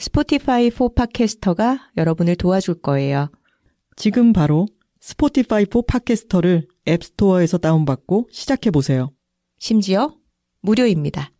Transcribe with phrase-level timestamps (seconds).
[0.00, 3.30] 스포티파이 4 팟캐스터가 여러분을 도와줄 거예요.
[3.96, 4.66] 지금 바로
[4.98, 9.12] 스포티파이 4 팟캐스터를 앱스토어에서 다운받고 시작해 보세요.
[9.58, 10.14] 심지어
[10.62, 11.32] 무료입니다.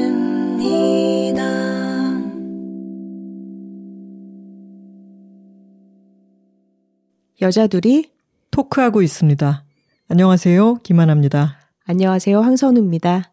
[7.42, 8.12] 여자들이
[8.52, 9.64] 토크하고 있습니다.
[10.08, 10.76] 안녕하세요.
[10.84, 11.58] 김하나입니다.
[11.86, 12.40] 안녕하세요.
[12.40, 13.32] 황선우입니다.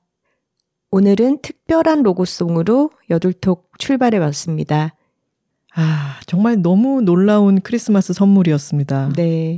[0.95, 4.93] 오늘은 특별한 로고송으로 여둘톡 출발해 봤습니다.
[5.73, 9.13] 아, 정말 너무 놀라운 크리스마스 선물이었습니다.
[9.15, 9.57] 네.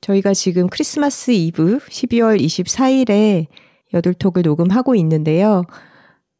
[0.00, 3.46] 저희가 지금 크리스마스 이브 12월 24일에
[3.94, 5.62] 여둘톡을 녹음하고 있는데요.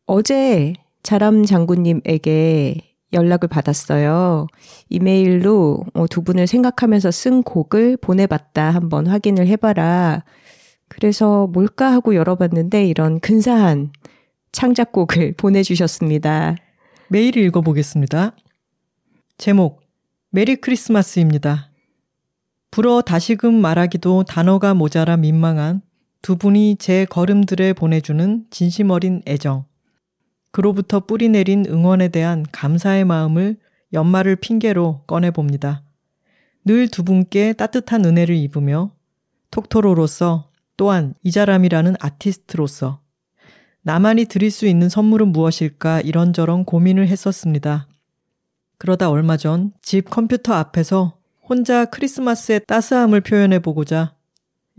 [0.07, 0.73] 어제
[1.05, 2.81] 자람 장군님에게
[3.13, 4.49] 연락을 받았어요.
[4.89, 8.73] 이메일로 어, 두 분을 생각하면서 쓴 곡을 보내봤다.
[8.73, 10.25] 한번 확인을 해봐라.
[10.89, 13.93] 그래서 뭘까 하고 열어봤는데 이런 근사한
[14.57, 16.57] 창작곡을 보내주셨습니다.
[17.09, 18.35] 메일 읽어보겠습니다.
[19.37, 19.83] 제목,
[20.31, 21.71] 메리 크리스마스입니다.
[22.71, 25.83] 불어 다시금 말하기도 단어가 모자라 민망한
[26.22, 29.67] 두 분이 제 걸음들에 보내주는 진심 어린 애정.
[30.53, 33.59] 그로부터 뿌리 내린 응원에 대한 감사의 마음을
[33.93, 35.83] 연말을 핑계로 꺼내봅니다.
[36.65, 38.91] 늘 두 분께 따뜻한 은혜를 입으며
[39.50, 43.06] 톡토로로서 또한 이자람이라는 아티스트로서
[43.87, 47.87] 나만이 드릴 수 있는 선물은 무엇일까 이런저런 고민을 했었습니다.
[48.79, 54.17] 그러다 얼마 전 집 컴퓨터 앞에서 혼자 크리스마스의 따스함을 표현해 보고자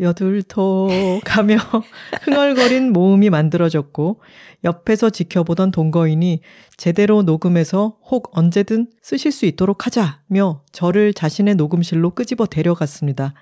[0.01, 1.55] 여둘토 가며
[2.23, 4.19] 흥얼거린 모음이 만들어졌고
[4.65, 6.41] 옆에서 지켜보던 동거인이
[6.75, 13.35] 제대로 녹음해서 혹 언제든 쓰실 수 있도록 하자며 저를 자신의 녹음실로 끄집어 데려갔습니다.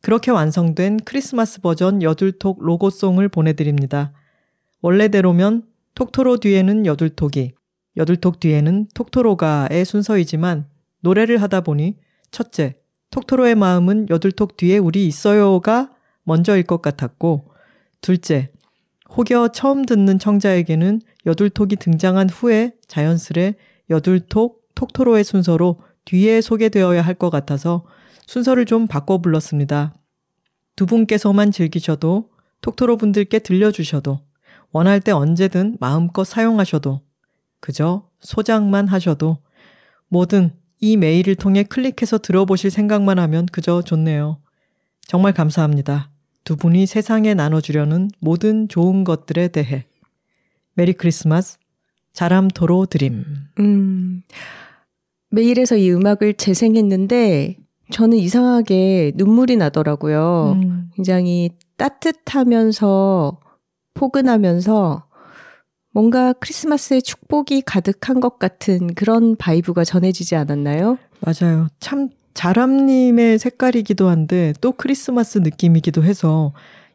[0.00, 4.12] 그렇게 완성된 크리스마스 버전 여둘톡 로고송을 보내드립니다.
[4.82, 5.62] 원래대로면
[5.94, 7.52] 톡토로 뒤에는 여둘톡이,
[7.96, 10.66] 여둘톡 뒤에는 톡토로가의 순서이지만
[11.00, 11.96] 노래를 하다 보니
[12.30, 12.76] 첫째,
[13.10, 15.90] 톡토로의 마음은 여둘톡 뒤에 우리 있어요가
[16.24, 17.52] 먼저일 것 같았고,
[18.00, 18.50] 둘째,
[19.16, 23.54] 혹여 처음 듣는 청자에게는 여둘톡이 등장한 후에 자연스레
[23.90, 27.84] 여둘톡, 톡토로의 순서로 뒤에 소개되어야 할 것 같아서
[28.26, 29.94] 순서를 좀 바꿔 불렀습니다.
[30.74, 32.30] 두 분께서만 즐기셔도
[32.62, 34.20] 톡토로 분들께 들려주셔도
[34.72, 37.00] 원할 때 언제든 마음껏 사용하셔도
[37.60, 39.38] 그저 소장만 하셔도
[40.08, 44.38] 뭐든 이 메일을 통해 클릭해서 들어보실 생각만 하면 그저 좋네요.
[45.06, 46.10] 정말 감사합니다.
[46.44, 49.86] 두 분이 세상에 나눠주려는 모든 좋은 것들에 대해.
[50.74, 51.58] 메리 크리스마스,
[52.12, 53.24] 자람토로 드림.
[53.60, 54.22] 음,
[55.30, 57.56] 메일에서 이 음악을 재생했는데
[57.92, 60.58] 저는 이상하게 눈물이 나더라고요.
[60.60, 63.38] 음, 굉장히 따뜻하면서
[63.94, 65.04] 포근하면서
[65.92, 70.98] 뭔가 크리스마스의 축복이 가득한 것 같은 그런 vibe가 전해지지 않았나요?
[71.20, 71.68] 맞아요.
[71.80, 76.52] 참 자람님의 색깔이기도 한데 또 크리스마스 느낌이기도 해서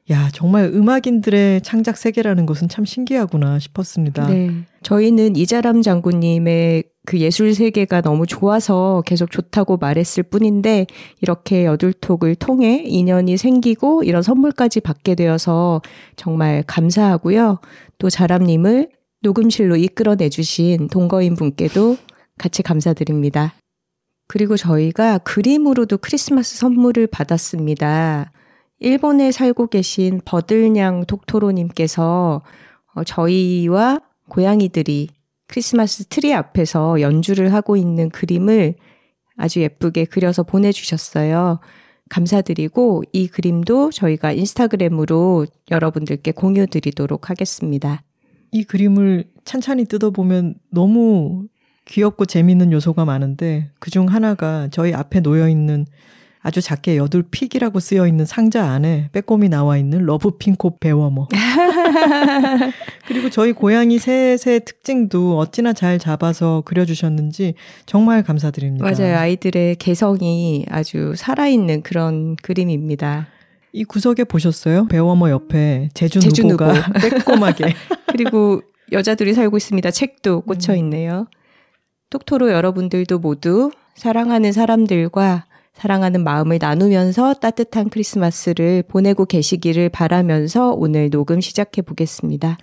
[0.10, 4.28] 야 정말 음악인들의 창작 세계라는 것은 참 신기하구나 싶었습니다.
[4.28, 4.52] 네.
[4.82, 10.88] 저희는 이자람 장군님의 그 예술 세계가 너무 좋아서 계속 좋다고 말했을 뿐인데
[11.22, 15.82] 이렇게 여둘톡을 통해 인연이 생기고 이런 선물까지 받게 되어서
[16.18, 17.60] 정말 감사하고요.
[17.98, 18.90] 또 자람님을
[19.22, 21.96] 녹음실로 이끌어내 주신 동거인 분께도
[22.38, 23.54] 같이 감사드립니다.
[24.28, 28.34] 그리고 저희가 그림으로도 크리스마스 선물을 받았습니다.
[28.80, 32.42] 일본에 살고 계신 버들냥 톡토로님께서
[32.96, 35.17] 어, 저희와 고양이들이
[35.48, 38.76] 크리스마스 트리 앞에서 연주를 하고 있는 그림을
[39.38, 41.60] 아주 예쁘게 그려서 보내주셨어요.
[42.10, 48.04] 감사드리고 이 그림도 저희가 인스타그램으로 여러분들께 공유 드리도록 하겠습니다.
[48.52, 51.48] 이 그림을 찬찬히 뜯어보면 너무
[51.86, 55.86] 귀엽고 재미있는 요소가 많은데 그중 하나가 저희 앞에 놓여 있는
[56.48, 61.28] 아주 작게 여둘 pick이라고 쓰여 있는 상자 안에 빼꼼히 나와 있는 러브 핑코 배워머.
[63.06, 67.56] 그리고 저희 고양이 셋의 특징도 어찌나 잘 잡아서 그려주셨는지
[67.86, 68.90] 정말 감사드립니다.
[68.90, 69.18] 맞아요.
[69.18, 73.28] 아이들의 개성이 아주 살아있는 그런 그림입니다.
[73.74, 74.88] 이 구석에 보셨어요?
[74.88, 77.10] 배워머 옆에 제주, 제주 누보가 누보.
[77.10, 77.74] 빼꼼하게
[78.08, 78.62] 그리고
[78.94, 79.92] 여자들이 살고 있습니다.
[79.92, 80.78] 책도 꽂혀 음.
[80.78, 81.28] 있네요.
[82.10, 85.44] 톡토로 여러분들도 모두 사랑하는 사람들과
[85.78, 92.58] 사랑하는 마음을 나누면서 따뜻한 크리스마스를 보내고 계시기를 바라면서 오늘 녹음 시작해 보겠습니다.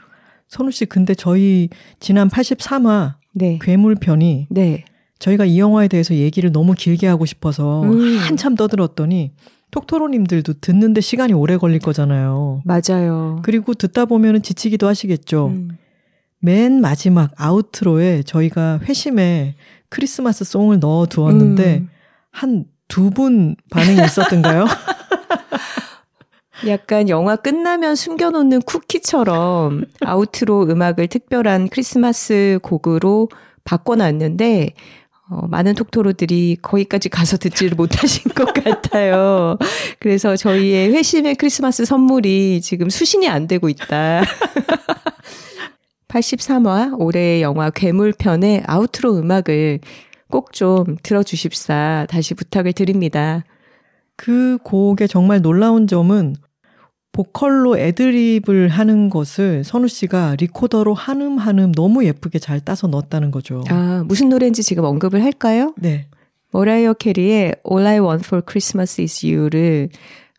[0.48, 1.68] 선우 씨 근데 저희
[2.00, 3.60] 지난 83화 네.
[3.62, 4.84] 괴물편이 네.
[5.20, 8.18] 저희가 이 영화에 대해서 얘기를 너무 길게 하고 싶어서 음.
[8.18, 9.30] 한참 떠들었더니
[9.70, 12.62] 톡토로님들도 듣는데 시간이 오래 걸릴 거잖아요.
[12.64, 13.40] 맞아요.
[13.44, 15.52] 그리고 듣다 보면 지치기도 하시겠죠.
[15.54, 15.68] 음.
[16.40, 19.54] 맨 마지막 아우트로에 저희가 회심에
[19.88, 21.88] 크리스마스 송을 넣어 두었는데 음.
[22.32, 24.66] 한 두 분 반응이 있었던가요?
[26.68, 33.28] 약간 영화 끝나면 숨겨놓는 쿠키처럼 아우트로 음악을 특별한 크리스마스 곡으로
[33.64, 34.70] 바꿔놨는데
[35.30, 39.56] 어, 많은 톡토로들이 거기까지 가서 듣지를 못하신 것 같아요.
[39.98, 44.22] 그래서 저희의 회심의 크리스마스 선물이 지금 수신이 안 되고 있다.
[46.08, 49.80] 83화 올해의 영화 괴물편의 아우트로 음악을
[50.34, 53.44] 꼭 좀 들어주십사 다시 부탁을 드립니다.
[54.16, 56.34] 그 곡의 정말 놀라운 점은
[57.12, 63.62] 보컬로 애드립을 하는 것을 선우 씨가 리코더로 한음 한음 너무 예쁘게 잘 따서 넣었다는 거죠.
[63.68, 65.72] 아, 무슨 노래인지 지금 언급을 할까요?
[65.76, 66.08] 네.
[66.50, 69.88] 머라이어 캐리의 All I Want for Christmas is You를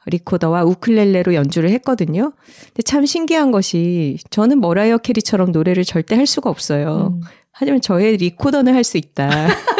[0.08, 2.34] 리코더와 우클렐레로 연주를 했거든요.
[2.68, 7.14] 근데 참 신기한 것이 저는 머라이어 캐리처럼 노래를 절대 할 수가 없어요.
[7.16, 7.22] 음.
[7.52, 9.30] 하지만 저의 리코더는 할 수 있다.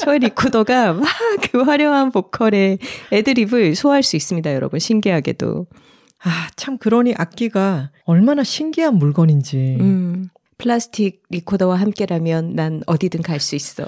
[0.00, 1.06] 저의 리코더가 막
[1.52, 2.78] 그 화려한 보컬의
[3.12, 4.78] 애드립을 소화할 수 있습니다, 여러분.
[4.78, 5.66] 신기하게도.
[6.22, 9.78] 아, 참 그러니 악기가 얼마나 신기한 물건인지.
[9.80, 13.86] 음, 플라스틱 리코더와 함께라면 난 어디든 갈 수 있어.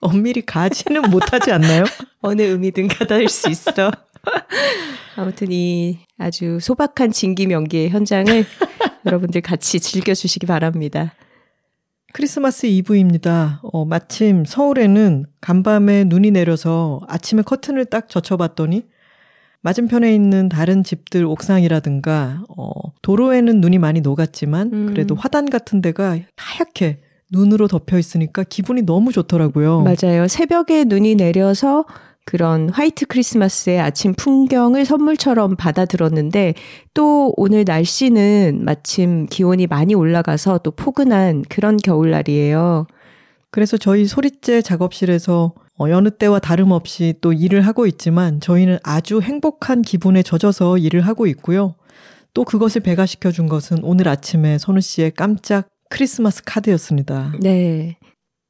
[0.00, 1.84] 엄밀히 가지는 못하지 않나요?
[2.22, 3.90] 어느 의미든 가닿을 수 있어.
[5.16, 8.44] 아무튼 이 아주 소박한 진기 명기의 현장을
[9.06, 11.14] 여러분들 같이 즐겨주시기 바랍니다.
[12.12, 13.60] 크리스마스 이브입니다.
[13.62, 18.84] 어, 마침 서울에는 간밤에 눈이 내려서 아침에 커튼을 딱 젖혀봤더니
[19.62, 22.70] 맞은편에 있는 다른 집들 옥상이라든가 어,
[23.00, 24.86] 도로에는 눈이 많이 녹았지만 음.
[24.88, 26.98] 그래도 화단 같은 데가 하얗게
[27.30, 29.82] 눈으로 덮여 있으니까 기분이 너무 좋더라고요.
[29.82, 30.28] 맞아요.
[30.28, 31.86] 새벽에 눈이 내려서
[32.24, 36.54] 그런 화이트 크리스마스의 아침 풍경을 선물처럼 받아들었는데
[36.94, 42.86] 또 오늘 날씨는 마침 기온이 많이 올라가서 또 포근한 그런 겨울날이에요.
[43.50, 49.82] 그래서 저희 소리째 작업실에서 어, 여느 때와 다름없이 또 일을 하고 있지만 저희는 아주 행복한
[49.82, 51.74] 기분에 젖어서 일을 하고 있고요.
[52.34, 57.32] 또 그것을 배가시켜 준 것은 오늘 아침에 선우 씨의 깜짝 크리스마스 카드였습니다.
[57.40, 57.96] 네.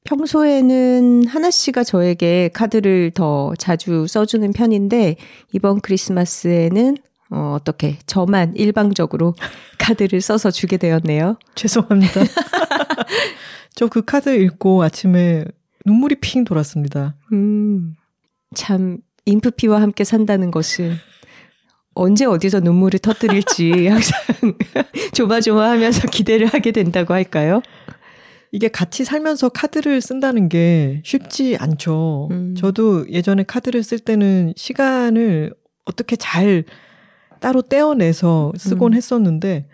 [0.04, 5.16] 평소에는 하나 씨가 저에게 카드를 더 자주 써주는 편인데
[5.52, 6.96] 이번 크리스마스에는
[7.30, 9.34] 어, 어떻게 저만 일방적으로
[9.78, 11.38] 카드를 써서 주게 되었네요.
[11.54, 12.20] 죄송합니다.
[13.74, 15.44] 저 그 카드 읽고 아침에
[15.86, 17.16] 눈물이 핑 돌았습니다.
[17.32, 17.94] 음,
[18.54, 20.94] 참 인프피와 함께 산다는 것은
[21.94, 24.18] 언제 어디서 눈물을 터뜨릴지 항상
[25.14, 27.62] 조마조마하면서 기대를 하게 된다고 할까요?
[28.52, 32.28] 이게 같이 살면서 카드를 쓴다는 게 쉽지 않죠.
[32.30, 32.54] 음.
[32.54, 35.54] 저도 예전에 카드를 쓸 때는 시간을
[35.86, 36.64] 어떻게 잘
[37.40, 38.96] 따로 떼어내서 쓰곤 음.
[38.96, 39.68] 했었는데,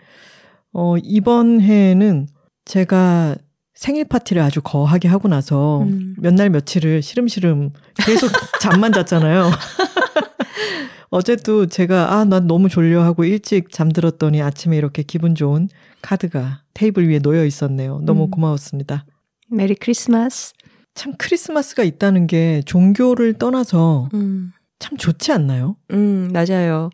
[0.71, 2.27] 어, 이번 해에는
[2.63, 3.35] 제가
[3.73, 6.15] 생일 파티를 아주 거하게 하고 나서 음.
[6.17, 8.29] 몇날 며칠을 시름시름 계속
[8.61, 9.51] 잠만 잤잖아요.
[11.09, 15.67] 어제도 제가 아, 난 너무 졸려 하고 일찍 잠들었더니 아침에 이렇게 기분 좋은
[16.01, 17.99] 카드가 테이블 위에 놓여 있었네요.
[18.03, 18.31] 너무 음.
[18.31, 19.05] 고마웠습니다.
[19.49, 20.53] 메리 크리스마스.
[20.95, 24.51] 참 크리스마스가 있다는 게 종교를 떠나서 음.
[24.79, 25.75] 참 좋지 않나요?
[25.91, 26.89] 음, 맞아요.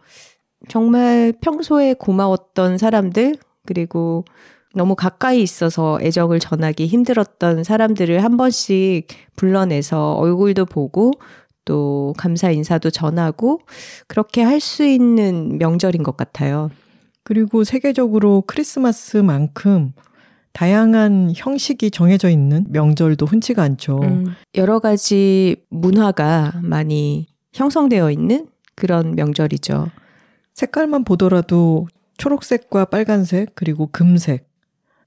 [0.70, 3.36] 정말 평소에 고마웠던 사람들,
[3.66, 4.26] 그리고
[4.74, 11.12] 너무 가까이 있어서 애정을 전하기 힘들었던 사람들을 한 번씩 불러내서 얼굴도 보고
[11.66, 13.62] 또 감사 인사도 전하고
[14.08, 16.70] 그렇게 할 수 있는 명절인 것 같아요.
[17.26, 19.94] 그리고 세계적으로 크리스마스만큼
[20.54, 24.00] 다양한 형식이 정해져 있는 명절도 흔치가 않죠.
[24.04, 29.90] 음, 여러 가지 문화가 많이 형성되어 있는 그런 명절이죠.
[30.54, 34.48] 색깔만 보더라도 초록색과 빨간색 그리고 금색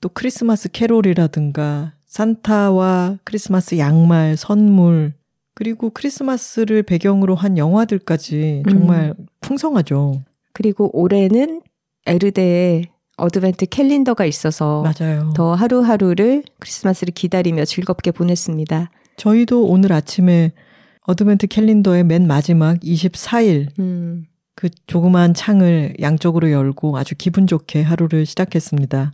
[0.01, 5.15] 또 크리스마스 캐롤이라든가 산타와 크리스마스 양말, 선물,
[5.55, 10.25] 그리고 크리스마스를 배경으로 한 영화들까지 정말 풍성하죠.
[10.53, 11.63] 그리고 올해는
[12.09, 12.85] 에르데에
[13.17, 15.33] advent calendar가 있어서 맞아요.
[15.37, 18.91] 더 하루하루를 크리스마스를 기다리며 즐겁게 보냈습니다.
[19.17, 20.53] 저희도 오늘 아침에
[21.03, 24.25] advent calendar의 맨 마지막 24일 음,
[24.55, 29.13] 그 조그만 창을 양쪽으로 열고 아주 기분 좋게 하루를 시작했습니다.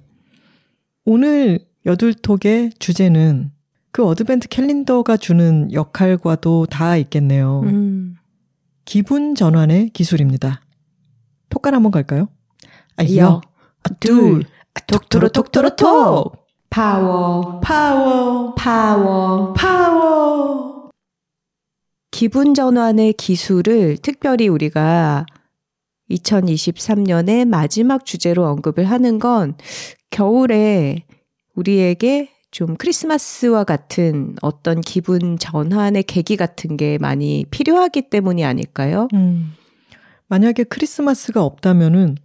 [1.06, 3.52] 오늘 여둘톡의 주제는
[3.92, 7.60] 그 advent calendar가 주는 역할과도 닿아 있겠네요.
[7.64, 8.16] 음.
[8.84, 10.60] 기분 전환의 기술입니다.
[11.48, 12.28] 톡깔 한번 갈까요?
[12.96, 13.40] 아, 여,
[14.00, 14.44] 둘,
[14.86, 16.44] 톡토로 톡토로 톡!
[16.70, 19.52] 파워, 파워, 파워.
[19.52, 20.90] 파워!
[22.10, 25.26] 기분 전환의 기술을 특별히 우리가
[26.10, 29.56] 2023년의 마지막 주제로 언급을 하는 건
[30.10, 31.04] 겨울에
[31.54, 39.08] 우리에게 좀 크리스마스와 같은 어떤 기분 전환의 계기 같은 게 많이 필요하기 때문이 아닐까요?
[39.14, 39.54] 음,
[40.28, 42.16] 만약에 크리스마스가 없다면은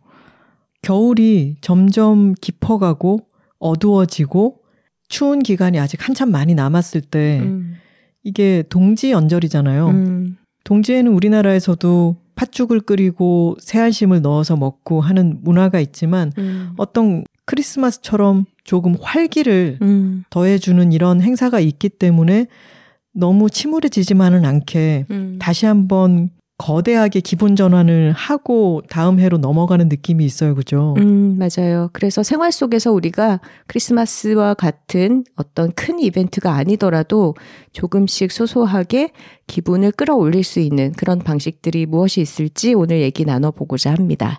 [0.81, 3.19] 겨울이 점점 깊어가고
[3.59, 4.59] 어두워지고
[5.07, 7.75] 추운 기간이 아직 한참 많이 남았을 때 음,
[8.23, 9.87] 이게 동지 연절이잖아요.
[9.89, 18.95] 음, 동지에는 우리나라에서도 팥죽을 끓이고 새알심을 넣어서 먹고 하는 문화가 있지만 음, 어떤 크리스마스처럼 조금
[19.01, 22.45] 활기를 음, 더해주는 이런 행사가 있기 때문에
[23.13, 25.37] 너무 침울해지지만은 않게 음.
[25.39, 30.53] 다시 한번 거대하게 기분 전환을 하고 다음 해로 넘어가는 느낌이 있어요.
[30.55, 30.93] 그죠?
[30.97, 31.89] 음, 맞아요.
[31.93, 37.33] 그래서 생활 속에서 우리가 크리스마스와 같은 어떤 큰 이벤트가 아니더라도
[37.71, 39.13] 조금씩 소소하게
[39.47, 44.37] 기분을 끌어올릴 수 있는 그런 방식들이 무엇이 있을지 오늘 얘기 나눠보고자 합니다.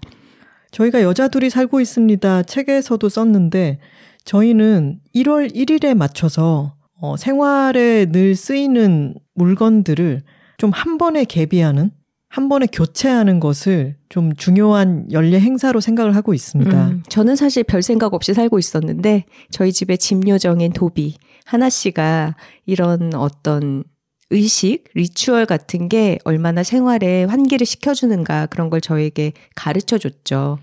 [0.71, 2.43] 저희가 여자들이 살고 있습니다.
[2.43, 3.79] 책에서도 썼는데
[4.25, 10.23] 저희는 1월 1일에 맞춰서 어, 생활에 늘 쓰이는 물건들을
[10.59, 11.91] 좀 한 번에 개비하는
[12.31, 16.89] 한 번에 교체하는 것을 좀 중요한 연례 행사로 생각을 하고 있습니다.
[16.89, 22.37] 음, 저는 사실 별 생각 없이 살고 있었는데 저희 집의 집 요정인 도비 하나 씨가
[22.67, 23.83] 이런 어떤
[24.31, 30.61] 의식, 리추얼 같은 게 얼마나 생활에 환기를 시켜주는가 그런 걸 저에게 가르쳐 줬죠.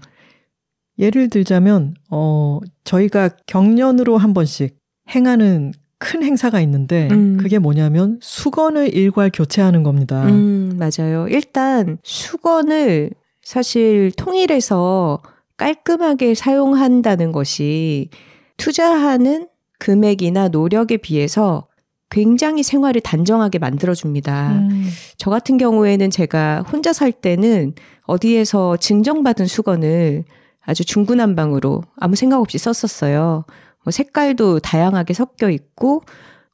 [0.97, 4.77] 예를 들자면 어 저희가 경년으로 한 번씩
[5.13, 7.37] 행하는 큰 행사가 있는데 음.
[7.37, 10.25] 그게 뭐냐면 수건을 일괄 교체하는 겁니다.
[10.25, 11.27] 음, 맞아요.
[11.29, 13.11] 일단 수건을
[13.41, 15.21] 사실 통일해서
[15.57, 18.09] 깔끔하게 사용한다는 것이
[18.57, 19.47] 투자하는
[19.79, 21.67] 금액이나 노력에 비해서
[22.09, 24.51] 굉장히 생활을 단정하게 만들어줍니다.
[24.51, 27.73] 음, 저 같은 경우에는 제가 혼자 살 때는
[28.03, 30.23] 어디에서 증정받은 수건을
[30.61, 33.45] 아주 중구난방으로 아무 생각 없이 썼었어요.
[33.87, 36.03] 뭐 색깔도 다양하게 섞여 있고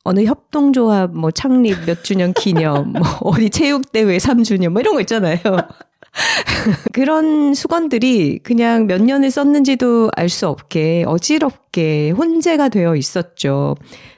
[0.04, 5.40] 어느 협동조합 뭐 창립 몇 주년 기념, 뭐 어디 체육대회 3주년 뭐 이런 거 있잖아요.
[6.94, 13.78] 그런 수건들이 그냥 몇 년을 썼는지도 알 수 없게 어지럽게 혼재가 되어 있었죠.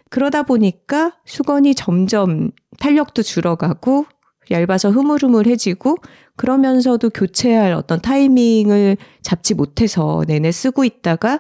[0.10, 4.08] 그러다 보니까 수건이 점점 탄력도 줄어가고
[4.52, 5.96] 얇아서 흐물흐물해지고
[6.36, 11.40] 그러면서도 교체할 어떤 타이밍을 잡지 못해서 내내 쓰고 있다가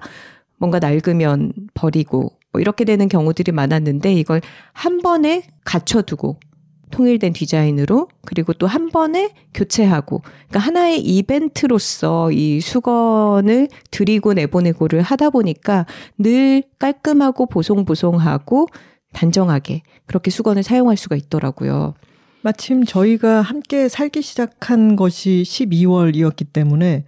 [0.58, 4.42] 뭔가 낡으면 버리고 뭐 이렇게 되는 경우들이 많았는데 이걸
[4.74, 6.40] 한 번에 갖춰두고
[6.92, 15.32] 통일된 디자인으로 그리고 또 한 번에 교체하고 그러니까 하나의 이벤트로서 이 수건을 들이고 내보내고를 하다
[15.32, 15.86] 보니까
[16.18, 18.68] 늘 깔끔하고 보송보송하고
[19.14, 21.96] 단정하게 그렇게 수건을 사용할 수가 있더라고요.
[22.42, 27.06] 마침 저희가 함께 살기 시작한 것이 12월이었기 때문에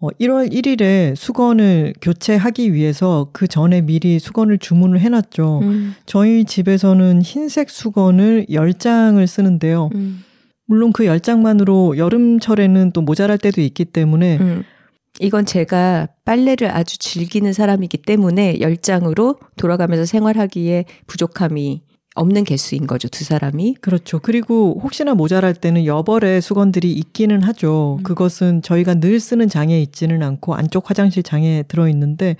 [0.00, 5.60] 어, 1월 1일에 수건을 교체하기 위해서 그 전에 미리 수건을 주문을 해놨죠.
[5.62, 9.90] 음, 저희 집에서는 흰색 수건을 10장을 쓰는데요.
[9.94, 10.24] 음,
[10.64, 14.64] 물론 그 10장만으로 여름철에는 또 모자랄 때도 있기 때문에 음.
[15.18, 21.82] 이건 제가 빨래를 아주 즐기는 사람이기 때문에 열장으로 돌아가면서 생활하기에 부족함이
[22.16, 23.76] 없는 개수인 거죠, 두 사람이.
[23.80, 24.18] 그렇죠.
[24.18, 27.98] 그리고 혹시나 모자랄 때는 여벌의 수건들이 있기는 하죠.
[28.00, 28.02] 음.
[28.02, 32.36] 그것은 저희가 늘 쓰는 장에 있지는 않고 안쪽 화장실 장에 들어 있는데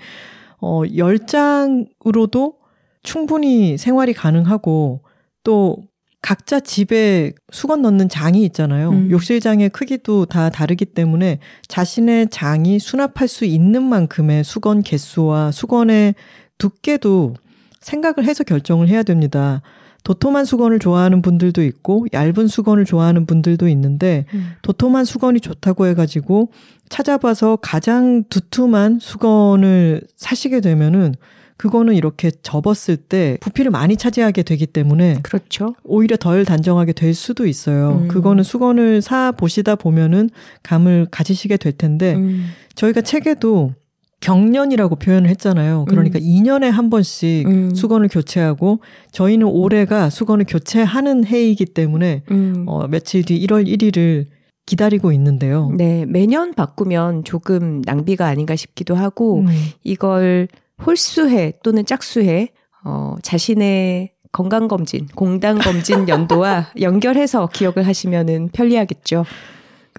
[0.59, 2.55] 어 10장으로도
[3.01, 5.01] 충분히 생활이 가능하고
[5.43, 5.77] 또
[6.21, 8.89] 각자 집에 수건 넣는 장이 있잖아요.
[8.89, 9.09] 음.
[9.09, 16.13] 욕실장의 크기도 다 다르기 때문에 자신의 장이 수납할 수 있는 만큼의 수건 개수와 수건의
[16.59, 17.35] 두께도
[17.81, 19.61] 생각을 해서 결정을 해야 됩니다.
[20.03, 24.53] 도톰한 수건을 좋아하는 분들도 있고 얇은 수건을 좋아하는 분들도 있는데 음.
[24.63, 26.51] 도톰한 수건이 좋다고 해가지고
[26.89, 31.15] 찾아봐서 가장 두툼한 수건을 사시게 되면은
[31.57, 35.75] 그거는 이렇게 접었을 때 부피를 많이 차지하게 되기 때문에 그렇죠.
[35.83, 37.99] 오히려 덜 단정하게 될 수도 있어요.
[38.01, 38.07] 음.
[38.07, 40.31] 그거는 수건을 사 보시다 보면은
[40.63, 42.47] 감을 가지시게 될 텐데 음.
[42.73, 43.75] 저희가 책에도
[44.21, 45.85] 경년이라고 표현을 했잖아요.
[45.89, 46.23] 그러니까 음.
[46.23, 47.75] 2년에 한 번씩 음.
[47.75, 48.79] 수건을 교체하고
[49.11, 52.63] 저희는 올해가 수건을 교체하는 해이기 때문에 음.
[52.67, 54.27] 어, 며칠 뒤 1월 1일을
[54.65, 55.71] 기다리고 있는데요.
[55.75, 59.47] 네, 매년 바꾸면 조금 낭비가 아닌가 싶기도 하고 음.
[59.83, 60.47] 이걸
[60.85, 62.49] 홀수해 또는 짝수해
[62.85, 69.25] 어, 자신의 건강 검진, 공단 검진 연도와 연결해서 기억을 하시면은 편리하겠죠.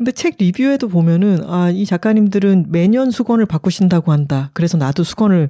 [0.03, 4.51] 근데 책 리뷰에도 보면은 아, 이 작가님들은 매년 수건을 바꾸신다고 한다.
[4.53, 5.49] 그래서 나도 수건을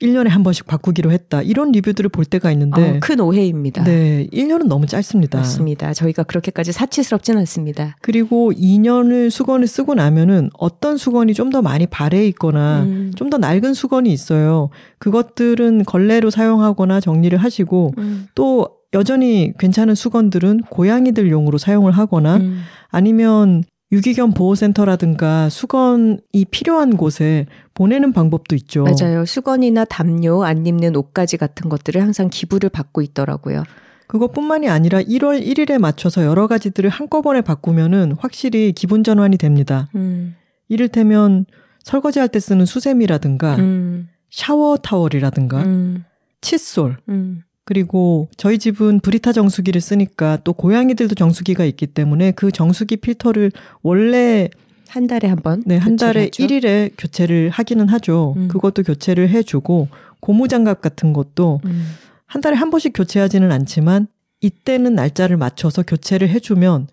[0.00, 1.42] 1년에 한 번씩 바꾸기로 했다.
[1.42, 3.82] 이런 리뷰들을 볼 때가 있는데 어, 큰 오해입니다.
[3.82, 5.38] 네, 1년은 너무 짧습니다.
[5.38, 5.92] 맞습니다.
[5.94, 7.96] 저희가 그렇게까지 사치스럽진 않습니다.
[8.00, 13.10] 그리고 2년을 수건을 쓰고 나면은 어떤 수건이 좀 더 많이 발해 있거나 음.
[13.16, 14.70] 좀더 낡은 수건이 있어요.
[15.00, 18.26] 그것들은 걸레로 사용하거나 정리를 하시고 음.
[18.36, 22.60] 또 여전히 괜찮은 수건들은 고양이들용으로 사용을 하거나 음.
[22.90, 28.84] 아니면 유기견 보호센터라든가 수건이 필요한 곳에 보내는 방법도 있죠.
[28.84, 29.24] 맞아요.
[29.24, 33.64] 수건이나 담요, 안 입는 옷가지 같은 것들을 항상 기부를 받고 있더라고요.
[34.08, 39.88] 그것뿐만이 아니라 1월 1일에 맞춰서 여러 가지들을 한꺼번에 바꾸면은 확실히 기분 전환이 됩니다.
[39.94, 40.34] 음.
[40.68, 41.46] 이를테면
[41.84, 44.08] 설거지할 때 쓰는 수세미라든가 음.
[44.30, 46.04] 샤워 타월이라든가 음.
[46.40, 47.42] 칫솔 음.
[47.68, 54.48] 그리고 저희 집은 브리타 정수기를 쓰니까 또 고양이들도 정수기가 있기 때문에 그 정수기 필터를 원래
[54.88, 55.62] 한 달에 한 번.
[55.66, 56.42] 네, 한 달에 하죠.
[56.42, 58.32] 1일에 교체를 하기는 하죠.
[58.38, 58.48] 음.
[58.48, 59.88] 그것도 교체를 해주고
[60.20, 61.92] 고무장갑 같은 것도 음.
[62.24, 64.06] 한 달에 한 번씩 교체하지는 않지만
[64.40, 66.88] 이때는 날짜를 맞춰서 교체를 해주면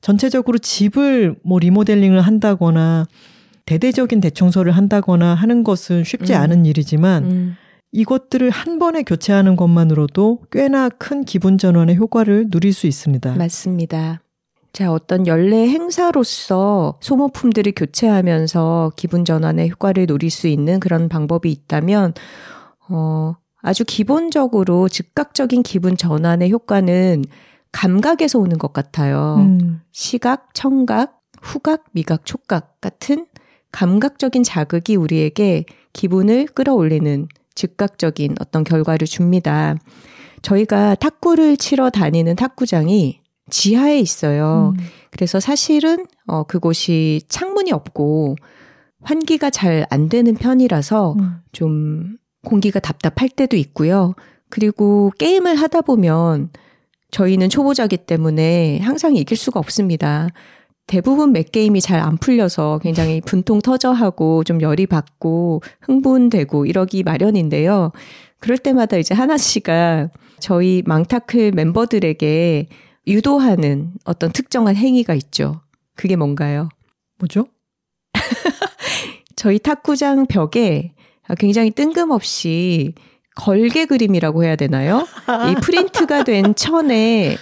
[0.00, 3.04] 전체적으로 집을 뭐 리모델링을 한다거나
[3.66, 6.38] 대대적인 대청소를 한다거나 하는 것은 쉽지 음.
[6.38, 7.56] 않은 일이지만 음.
[7.94, 13.36] 이것들을 한 번에 교체하는 것만으로도 꽤나 큰 기분 전환의 효과를 누릴 수 있습니다.
[13.36, 14.20] 맞습니다.
[14.72, 22.14] 자, 어떤 연례 행사로서 소모품들을 교체하면서 기분 전환의 효과를 노릴 수 있는 그런 방법이 있다면,
[22.88, 27.24] 어, 아주 기본적으로 즉각적인 기분 전환의 효과는
[27.70, 29.36] 감각에서 오는 것 같아요.
[29.38, 33.26] 음, 시각, 청각, 후각, 미각, 촉각 같은
[33.70, 39.76] 감각적인 자극이 우리에게 기분을 끌어올리는 즉각적인 어떤 결과를 줍니다.
[40.42, 44.74] 저희가 탁구를 치러 다니는 탁구장이 지하에 있어요.
[44.76, 48.36] 음, 그래서 사실은 어 그곳이 창문이 없고
[49.02, 51.36] 환기가 잘 안 되는 편이라서 음.
[51.52, 54.14] 좀 공기가 답답할 때도 있고요.
[54.50, 56.50] 그리고 게임을 하다 보면
[57.10, 60.28] 저희는 초보자기 때문에 항상 이길 수가 없습니다.
[60.86, 67.92] 대부분 몇 게임이 잘 안 풀려서 굉장히 분통 터져하고 좀 열이 받고 흥분되고 이러기 마련인데요.
[68.38, 72.66] 그럴 때마다 이제 하나 씨가 저희 망타클 멤버들에게
[73.06, 75.60] 유도하는 어떤 특정한 행위가 있죠.
[75.96, 76.68] 그게 뭔가요?
[77.18, 77.46] 뭐죠?
[79.36, 80.92] 저희 탁구장 벽에
[81.38, 82.94] 굉장히 뜬금없이
[83.36, 85.06] 걸개 그림이라고 해야 되나요?
[85.50, 87.36] 이 프린트가 된 천에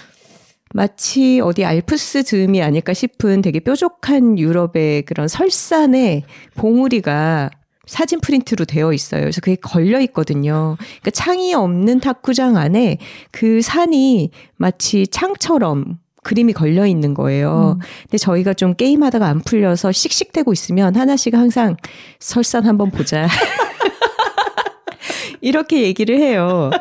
[0.73, 6.23] 마치 어디 알프스 즈음이 아닐까 싶은 되게 뾰족한 유럽의 그런 설산의
[6.55, 7.51] 봉우리가
[7.85, 9.21] 사진 프린트로 되어 있어요.
[9.21, 10.77] 그래서 그게 걸려 있거든요.
[10.79, 12.97] 그러니까 창이 없는 탁구장 안에
[13.31, 17.77] 그 산이 마치 창처럼 그림이 걸려 있는 거예요.
[17.79, 17.85] 음.
[18.03, 21.77] 근데 저희가 좀 게임하다가 안 풀려서 씩씩대고 있으면 하나씩 항상
[22.19, 23.27] 설산 한번 보자.
[25.41, 26.71] 이렇게 얘기를 해요.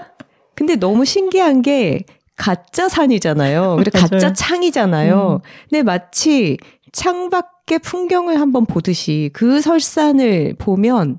[0.55, 2.05] 근데 너무 신기한 게
[2.37, 3.77] 가짜 산이잖아요.
[3.79, 3.99] 그리고.
[3.99, 5.41] 가짜 창이잖아요.
[5.43, 5.49] 음.
[5.71, 6.57] 근데 마치
[6.93, 11.19] 창밖의 풍경을 한번 보듯이 그 설산을 보면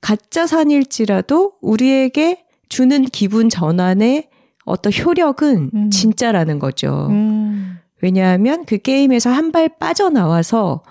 [0.00, 4.28] 가짜 산일지라도 우리에게 주는 기분 전환의
[4.64, 5.90] 어떤 효력은 음.
[5.90, 7.08] 진짜라는 거죠.
[7.10, 10.82] 음, 왜냐하면 그 게임에서 한 발 빠져나와서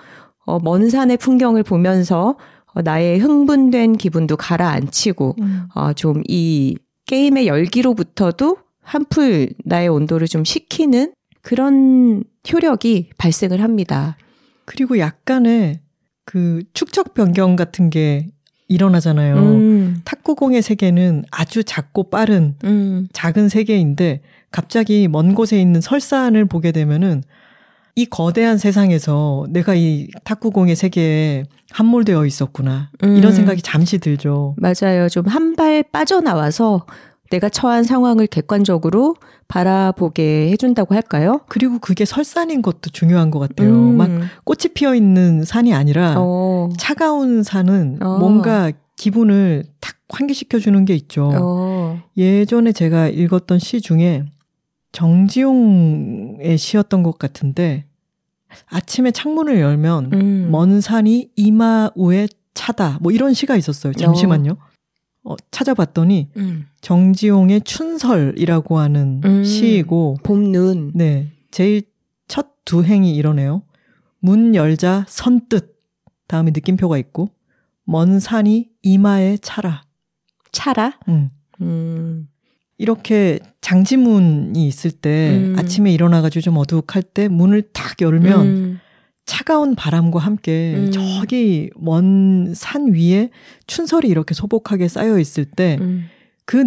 [0.45, 2.37] 어, 먼 산의 풍경을 보면서
[2.73, 5.63] 어, 나의 흥분된 기분도 가라앉히고 음.
[5.75, 14.17] 어, 좀 이 게임의 열기로부터도 한풀 나의 온도를 좀 식히는 그런 효력이 발생을 합니다.
[14.65, 15.79] 그리고 약간의
[16.25, 18.27] 그 축적 변경 같은 게
[18.69, 19.35] 일어나잖아요.
[19.35, 26.71] 음, 탁구공의 세계는 아주 작고 빠른 음, 작은 세계인데 갑자기 먼 곳에 있는 설산을 보게
[26.71, 27.23] 되면은
[27.95, 32.89] 이 거대한 세상에서 내가 이 탁구공의 세계에 함몰되어 있었구나.
[33.03, 33.17] 음.
[33.17, 34.55] 이런 생각이 잠시 들죠.
[34.57, 35.09] 맞아요.
[35.09, 36.85] 좀 한 발 빠져나와서
[37.33, 39.15] 내가 처한 상황을 객관적으로
[39.47, 41.41] 바라보게 해준다고 할까요?
[41.47, 43.69] 그리고 그게 설산인 것도 중요한 것 같아요.
[43.69, 43.97] 음.
[43.97, 44.09] 막
[44.43, 48.19] 꽃이 피어 있는 산이 아니라 어, 차가운 산은 어.
[48.19, 51.31] 뭔가 기분을 탁 환기시켜 주는 게 있죠.
[51.33, 54.25] 어, 예전에 제가 읽었던 시 중에
[54.91, 57.85] 정지용의 시였던 것 같은데
[58.67, 60.47] 아침에 창문을 열면 음.
[60.51, 63.93] 먼 산이 이마 우에 차다 뭐 이런 시가 있었어요.
[63.93, 64.55] 잠시만요.
[65.23, 66.67] 어, 찾아봤더니 음.
[66.81, 69.43] 정지용의 춘설이라고 하는 음.
[69.43, 70.91] 시이고 봄, 눈.
[70.93, 71.83] 네 제일
[72.27, 73.63] 첫 두 행이 이러네요.
[74.19, 75.77] 문 열자 선뜻
[76.27, 77.29] 다음에 느낌표가 있고
[77.83, 79.83] 먼 산이 이마에 차라.
[80.51, 80.97] 차라?
[81.09, 81.29] 음.
[81.61, 82.29] 음.
[82.77, 85.55] 이렇게 장지문이 있을 때 음.
[85.57, 88.79] 아침에 일어나가지고 좀 어둑할 때 문을 탁 열면 음.
[89.25, 90.91] 차가운 바람과 함께 음.
[90.91, 93.29] 저기 먼 산 위에
[93.67, 96.07] 춘설이 이렇게 소복하게 쌓여 있을 때그 음.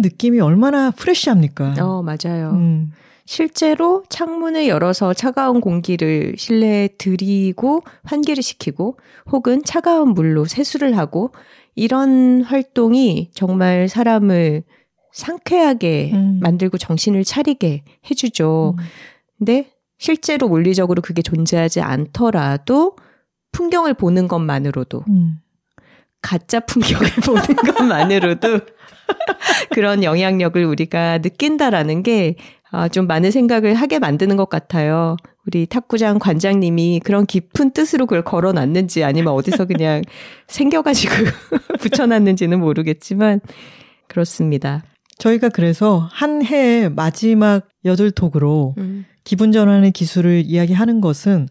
[0.01, 1.75] 느낌이 얼마나 프레시합니까?
[1.79, 2.51] 어, 맞아요.
[2.51, 2.91] 음.
[3.25, 8.97] 실제로 창문을 열어서 차가운 공기를 실내에 들이고 환기를 시키고
[9.31, 11.31] 혹은 차가운 물로 세수를 하고
[11.75, 14.63] 이런 활동이 정말 사람을
[15.11, 16.39] 상쾌하게 음.
[16.41, 18.75] 만들고 정신을 차리게 해주죠.
[18.77, 18.83] 음.
[19.37, 22.95] 근데 실제로 물리적으로 그게 존재하지 않더라도
[23.51, 25.39] 풍경을 보는 것만으로도 음.
[26.21, 28.59] 가짜 풍경을 보는 것만으로도
[29.71, 32.35] 그런 영향력을 우리가 느낀다라는 게
[32.69, 35.15] 아, 좀 많은 생각을 하게 만드는 것 같아요.
[35.45, 40.01] 우리 탁구장 관장님이 그런 깊은 뜻으로 그걸 걸어 놨는지 아니면 어디서 그냥
[40.47, 41.13] 생겨가지고
[41.79, 43.39] 붙여놨는지는 모르겠지만
[44.07, 44.83] 그렇습니다.
[45.17, 51.49] 저희가 그래서 한 해의 마지막 여덟 톡으로 음, 기분 전환의 기술을 이야기하는 것은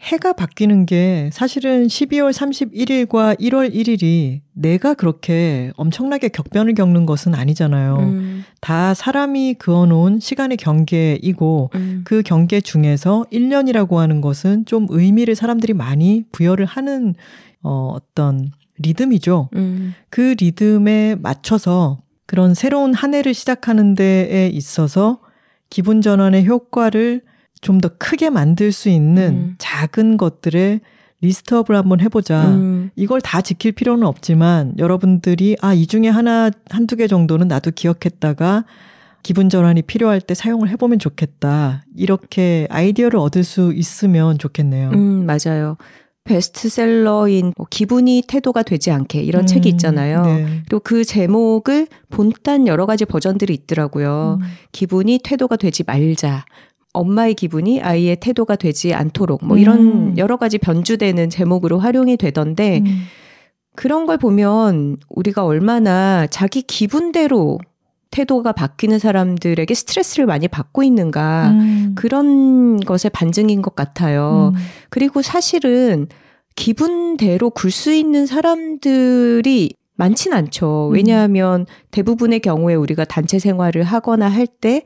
[0.00, 7.98] 해가 바뀌는 게 사실은 12월 31일과 1월 1일이 내가 그렇게 엄청나게 격변을 겪는 것은 아니잖아요.
[7.98, 15.36] 음, 다 사람이 그어놓은 시간의 경계이고 음, 그 경계 중에서 1년이라고 하는 것은 좀 의미를
[15.36, 17.14] 사람들이 많이 부여를 하는
[17.62, 19.50] 어, 어떤 리듬이죠.
[19.54, 25.20] 음, 그 리듬에 맞춰서 그런 새로운 한 해를 시작하는 데에 있어서
[25.70, 27.22] 기분 전환의 효과를
[27.60, 29.54] 좀 더 크게 만들 수 있는 음.
[29.58, 30.80] 작은 것들의
[31.20, 32.48] 리스트업을 한번 해보자.
[32.48, 37.72] 음, 이걸 다 지킬 필요는 없지만 여러분들이 아, 이 중에 하나, 한두 개 정도는 나도
[37.72, 38.64] 기억했다가
[39.24, 41.82] 기분 전환이 필요할 때 사용을 해보면 좋겠다.
[41.96, 44.90] 이렇게 아이디어를 얻을 수 있으면 좋겠네요.
[44.90, 45.76] 음, 맞아요.
[46.28, 50.22] 베스트셀러인 뭐 기분이 태도가 되지 않게 이런 음, 책이 있잖아요.
[50.22, 50.62] 네.
[50.68, 54.38] 또그 제목을 본딴 여러 가지 버전들이 있더라고요.
[54.40, 54.46] 음.
[54.72, 56.44] 기분이 태도가 되지 말자.
[56.92, 60.18] 엄마의 기분이 아이의 태도가 되지 않도록 뭐 이런 음.
[60.18, 63.02] 여러 가지 변주되는 제목으로 활용이 되던데 음.
[63.74, 67.58] 그런 걸 보면 우리가 얼마나 자기 기분대로
[68.10, 71.92] 태도가 바뀌는 사람들에게 스트레스를 많이 받고 있는가 음.
[71.94, 74.52] 그런 것의 반증인 것 같아요.
[74.54, 74.60] 음.
[74.90, 76.08] 그리고 사실은
[76.56, 80.88] 기분대로 굴 수 있는 사람들이 많진 않죠.
[80.88, 80.94] 음.
[80.94, 84.82] 왜냐하면 대부분의 경우에 우리가 단체 생활을 하거나 할 때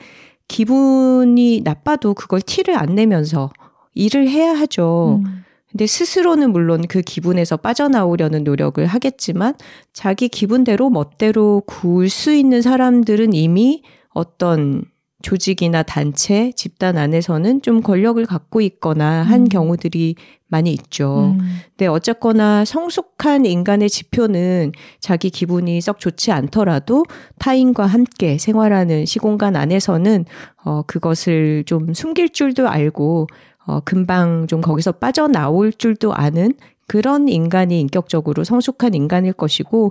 [0.49, 3.51] 기분이 나빠도 그걸 티를 안 내면서
[3.95, 5.21] 일을 해야 하죠.
[5.25, 5.45] 음.
[5.73, 9.55] 근데 스스로는 물론 그 기분에서 빠져나오려는 노력을 하겠지만
[9.93, 14.85] 자기 기분대로 멋대로 굴수 있는 사람들은 이미 어떤
[15.23, 19.49] 조직이나 단체, 집단 안에서는 좀 권력을 갖고 있거나 한 음.
[19.49, 20.17] 경우들이
[20.49, 21.35] 많이 있죠.
[21.39, 21.61] 음.
[21.71, 27.05] 근데 어쨌거나 성숙한 인간의 지표는 자기 기분이 썩 좋지 않더라도
[27.39, 30.27] 타인과 함께 생활하는 시공간 안에서는
[30.65, 33.29] 어, 그것을 좀 숨길 줄도 알고
[33.67, 36.55] 어, 금방 좀 거기서 빠져나올 줄도 아는
[36.87, 39.91] 그런 인간이 인격적으로 성숙한 인간일 것이고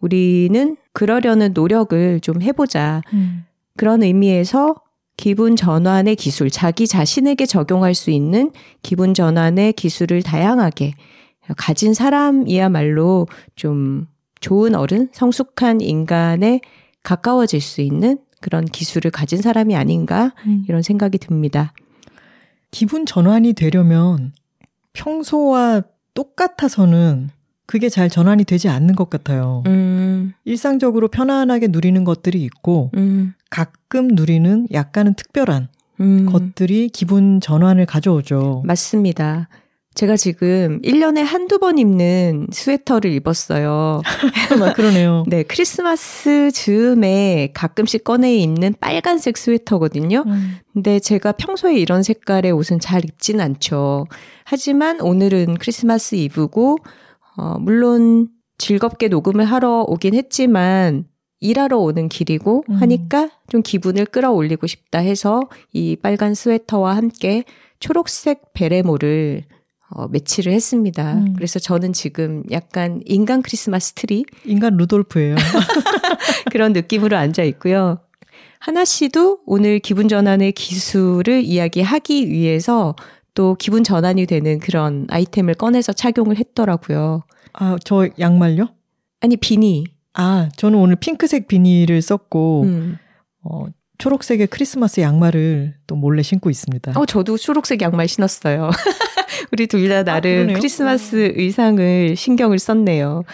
[0.00, 3.02] 우리는 그러려는 노력을 좀 해보자.
[3.12, 3.44] 음.
[3.76, 4.74] 그런 의미에서
[5.16, 8.50] 기분 전환의 기술, 자기 자신에게 적용할 수 있는
[8.82, 10.94] 기분 전환의 기술을 다양하게
[11.56, 14.06] 가진 사람이야말로 좀
[14.40, 16.60] 좋은 어른, 성숙한 인간에
[17.02, 20.64] 가까워질 수 있는 그런 기술을 가진 사람이 아닌가 음.
[20.68, 21.72] 이런 생각이 듭니다.
[22.72, 24.32] 기분 전환이 되려면
[24.94, 25.82] 평소와
[26.14, 27.30] 똑같아서는
[27.66, 29.62] 그게 잘 전환이 되지 않는 것 같아요.
[29.66, 35.68] 음, 일상적으로 편안하게 누리는 것들이 있고 음, 가끔 누리는 약간은 특별한
[36.00, 36.26] 음.
[36.26, 38.62] 것들이 기분 전환을 가져오죠.
[38.66, 39.48] 맞습니다.
[39.94, 44.00] 제가 지금 1년에 한두 번 입는 스웨터를 입었어요.
[44.58, 45.24] 막 그러네요.
[45.26, 50.24] 네, 크리스마스 즈음에 가끔씩 꺼내 입는 빨간색 스웨터거든요.
[50.26, 50.56] 음.
[50.72, 54.06] 근데 제가 평소에 이런 색깔의 옷은 잘 입진 않죠.
[54.44, 56.78] 하지만 오늘은 크리스마스 이브고,
[57.36, 61.04] 어, 물론 즐겁게 녹음을 하러 오긴 했지만,
[61.40, 62.74] 일하러 오는 길이고 음.
[62.76, 65.40] 하니까 좀 기분을 끌어올리고 싶다 해서
[65.72, 67.42] 이 빨간 스웨터와 함께
[67.80, 69.42] 초록색 베레모를
[69.94, 71.14] 어, 매치를 했습니다.
[71.14, 71.34] 음.
[71.34, 75.36] 그래서 저는 지금 약간 인간 크리스마스 트리 인간 루돌프예요.
[76.50, 77.98] 그런 느낌으로 앉아 있고요.
[78.58, 82.94] 하나 씨도 오늘 기분 전환의 기술을 이야기하기 위해서
[83.34, 87.22] 또 기분 전환이 되는 그런 아이템을 꺼내서 착용을 했더라고요.
[87.54, 88.68] 아, 저 양말요?
[89.20, 89.84] 아니 비니.
[90.14, 92.98] 아, 저는 오늘 핑크색 비니를 썼고, 음.
[93.42, 93.66] 어,
[93.98, 96.92] 초록색의 크리스마스 양말을 또 몰래 신고 있습니다.
[96.96, 98.70] 어 저도 초록색 양말 신었어요.
[99.52, 100.52] 우리 둘 다 나름 아.
[100.54, 103.24] 크리스마스 의상을 신경을 썼네요.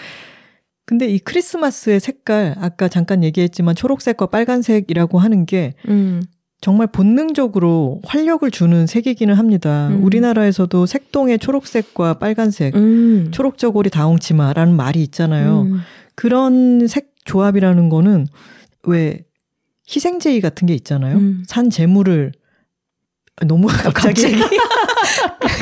[0.84, 6.22] 근데 이 크리스마스의 색깔, 아까 잠깐 얘기했지만 초록색과 빨간색이라고 하는 게 음.
[6.60, 9.88] 정말 본능적으로 활력을 주는 색이기는 합니다.
[9.88, 10.02] 음.
[10.02, 13.28] 우리나라에서도 색동의 초록색과 빨간색, 음.
[13.30, 15.62] 초록저고리 다홍치마라는 말이 있잖아요.
[15.62, 15.80] 음.
[16.14, 18.26] 그런 색 조합이라는 거는
[18.84, 19.20] 왜
[19.94, 21.16] 희생제의 같은 게 있잖아요.
[21.16, 21.44] 음.
[21.46, 22.32] 산 재물을
[23.40, 24.34] 아, 너무 갑자기,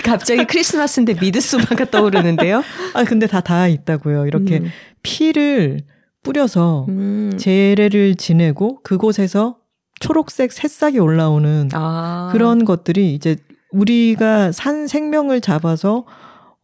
[0.05, 2.63] 갑자기 크리스마스인데 미드소마가 떠오르는데요.
[2.95, 4.27] 아 근데 다 다 있다고요.
[4.27, 4.67] 이렇게 음.
[5.03, 5.81] 피를
[6.23, 7.33] 뿌려서 음.
[7.39, 9.59] 제례를 지내고 그곳에서
[10.01, 12.31] 초록색 새싹이 올라오는 아.
[12.33, 13.37] 그런 것들이 이제
[13.73, 16.05] 우리가 산 생명을 잡아서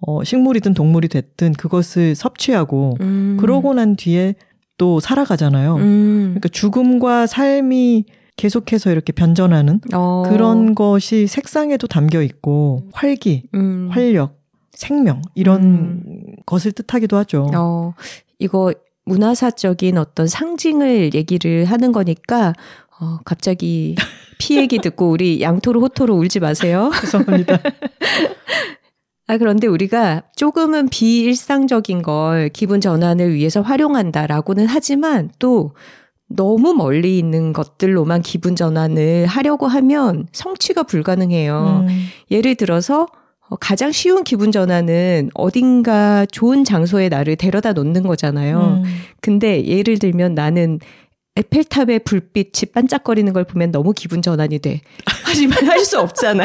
[0.00, 3.36] 어, 식물이든 동물이 됐든 그것을 섭취하고 음.
[3.38, 4.34] 그러고 난 뒤에
[4.82, 5.76] 또 살아가잖아요.
[5.76, 6.20] 음.
[6.30, 8.04] 그러니까 죽음과 삶이
[8.36, 10.24] 계속해서 이렇게 변전하는 어.
[10.26, 13.90] 그런 것이 색상에도 담겨 있고 활기, 음.
[13.92, 14.40] 활력,
[14.72, 16.34] 생명 이런 음.
[16.46, 17.48] 것을 뜻하기도 하죠.
[17.54, 17.94] 어,
[18.40, 18.72] 이거
[19.04, 22.52] 문화사적인 어떤 상징을 얘기를 하는 거니까,
[22.98, 23.94] 어, 갑자기
[24.40, 26.90] 피 얘기 듣고 우리 양토로 호토로 울지 마세요.
[27.00, 27.60] 죄송합니다.
[29.28, 35.74] 아, 그런데 우리가 조금은 비일상적인 걸 기분 전환을 위해서 활용한다라고는 하지만 또
[36.28, 41.84] 너무 멀리 있는 것들로만 기분 전환을 하려고 하면 성취가 불가능해요.
[41.88, 43.06] 음, 예를 들어서
[43.48, 48.82] 어, 가장 쉬운 기분 전환은 어딘가 좋은 장소에 나를 데려다 놓는 거잖아요.
[48.82, 50.80] 음, 근데 예를 들면 나는
[51.36, 54.80] 에펠탑의 불빛이 반짝거리는 걸 보면 너무 기분 전환이 돼.
[55.24, 56.44] 하지만 할 수 없잖아.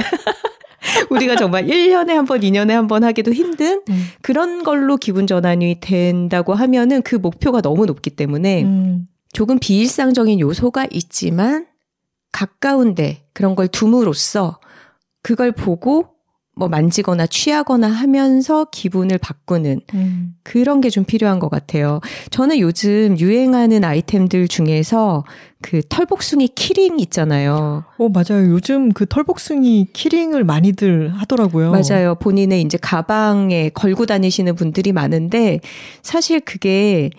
[1.09, 5.79] 우리가 정말 1년에 한 번, 2년에 한 번 하기도 힘든 음, 그런 걸로 기분 전환이
[5.81, 11.67] 된다고 하면은 그 목표가 너무 높기 때문에 음, 조금 비일상적인 요소가 있지만
[12.31, 14.59] 가까운데 그런 걸 둠으로써
[15.23, 16.07] 그걸 보고
[16.57, 20.33] 뭐 만지거나 취하거나 하면서 기분을 바꾸는 음.
[20.43, 21.99] 그런 게 좀 필요한 것 같아요.
[22.31, 25.23] 저는 요즘 유행하는 아이템들 중에서
[25.61, 27.83] 그 털복숭이 키링 있잖아요.
[27.97, 28.49] 어, 맞아요.
[28.51, 31.71] 요즘 그 털복숭이 키링을 많이들 하더라고요.
[31.71, 32.15] 맞아요.
[32.15, 35.59] 본인의 이제 가방에 걸고 다니시는 분들이 많은데
[36.01, 37.09] 사실 그게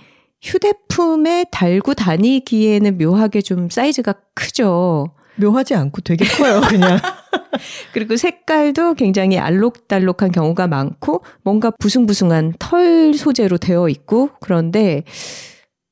[0.42, 5.10] 휴대품에 달고 다니기에는 묘하게 좀 사이즈가 크죠.
[5.38, 6.98] 묘하지 않고 되게 커요, 그냥.
[7.92, 15.02] 그리고 색깔도 굉장히 알록달록한 경우가 많고 뭔가 부숭부숭한 털 소재로 되어 있고 그런데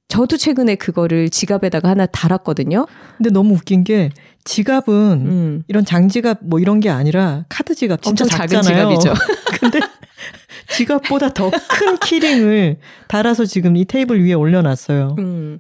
[0.09, 2.87] 저도 최근에 그거를 지갑에다가 하나 달았거든요.
[3.17, 4.11] 근데 너무 웃긴 게
[4.45, 4.93] 지갑은
[5.27, 5.63] 음.
[5.67, 8.63] 이런 장지갑 뭐 이런 게 아니라 카드 지갑 진짜 작은.
[8.63, 9.15] 지갑이죠.
[9.61, 9.81] 근데
[10.69, 12.79] 지갑보다 더 큰 키링을
[13.09, 15.17] 달아서 지금 이 테이블 위에 올려놨어요.
[15.19, 15.59] 음.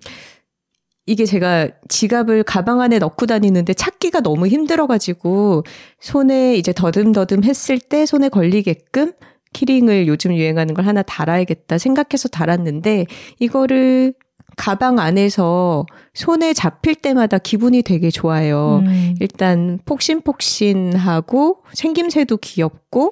[1.07, 5.63] 이게 제가 지갑을 가방 안에 넣고 다니는데 찾기가 너무 힘들어가지고
[6.01, 9.13] 손에 이제 더듬더듬 했을 때 손에 걸리게끔
[9.53, 13.07] 키링을 요즘 유행하는 걸 하나 달아야겠다 생각해서 달았는데
[13.39, 14.15] 이거를
[14.57, 18.83] 가방 안에서 손에 잡힐 때마다 기분이 되게 좋아요.
[18.87, 23.11] 음, 일단 폭신폭신하고 생김새도 귀엽고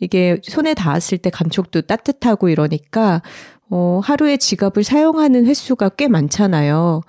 [0.00, 3.22] 이게 손에 닿았을 때 감촉도 따뜻하고 이러니까
[3.70, 7.00] 어, 하루에 지갑을 사용하는 횟수가 꽤 많잖아요.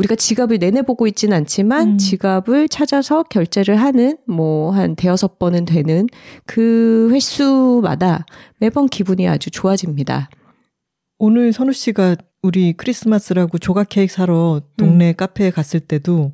[0.00, 1.98] 우리가 지갑을 내내 보고 있지는 않지만 음.
[1.98, 6.06] 지갑을 찾아서 결제를 하는 뭐 한 대여섯 번은 되는
[6.46, 8.24] 그 횟수마다
[8.58, 10.30] 매번 기분이 아주 좋아집니다.
[11.18, 14.70] 오늘 선우 씨가 우리 크리스마스라고 조각 케이크 사러 음.
[14.76, 16.32] 동네 카페에 갔을 때도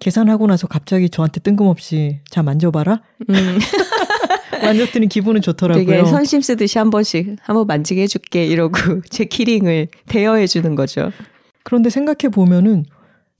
[0.00, 3.00] 계산하고 나서 갑자기 저한테 뜬금없이 자 만져봐라.
[3.30, 3.34] 음,
[4.62, 5.86] 만졌더니 기분은 좋더라고요.
[5.86, 11.12] 되게 선심 쓰듯이 한 번씩 한번 만지게 해줄게 이러고 제 키링을 대여해 주는 거죠.
[11.62, 12.84] 그런데 생각해 보면은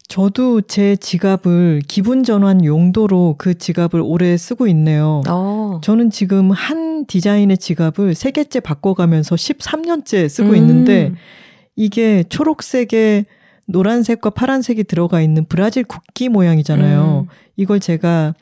[0.09, 5.23] 저도 제 지갑을 기분 전환 용도로 그 지갑을 오래 쓰고 있네요.
[5.29, 5.81] 어.
[5.83, 10.57] 저는 지금 한 디자인의 지갑을 세 개째 바꿔가면서 13년째 쓰고 음.
[10.57, 11.13] 있는데
[11.75, 13.25] 이게 초록색에
[13.67, 17.27] 노란색과 파란색이 들어가 있는 브라질 국기 모양이잖아요.
[17.29, 17.35] 음.
[17.57, 18.35] 이걸 제가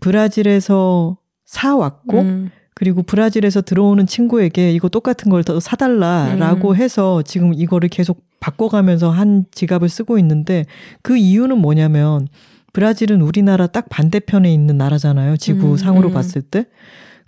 [0.00, 2.50] 브라질에서 사왔고 음.
[2.82, 6.74] 그리고 브라질에서 들어오는 친구에게 이거 똑같은 걸 더 사달라라고 음.
[6.74, 10.64] 해서 지금 이거를 계속 바꿔가면서 한 지갑을 쓰고 있는데
[11.00, 12.26] 그 이유는 뭐냐면
[12.72, 15.36] 브라질은 우리나라 딱 반대편에 있는 나라잖아요.
[15.36, 16.12] 지구 음, 상으로 음.
[16.14, 16.66] 봤을 때.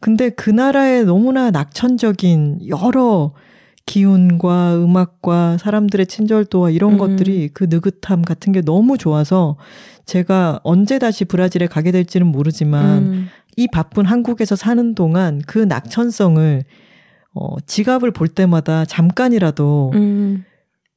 [0.01, 3.31] 근데 그 나라에 너무나 낙천적인 여러
[3.87, 6.99] 기운과 음악과 사람들의 친절도와 이런 음.
[6.99, 9.57] 것들이 그 느긋함 같은 게 너무 좋아서
[10.07, 13.29] 제가 언제 다시 브라질에 가게 될지는 모르지만 음.
[13.57, 16.65] 이 바쁜 한국에서 사는 동안 그 낙천성을
[17.35, 20.45] 어, 지갑을 볼 때마다 잠깐이라도 음.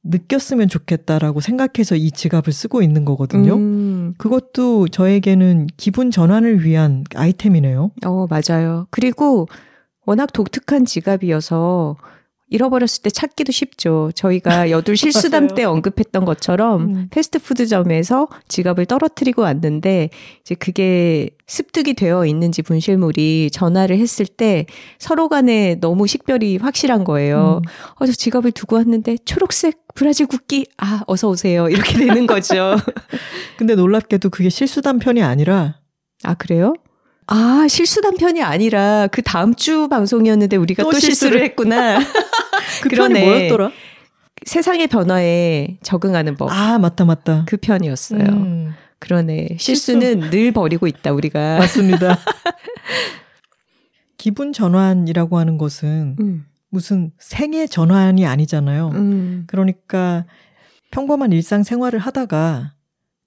[0.04, 3.54] 느꼈으면 좋겠다라고 생각해서 이 지갑을 쓰고 있는 거거든요.
[3.56, 4.14] 음.
[4.16, 7.90] 그것도 저에게는 기분 전환을 위한 아이템이네요.
[8.06, 8.86] 어, 맞아요.
[8.90, 9.48] 그리고
[10.06, 11.96] 워낙 독특한 지갑이어서
[12.50, 14.10] 잃어버렸을 때 찾기도 쉽죠.
[14.14, 15.48] 저희가 여둘 실수담.
[15.54, 17.08] 때 언급했던 것처럼 음.
[17.10, 24.66] 패스트푸드점에서 지갑을 떨어뜨리고 왔는데 이제 그게 습득이 되어 있는지 분실물이 전화를 했을 때
[24.98, 27.60] 서로 간에 너무 식별이 확실한 거예요.
[27.64, 27.70] 음.
[27.96, 32.76] 어, 저 지갑을 두고 왔는데 초록색 브라질 국기 아 어서 오세요 이렇게 되는 거죠.
[33.58, 35.76] 근데 놀랍게도 그게 실수단 편이 아니라
[36.24, 36.74] 아 그래요?
[37.30, 41.44] 아 실수단 편이 아니라 그 다음 주 방송이었는데 우리가 또 또, 실수를 실수를.
[41.44, 41.98] 했구나.
[42.82, 43.20] 그 그러네.
[43.20, 43.70] 편이 뭐였더라?
[44.46, 46.50] 세상의 변화에 적응하는 법.
[46.50, 47.44] 아 맞다 맞다.
[47.46, 48.22] 그 편이었어요.
[48.22, 49.56] 음, 그러네.
[49.58, 51.58] 실수는 늘 버리고 있다 우리가.
[51.58, 52.18] 맞습니다.
[54.16, 58.90] 기분 전환이라고 하는 것은 음, 무슨 생애 전환이 아니잖아요.
[58.94, 60.24] 음, 그러니까
[60.90, 62.72] 평범한 일상 생활을 하다가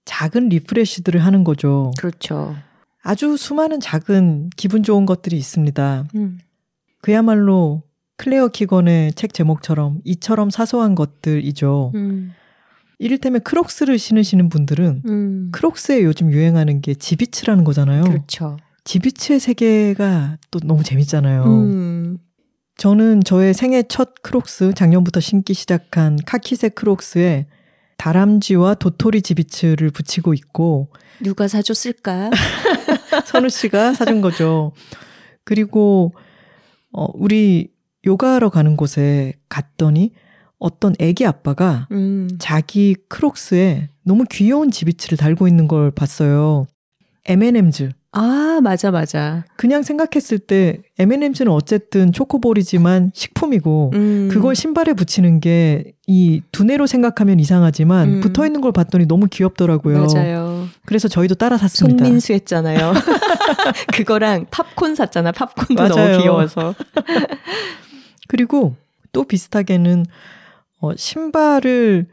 [0.05, 1.91] 작은 refresh들을 하는 거죠.
[1.99, 2.55] 그렇죠.
[3.03, 6.05] 아주 수많은 작은 기분 좋은 것들이 있습니다.
[6.15, 6.39] 음,
[7.01, 7.83] 그야말로
[8.17, 11.91] 클레어 키건의 책 제목처럼 이처럼 사소한 것들이죠.
[11.95, 12.33] 음,
[12.99, 15.49] 이를테면 크록스를 신으시는 분들은 음.
[15.51, 18.03] 크록스에 요즘 유행하는 게 지비츠라는 거잖아요.
[18.03, 18.57] 그렇죠.
[18.83, 21.43] 지비츠의 세계가 또 너무 재밌잖아요.
[21.45, 22.17] 음,
[22.77, 27.47] 저는 저의 생애 첫 크록스, 작년부터 신기 시작한 카키색 크록스에
[27.97, 30.89] 다람쥐와 도토리 지비츠를 붙이고 있고,
[31.23, 32.31] 누가 사줬을까?
[33.25, 34.71] 선우 씨가 사준 거죠.
[35.43, 36.13] 그리고,
[36.91, 37.71] 어, 우리
[38.05, 40.13] 요가하러 가는 곳에 갔더니
[40.57, 46.67] 어떤 애기 아빠가 음, 자기 크록스에 너무 귀여운 지비츠를 달고 있는 걸 봤어요.
[47.25, 47.91] M&M's.
[48.13, 49.45] 아 맞아 맞아.
[49.55, 57.39] 그냥 생각했을 때 M&M's는 어쨌든 초코볼이지만 식품이고 음, 그걸 신발에 붙이는 게 이 두뇌로 생각하면
[57.39, 58.19] 이상하지만 음.
[58.19, 60.07] 붙어 있는 걸 봤더니 너무 귀엽더라고요.
[60.13, 60.67] 맞아요.
[60.85, 62.03] 그래서 저희도 따라 샀습니다.
[62.03, 62.91] 손민수 했잖아요.
[63.95, 65.31] 그거랑 팝콘 샀잖아.
[65.31, 66.11] 팝콘도 맞아요.
[66.11, 66.75] 너무 귀여워서.
[68.27, 68.75] 그리고
[69.13, 70.05] 또 비슷하게는
[70.81, 72.07] 어, 신발을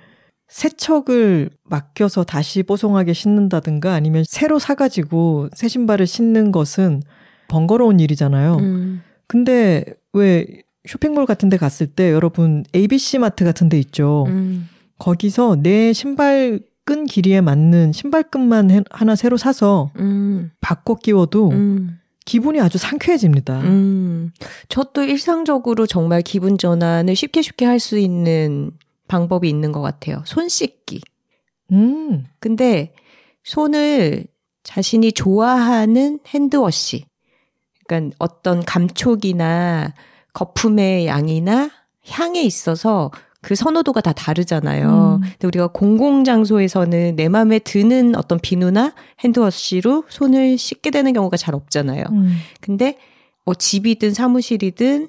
[0.48, 7.02] 세척을 맡겨서 다시 뽀송하게 신는다든가 아니면 새로 사가지고 새 신발을 신는 것은
[7.48, 8.56] 번거로운 일이잖아요.
[8.56, 10.46] 음, 근데 왜
[10.88, 14.24] 쇼핑몰 같은 데 갔을 때 여러분 ABC 마트 같은 데 있죠.
[14.28, 21.50] 음, 거기서 내 신발 끈 길이에 맞는 신발끈만 해- 하나 새로 사서 음, 바꿔 끼워도
[21.50, 21.98] 음.
[22.24, 23.60] 기분이 아주 상쾌해집니다.
[23.62, 24.32] 음,
[24.68, 28.70] 저도 일상적으로 정말 기분 전환을 쉽게 쉽게 할 수 있는
[29.08, 30.22] 방법이 있는 것 같아요.
[30.24, 31.00] 손 씻기.
[31.72, 32.94] 음, 근데
[33.42, 34.26] 손을
[34.62, 37.06] 자신이 좋아하는 핸드워시.
[37.86, 39.94] 그러니까 어떤 감촉이나
[40.34, 41.70] 거품의 양이나
[42.08, 45.20] 향에 있어서 그 선호도가 다 다르잖아요.
[45.22, 45.28] 음.
[45.32, 52.04] 근데 우리가 공공장소에서는 내 마음에 드는 어떤 비누나 핸드워시로 손을 씻게 되는 경우가 잘 없잖아요.
[52.10, 52.36] 음.
[52.60, 52.98] 근데
[53.44, 55.08] 뭐 집이든 사무실이든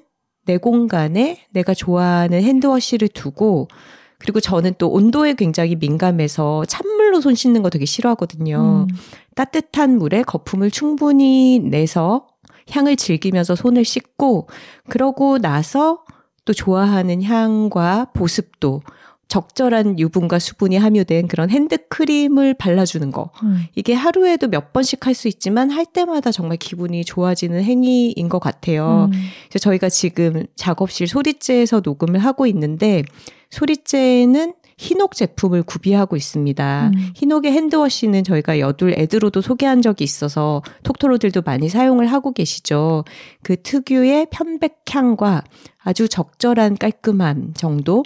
[0.50, 3.68] 내 공간에 내가 좋아하는 핸드워시를 두고
[4.18, 8.86] 그리고 저는 또 온도에 굉장히 민감해서 찬물로 손 씻는 거 되게 싫어하거든요.
[8.90, 8.96] 음.
[9.36, 12.26] 따뜻한 물에 거품을 충분히 내서
[12.68, 14.48] 향을 즐기면서 손을 씻고
[14.88, 16.00] 그러고 나서
[16.44, 18.82] 또 좋아하는 향과 보습도
[19.30, 23.30] 적절한 유분과 수분이 함유된 그런 핸드크림을 발라주는 거.
[23.42, 23.62] 음.
[23.74, 29.08] 이게 하루에도 몇 번씩 할 수 있지만 할 때마다 정말 기분이 좋아지는 행위인 것 같아요.
[29.12, 29.18] 음.
[29.48, 33.02] 그래서 저희가 지금 작업실 소리재에서 녹음을 하고 있는데
[33.50, 36.90] 소리재는 희녹 제품을 구비하고 있습니다.
[36.94, 37.10] 음.
[37.14, 43.04] 희녹의 핸드워시는 저희가 여둘 ad로도 소개한 적이 있어서 톡토로들도 많이 사용을 하고 계시죠.
[43.42, 45.44] 그 특유의 편백향과
[45.82, 48.02] 아주 적절한 깔끔함 정도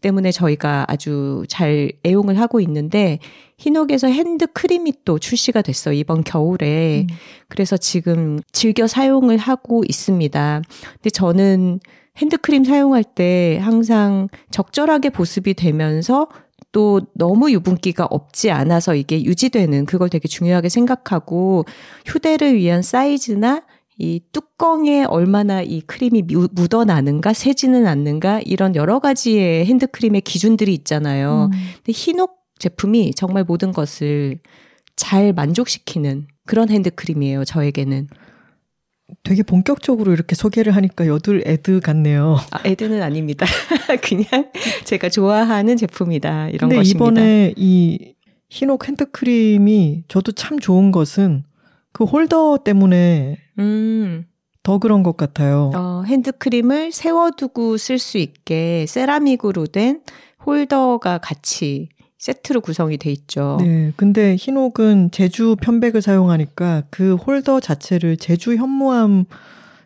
[0.00, 3.18] 때문에 저희가 아주 잘 애용을 하고 있는데
[3.58, 5.94] 희녹에서 핸드 크림이 또 출시가 됐어요.
[5.94, 7.06] 이번 겨울에.
[7.08, 7.16] 음.
[7.48, 10.62] 그래서 지금 즐겨 사용을 하고 있습니다.
[10.94, 11.80] 근데 저는
[12.16, 16.28] 핸드크림 사용할 때 항상 적절하게 보습이 되면서
[16.72, 21.64] 또 너무 유분기가 없지 않아서 이게 유지되는 그걸 되게 중요하게 생각하고
[22.06, 23.62] 휴대를 위한 사이즈나
[24.00, 31.50] 이 뚜껑에 얼마나 이 크림이 뮤- 묻어나는가, 새지는 않는가, 이런 여러 가지의 핸드크림의 기준들이 있잖아요.
[31.52, 31.58] 음.
[31.78, 34.38] 근데 흰옥 제품이 정말 모든 것을
[34.94, 38.08] 잘 만족시키는 그런 핸드크림이에요, 저에게는.
[39.24, 42.36] 되게 본격적으로 이렇게 소개를 하니까 여둘 ad 같네요.
[42.50, 43.46] 아, ad는 아닙니다.
[44.02, 44.50] 그냥
[44.84, 46.50] 제가 좋아하는 제품이다.
[46.50, 47.04] 이런 근데 것입니다.
[47.06, 48.14] 이번에 이
[48.50, 51.44] 희녹 핸드크림이 저도 참 좋은 것은
[51.98, 54.24] 그 홀더 때문에 음,
[54.62, 55.72] 더 그런 것 같아요.
[55.74, 60.02] 어, 핸드크림을 세워두고 쓸 수 있게 세라믹으로 된
[60.46, 61.88] 홀더가 같이
[62.18, 63.58] 세트로 구성이 돼 있죠.
[63.60, 63.92] 네.
[63.96, 69.24] 근데 희녹은 제주 편백을 사용하니까 그 홀더 자체를 제주 현무암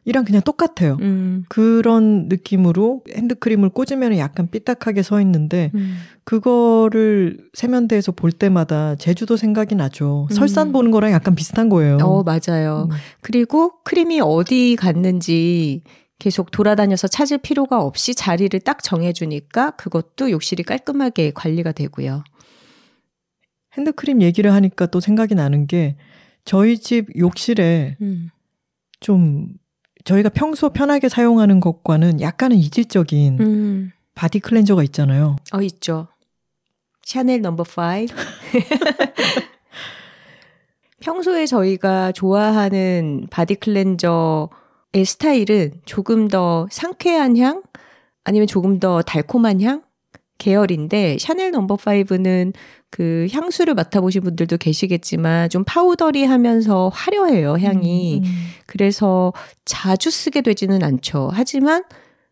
[0.05, 0.99] 이랑 그냥 똑같아요.
[1.01, 5.97] 음, 그런 느낌으로 핸드크림을 꽂으면 약간 삐딱하게 서 있는데 음.
[6.25, 10.27] 그거를 세면대에서 볼 때마다 제주도 생각이 나죠.
[10.31, 10.35] 음.
[10.35, 11.99] 설산 보는 거랑 약간 비슷한 거예요.
[11.99, 12.89] 어, 맞아요.
[12.91, 12.97] 음.
[13.21, 15.83] 그리고 크림이 어디 갔는지
[16.19, 22.25] 계속 돌아다녀서 찾을 필요가 없이 자리를 딱 정해주니까 그것도 욕실이 깔끔하게 관리가 되고요.
[23.77, 25.97] 핸드크림 얘기를 하니까 또 생각이 나는 게
[26.45, 28.31] 저희 집 욕실에 음.
[29.01, 29.49] 좀
[30.05, 33.93] 저희가 평소 편하게 사용하는 것과는 약간은 이질적인 음.
[34.15, 35.37] 바디 클렌저가 있잖아요.
[35.53, 36.09] 어, 있죠.
[37.05, 38.07] 샤넬 넘버 5.
[41.01, 47.63] 평소에 저희가 좋아하는 바디 클렌저의 스타일은 조금 더 상쾌한 향?
[48.25, 49.83] 아니면 조금 더 달콤한 향?
[50.39, 52.53] 계열인데, 샤넬 넘버 5는
[52.93, 58.19] 그 향수를 맡아보신 분들도 계시겠지만, 좀 powdery 하면서 화려해요, 향이.
[58.19, 58.31] 음, 음.
[58.67, 59.33] 그래서
[59.65, 61.31] 자주 쓰게 되지는 않죠.
[61.33, 61.85] 하지만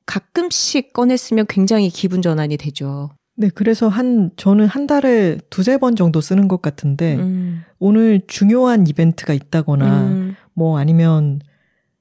[0.05, 3.09] 가끔씩 꺼내 쓰면 굉장히 기분 전환이 되죠.
[3.37, 7.63] 네, 그래서 한 저는 한 달에 두세 번 정도 쓰는 것 같은데 음.
[7.79, 10.37] 오늘 중요한 이벤트가 있다거나 음.
[10.53, 11.41] 뭐 아니면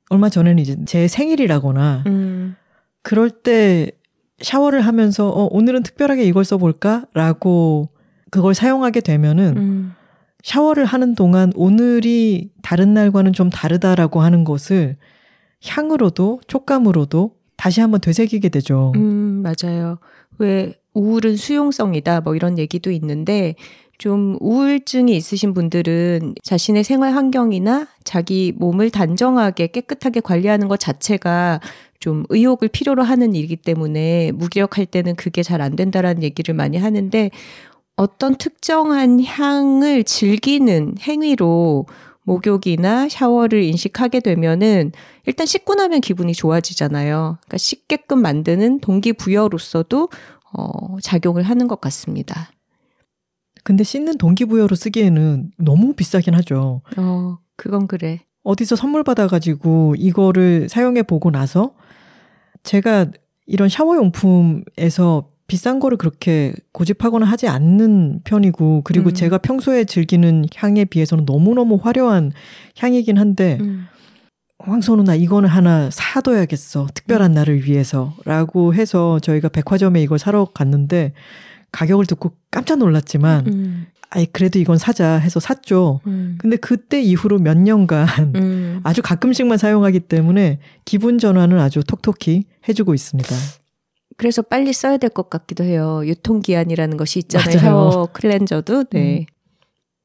[0.10, 2.56] 얼마 전에는 이제 제 생일이라거나 음.
[3.04, 3.90] 그럴 때
[4.42, 7.88] 샤워를 하면서 어, 오늘은 특별하게 이걸 써볼까 라고
[8.32, 9.96] 그걸 사용하게 되면은 음.
[10.44, 14.96] 샤워를 하는 동안 오늘이 다른 날과는 좀 다르다라고 하는 것을
[15.66, 18.94] 향으로도 촉감으로도 다시 한번 되새기게 되죠.
[18.96, 20.00] 음, 맞아요.
[20.38, 23.56] 왜 우울은 수용성이다 뭐 이런 얘기도 있는데
[23.98, 31.60] 좀 우울증이 있으신 분들은 자신의 생활 환경이나 자기 몸을 단정하게 깨끗하게 관리하는 것 자체가
[32.00, 37.30] 좀 의욕을 필요로 하는 일이기 때문에 무기력할 때는 그게 잘 안 된다라는 얘기를 많이 하는데
[38.00, 41.86] 어떤 특정한 향을 즐기는 행위로
[42.24, 44.94] 목욕이나 샤워를 인식하게 되면은
[45.26, 47.40] 일단 씻고 나면 기분이 좋아지잖아요.
[47.42, 50.08] 그러니까 씻게끔 만드는 동기부여로서도
[50.54, 52.50] 어, 작용을 하는 것 같습니다.
[53.66, 56.82] 근데 씻는 동기부여로 쓰기에는 너무 비싸긴 하죠.
[56.96, 58.22] 어, 그건 그래.
[58.44, 61.74] 어디서 선물 받아가지고 이거를 사용해 보고 나서
[62.64, 63.08] 제가
[63.46, 69.14] 이런 샤워용품에서 비싼 거를 그렇게 고집하거나 하지 않는 편이고 그리고 음.
[69.14, 72.32] 제가 평소에 즐기는 향에 비해서는 너무너무 화려한
[72.78, 73.88] 향이긴 한데 음.
[74.60, 76.88] 황선우 나 이거는 하나 사둬야겠어 음.
[76.94, 81.14] 특별한 날을 위해서라고 해서 저희가 백화점에 이걸 사러 갔는데
[81.72, 83.88] 가격을 듣고 깜짝 놀랐지만 음.
[84.12, 86.02] 아이 그래도 이건 사자 해서 샀죠.
[86.08, 86.38] 음.
[86.40, 88.80] 근데 그때 이후로 몇 년간 음.
[88.84, 93.36] 아주 가끔씩만 사용하기 때문에 기분 전환을 아주 톡톡히 해주고 있습니다.
[94.18, 96.02] 그래서 빨리 써야 될 것 같기도 해요.
[96.06, 97.48] 유통기한이라는 것이 있잖아요.
[97.58, 97.60] 맞아요.
[97.92, 98.86] 샤워 클렌저도.
[98.92, 99.20] 네.
[99.20, 99.26] 음.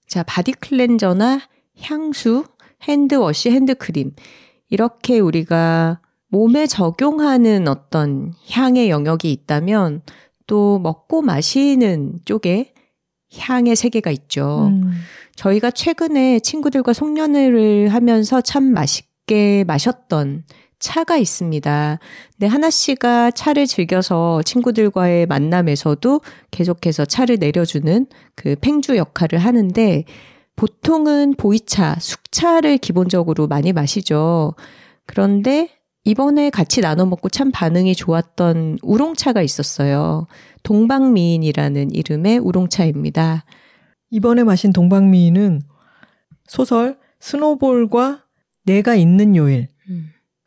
[0.07, 1.41] 자, 바디 클렌저나
[1.81, 2.45] 향수,
[2.83, 4.13] 핸드워시, 핸드크림.
[4.71, 10.03] 이렇게 우리가 몸에 적용하는 어떤 향의 영역이 있다면
[10.47, 12.73] 또 먹고 마시는 쪽에
[13.37, 14.69] 향의 세계가 있죠.
[14.73, 14.93] 음.
[15.37, 20.45] 저희가 최근에 친구들과 송년회를 하면서 참 맛있게 마셨던
[20.85, 21.99] 차가 있습니다.
[22.33, 26.21] 근데 하나 씨가 차를 즐겨서 친구들과의 만남에서도
[26.51, 30.05] 계속해서 차를 내려주는 그 팽주 역할을 하는데
[30.57, 34.53] 보통은 보이차, 숙차를 기본적으로 많이 마시죠.
[35.07, 35.71] 그런데
[36.05, 40.27] 이번에 같이 나눠 먹고 참 반응이 좋았던 우롱차가 있었어요.
[40.65, 43.47] 동방미인이라는 이름의 우롱차입니다.
[44.11, 45.63] 이번에 마신 동방미인은
[46.47, 48.25] 소설 스노볼과
[48.67, 49.74] 내가 있는 요일.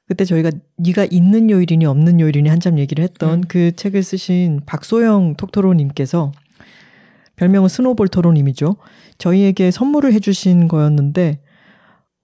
[0.07, 0.09] 음.
[0.09, 3.43] 그때 저희가 네가 있는 요일이니 없는 요일이니 한참 얘기를 했던 음.
[3.47, 6.31] 그 책을 쓰신 박소영 톡토로님께서
[7.35, 8.77] 별명은 스노볼 토로님이죠.
[9.17, 11.39] 저희에게 선물을 해주신 거였는데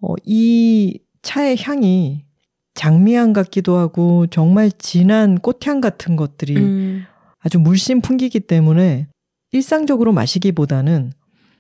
[0.01, 2.25] 어, 이 차의 향이
[2.73, 7.05] 장미향 같기도 하고 정말 진한 꽃향 같은 것들이 음.
[7.39, 9.07] 아주 물씬 풍기기 때문에
[9.51, 11.11] 일상적으로 마시기보다는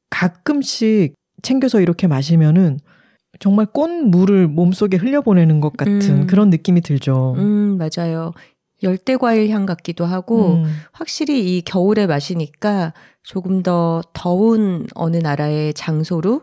[0.09, 2.79] 가끔씩 챙겨서 이렇게 마시면은
[3.39, 6.27] 정말 꽃물을 몸속에 흘려보내는 것 같은 음.
[6.27, 7.35] 그런 느낌이 들죠.
[7.37, 8.31] 음, 맞아요.
[8.83, 10.65] 열대 과일 향 같기도 하고 음.
[10.91, 16.41] 확실히 이 겨울에 마시니까 조금 더 더운 어느 나라의 장소로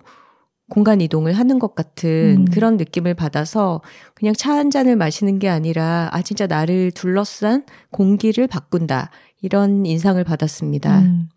[0.70, 2.44] 공간 이동을 하는 것 같은 음.
[2.46, 3.82] 그런 느낌을 받아서
[4.14, 9.10] 그냥 차 한 잔을 마시는 게 아니라 아 진짜 나를 둘러싼 공기를 바꾼다
[9.42, 11.00] 이런 인상을 받았습니다.
[11.00, 11.28] 음.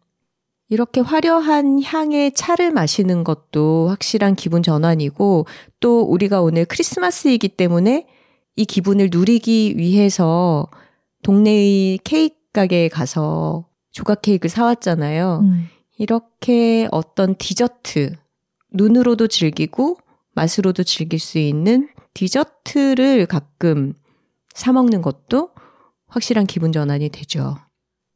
[0.74, 5.46] 이렇게 화려한 향의 차를 마시는 것도 확실한 기분 전환이고
[5.80, 8.08] 또 우리가 오늘 크리스마스이기 때문에
[8.56, 10.68] 이 기분을 누리기 위해서
[11.22, 15.42] 동네의 케이크 가게에 가서 조각 케이크를 사왔잖아요.
[15.44, 15.68] 음.
[16.00, 18.14] 이렇게 어떤 디저트,
[18.72, 20.00] 눈으로도 즐기고
[20.34, 23.94] 맛으로도 즐길 수 있는 디저트를 가끔
[24.56, 25.52] 사먹는 것도
[26.08, 27.58] 확실한 기분 전환이 되죠.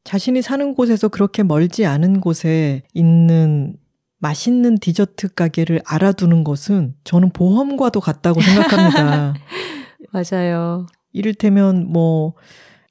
[0.08, 3.76] 자신이 사는 곳에서 그렇게 멀지 않은 곳에 있는
[4.20, 9.34] 맛있는 디저트 가게를 알아두는 것은 저는 보험과도 같다고 생각합니다.
[10.14, 10.86] 맞아요.
[11.12, 12.36] 이를테면 뭐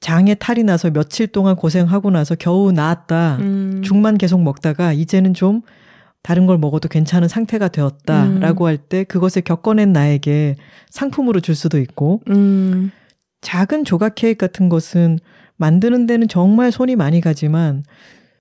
[0.01, 3.39] 장에 탈이 나서 며칠 동안 고생하고 나서 겨우 나았다.
[3.41, 5.62] 음, 죽만 계속 먹다가 이제는 좀
[6.23, 7.73] 다른 걸 먹어도 괜찮은 상태가 음.
[7.73, 10.57] 되었다라고 할때 그것을 겪어낸 나에게
[10.91, 12.91] 상품으로 줄 수도 있고 음,
[13.41, 15.19] 작은 조각 케이크 같은 것은
[15.57, 17.83] 만드는 데는 정말 손이 많이 가지만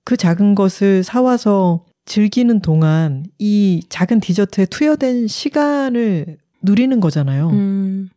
[0.04, 7.50] 그 작은 것을 사와서 즐기는 동안 이 작은 디저트에 투여된 시간을 누리는 거잖아요.
[7.50, 8.08] 음,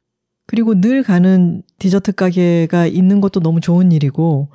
[0.46, 4.50] 그리고 늘 가는 디저트 가게가 있는 것도 너무 좋은 일이고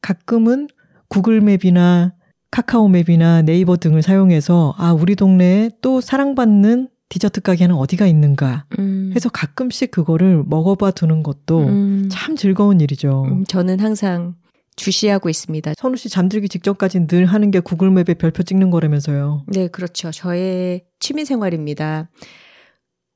[0.00, 0.68] 가끔은
[1.08, 2.14] 구글 맵이나
[2.50, 9.12] 카카오 맵이나 네이버 등을 사용해서 아 우리 동네에 또 사랑받는 디저트 가게는 어디가 있는가 음.
[9.14, 13.24] 해서 가끔씩 그거를 먹어봐 두는 것도 음, 참 즐거운 일이죠.
[13.24, 14.34] 음, 저는 항상
[14.76, 15.74] 주시하고 있습니다.
[15.76, 19.44] 선우 씨 잠들기 직전까지 늘 하는 게 구글 맵에 별표 찍는 거라면서요.
[19.48, 20.10] 네, 그렇죠.
[20.10, 22.08] 저의 취미 생활입니다.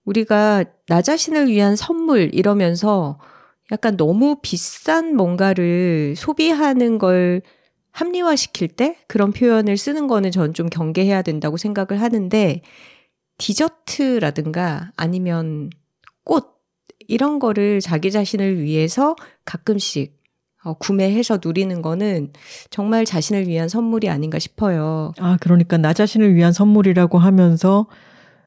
[0.05, 3.19] 우리가 나 자신을 위한 선물 이러면서
[3.73, 7.41] 약간 너무 비싼 뭔가를 소비하는 걸
[7.93, 12.61] 합리화시킬 때 그런 표현을 쓰는 거는 전 좀 경계해야 된다고 생각을 하는데
[13.39, 15.71] 디저트라든가 아니면
[16.25, 16.57] 꽃
[17.09, 19.15] 이런 거를 자기 자신을 위해서
[19.45, 20.17] 가끔씩
[20.65, 22.33] 어, 구매해서 누리는 거는
[22.71, 25.13] 정말 자신을 위한 선물이 아닌가 싶어요.
[25.19, 27.87] 아 그러니까 나 자신을 위한 선물이라고 하면서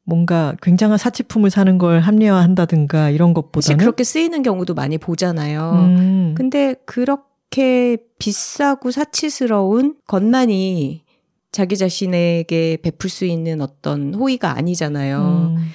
[0.03, 5.71] 뭔가 굉장한 사치품을 사는 걸 합리화한다든가 이런 것보다는 그렇게 쓰이는 경우도 많이 보잖아요.
[5.75, 11.03] 음, 근데 그렇게 비싸고 사치스러운 것만이
[11.51, 15.53] 자기 자신에게 베풀 수 있는 어떤 호의가 아니잖아요.
[15.55, 15.71] 음,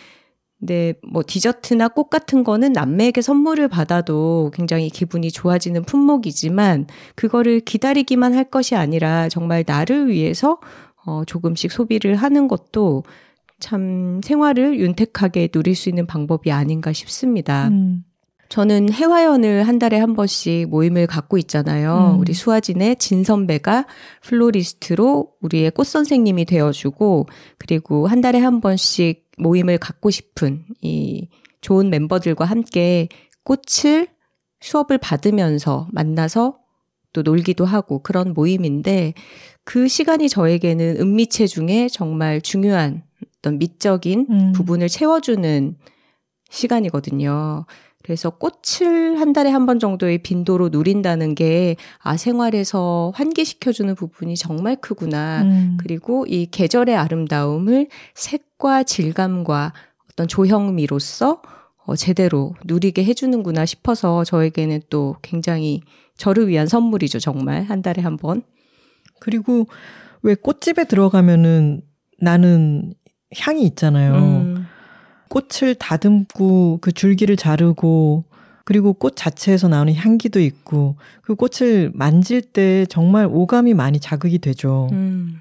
[0.59, 8.35] 근데 뭐 디저트나 꽃 같은 거는 남매에게 선물을 받아도 굉장히 기분이 좋아지는 품목이지만 그거를 기다리기만
[8.35, 10.59] 할 것이 아니라 정말 나를 위해서
[11.05, 13.03] 어 조금씩 소비를 하는 것도
[13.59, 17.69] 참 생활을 윤택하게 누릴 수 있는 방법이 아닌가 싶습니다.
[17.69, 18.05] 음.
[18.55, 22.13] 저는 해화연을 한 달에 한 번씩 모임을 갖고 있잖아요.
[22.15, 22.21] 음.
[22.21, 23.85] 우리 수아진의 진 선배가
[24.23, 27.27] 플로리스트로 우리의 꽃 선생님이 되어주고
[27.59, 31.27] 그리고 한 달에 한 번씩 모임을 갖고 싶은 이
[31.63, 33.09] 좋은 멤버들과 함께
[33.43, 34.07] 꽃을
[34.61, 36.57] 수업을 받으면서 만나서
[37.13, 39.15] 또 놀기도 하고 그런 모임인데
[39.65, 43.03] 그 시간이 저에게는 은미체 중에 정말 중요한
[43.39, 44.53] 어떤 미적인 음.
[44.53, 45.77] 부분을 채워주는
[46.51, 47.67] 시간이거든요.
[48.05, 54.77] 그래서 꽃을 한 달에 한 번 정도의 빈도로 누린다는 게, 아, 생활에서 환기시켜주는 부분이 정말
[54.77, 55.43] 크구나.
[55.43, 55.79] 음.
[55.81, 59.73] 그리고 이 계절의 아름다움을 색과 질감과
[60.13, 61.41] 어떤 조형미로서
[61.87, 65.81] 어, 제대로 누리게 해주는구나 싶어서 저에게는 또 굉장히
[66.19, 67.63] 저를 위한 선물이죠, 정말.
[67.63, 68.43] 한 달에 한 번.
[69.21, 69.67] 그리고
[70.23, 71.81] 왜 꽃집에 들어가면은
[72.21, 72.93] 나는
[73.39, 74.15] 향이 있잖아요.
[74.15, 74.54] 음,
[75.29, 78.25] 꽃을 다듬고 그 줄기를 자르고
[78.65, 84.89] 그리고 꽃 자체에서 나오는 향기도 있고 그 꽃을 만질 때 정말 오감이 많이 자극이 되죠.
[84.93, 85.41] 음,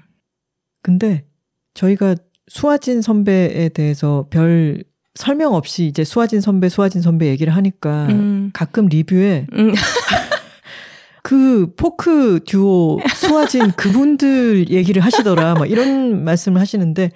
[0.82, 1.24] 근데
[1.72, 2.16] 저희가
[2.48, 8.86] 수아진 선배에 대해서 별 설명 없이 이제 수아진 선배, 수아진 선배 얘기를 하니까 음, 가끔
[8.86, 9.72] 리뷰에 음.
[11.22, 15.54] 그 포크 듀오 수아진 그분들 얘기를 하시더라.
[15.54, 17.12] 막 이런 말씀을 하시는데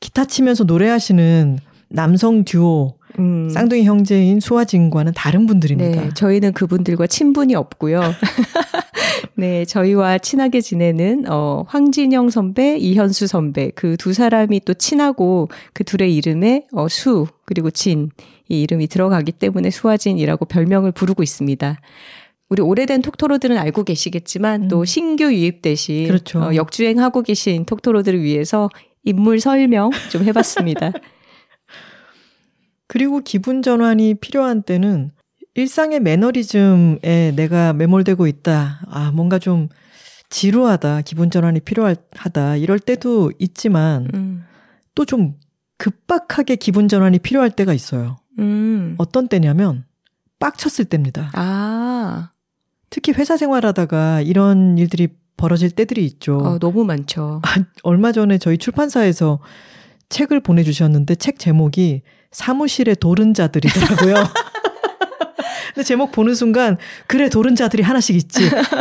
[0.00, 1.58] 기타 치면서 노래하시는
[1.90, 3.48] 남성 듀오 음.
[3.50, 6.00] 쌍둥이 형제인 수아진과는 다른 분들입니다.
[6.02, 8.00] 네, 저희는 그분들과 친분이 없고요.
[9.34, 15.84] 네, 저희와 친하게 지내는 어 황진영 선배, 이현수 선배 그 두 사람이 또 친하고 그
[15.84, 18.10] 둘의 이름에 어 수 그리고 진
[18.52, 21.80] 이 이름이 들어가기 때문에 수아진이라고 별명을 부르고 있습니다.
[22.48, 24.68] 우리 오래된 톡토로들은 알고 계시겠지만 음.
[24.68, 26.40] 또 신규 유입 대신 그렇죠.
[26.40, 28.68] 어, 역주행하고 계신 톡토로들을 위해서
[29.04, 30.90] 인물 설명 좀 해봤습니다.
[32.90, 35.12] 그리고 기분 전환이 필요한 때는
[35.54, 38.80] 일상의 매너리즘에 내가 매몰되고 있다.
[38.88, 39.68] 아, 뭔가 좀
[40.28, 41.02] 지루하다.
[41.02, 42.56] 기분 전환이 필요하다.
[42.56, 44.44] 이럴 때도 있지만 음.
[44.96, 45.34] 또좀
[45.78, 48.16] 급박하게 기분 전환이 필요할 때가 있어요.
[48.40, 48.96] 음.
[48.98, 49.84] 어떤 때냐면
[50.40, 51.30] 빡쳤을 때입니다.
[51.34, 52.32] 아,
[52.90, 56.38] 특히 회사 생활하다가 이런 일들이 벌어질 때들이 있죠.
[56.38, 57.40] 어, 너무 많죠.
[57.84, 59.38] 얼마 전에 저희 출판사에서
[60.08, 64.14] 책을 보내주셨는데 책 제목이 사무실의 도른자들이더라고요.
[65.74, 68.40] 근데 제목 보는 순간 그래 도른자들이 하나씩 있지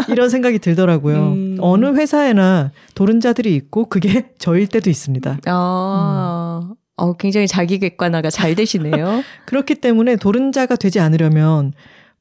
[0.09, 1.17] 이런 생각이 들더라고요.
[1.33, 1.57] 음.
[1.59, 5.39] 어느 회사에나 도른자들이 있고 그게 저일 때도 있습니다.
[5.45, 9.23] 아, 어, 굉장히 자기 객관화가 잘 되시네요.
[9.45, 11.73] 그렇기 때문에 도른자가 되지 않으려면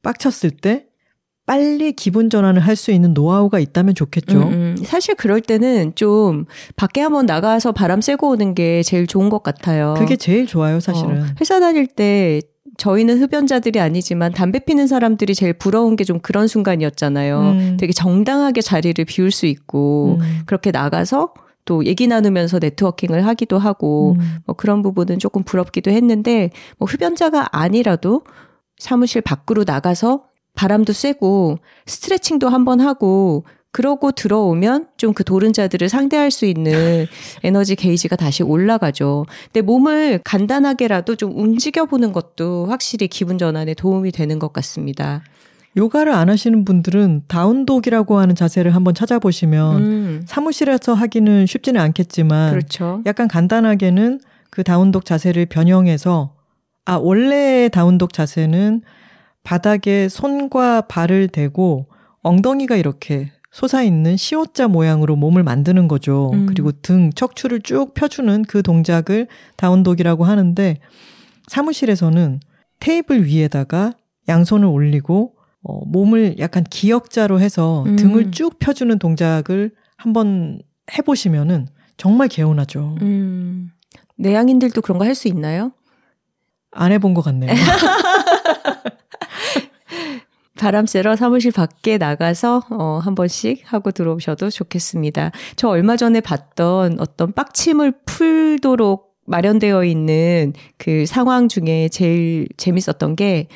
[0.03, 0.88] 빡쳤을 때
[1.49, 4.39] 빨리 기분 전환을 할 수 있는 노하우가 있다면 좋겠죠.
[4.39, 4.77] 음, 음.
[4.85, 6.45] 사실 그럴 때는 좀
[6.77, 9.95] 밖에 한번 나가서 바람 쐬고 오는 게 제일 좋은 것 같아요.
[9.99, 11.23] 그게 제일 좋아요, 사실은.
[11.23, 12.41] 어, 회사 다닐 때
[12.77, 17.41] 저희는 흡연자들이 아니지만 담배 피는 사람들이 제일 부러운 게 좀 그런 순간이었잖아요.
[17.41, 17.77] 음.
[17.81, 20.41] 되게 정당하게 자리를 비울 수 있고 음.
[20.47, 21.33] 그렇게 나가서
[21.65, 24.37] 또 얘기 나누면서 네트워킹을 하기도 하고 음.
[24.47, 28.23] 뭐 그런 부분은 조금 부럽기도 했는데 뭐 흡연자가 아니라도
[28.79, 30.23] 사무실 밖으로 나가서
[30.59, 37.07] 바람도 쐬고 스트레칭도 한번 하고 그러고 들어오면 좀 그 도른자들을 상대할 수 있는
[37.45, 39.25] 에너지 게이지가 다시 올라가죠.
[39.45, 45.23] 근데 몸을 간단하게라도 좀 움직여 보는 것도 확실히 기분 전환에 도움이 되는 것 같습니다.
[45.77, 53.01] 요가를 안 하시는 분들은 다운독이라고 하는 자세를 한번 찾아보시면 음, 사무실에서 하기는 쉽지는 않겠지만 그렇죠.
[53.07, 56.35] 약간 간단하게는 그 다운독 자세를 변형해서
[56.85, 58.83] 아 원래의 다운독 자세는
[59.45, 61.87] 바닥에 손과 발을 대고
[62.23, 66.31] 엉덩이가 이렇게 솟아있는 시옷자 모양으로 몸을 만드는 거죠.
[66.35, 66.47] 음.
[66.47, 69.27] 그리고 등, 척추를 쭉 펴주는 그 동작을
[69.57, 70.79] 다운독이라고 하는데
[71.49, 72.41] 사무실에서는
[72.81, 73.95] 테이블 위에다가
[74.29, 77.97] 양손을 올리고 어, 몸을 약간 기역자로 해서 음.
[77.97, 80.61] 등을 쭉 펴주는 동작을 한번
[80.97, 81.67] 해보시면은
[81.97, 82.97] 정말 개운하죠.
[83.03, 83.71] 음,
[84.19, 85.73] 내향인들도 그런 거 할 수 있나요?
[86.71, 87.51] 안 해본 것 같네요.
[90.59, 95.31] 바람 쐬러 사무실 밖에 나가서 어, 한 번씩 하고 들어오셔도 좋겠습니다.
[95.57, 103.49] 저 얼마 전에 봤던 어떤 빡침을 풀도록 마련되어 있는 그 상황 중에 제일 재밌었던 게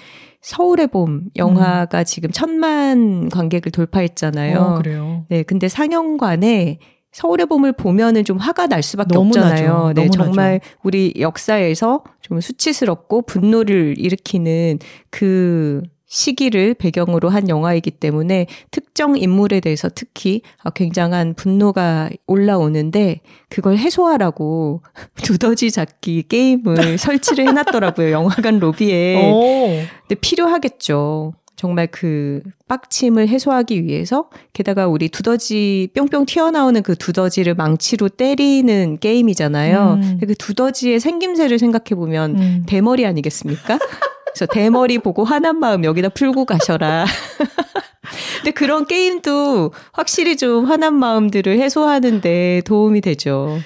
[0.43, 4.59] 서울의 봄 영화가 지금 천만 관객을 돌파했잖아요.
[4.59, 5.25] 어, 그래요.
[5.29, 6.79] 네, 근데 상영관에
[7.13, 9.73] 서울의 봄을 보면은 좀 화가 날 수밖에 없잖아요.
[9.73, 9.93] 나죠.
[9.95, 14.79] 네, 너무 정말 우리 역사에서 좀 수치스럽고 분노를 일으키는
[15.11, 15.83] 그
[16.13, 24.83] 시기를 배경으로 한 영화이기 때문에 특정 인물에 대해서 특히 아, 굉장한 분노가 올라오는데 그걸 해소하라고
[25.25, 28.11] 두더지 잡기 게임을 설치를 해놨더라고요.
[28.11, 29.17] 영화관 로비에.
[29.17, 29.81] 오.
[30.07, 31.33] 근데 필요하겠죠.
[31.57, 39.99] 정말 그 빡침을 해소하기 위해서 게다가 우리 두더지 뿅뿅 튀어나오는 그 두더지를 망치로 때리는 게임이잖아요.
[40.03, 40.19] 음.
[40.21, 42.65] 그 두더지의 생김새를 생각해 보면 음.
[42.67, 43.79] 대머리 아니겠습니까?
[44.33, 47.07] 그래서 대머리 보고 화난 마음 여기다 풀고 가셔라.
[48.39, 53.59] 근데 그런 게임도 확실히 좀 화난 마음들을 해소하는데 도움이 되죠.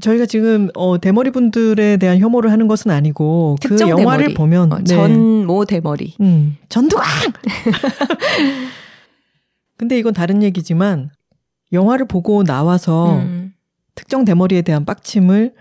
[0.00, 4.34] 저희가 지금 어, 대머리 분들에 대한 혐오를 하는 것은 아니고 그 영화를 대머리.
[4.34, 4.84] 보면 어, 네.
[4.84, 6.14] 전모 대머리.
[6.20, 7.06] 음, 전두광.
[9.76, 11.10] 근데 이건 다른 얘기지만
[11.72, 13.52] 영화를 보고 나와서 음.
[13.94, 15.52] 특정 대머리에 대한 빡침을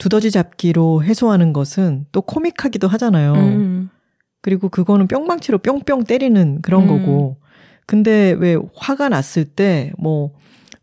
[0.00, 3.34] 두더지 잡기로 해소하는 것은 또 코믹하기도 하잖아요.
[3.34, 3.90] 음.
[4.42, 6.88] 그리고 그거는 뿅망치로 뿅뿅 때리는 그런 음.
[6.88, 7.36] 거고.
[7.86, 10.32] 근데 왜 화가 났을 때 뭐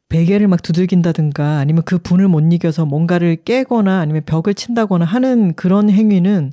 [0.09, 5.89] 베개를 막 두들긴다든가 아니면 그 분을 못 이겨서 뭔가를 깨거나 아니면 벽을 친다거나 하는 그런
[5.89, 6.51] 행위는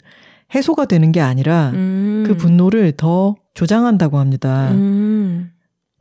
[0.54, 2.24] 해소가 되는 게 아니라 음.
[2.26, 4.70] 그 분노를 더 조장한다고 합니다.
[4.72, 5.50] 음.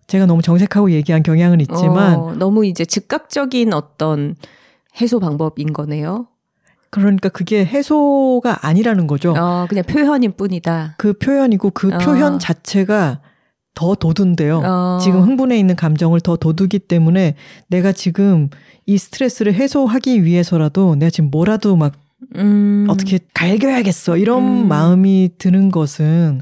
[0.07, 4.35] 제가 너무 정색하고 얘기한 경향은 있지만 어, 너무 이제 즉각적인 어떤
[4.99, 6.27] 해소 방법인 거네요.
[6.93, 9.33] 그러니까 그게 해소가 아니라는 거죠.
[9.35, 10.95] 어, 그냥 표현인 뿐이다.
[10.99, 11.97] 그 표현이고 그 어.
[11.97, 13.19] 표현 자체가
[13.73, 14.61] 더 돋운데요.
[14.63, 14.99] 어.
[15.01, 17.35] 지금 흥분해 있는 감정을 더 돋우기 때문에
[17.67, 18.49] 내가 지금
[18.85, 21.93] 이 스트레스를 해소하기 위해서라도 내가 지금 뭐라도 막
[22.35, 22.85] 음.
[22.89, 24.67] 어떻게 갈겨야겠어 이런 음.
[24.67, 26.41] 마음이 드는 것은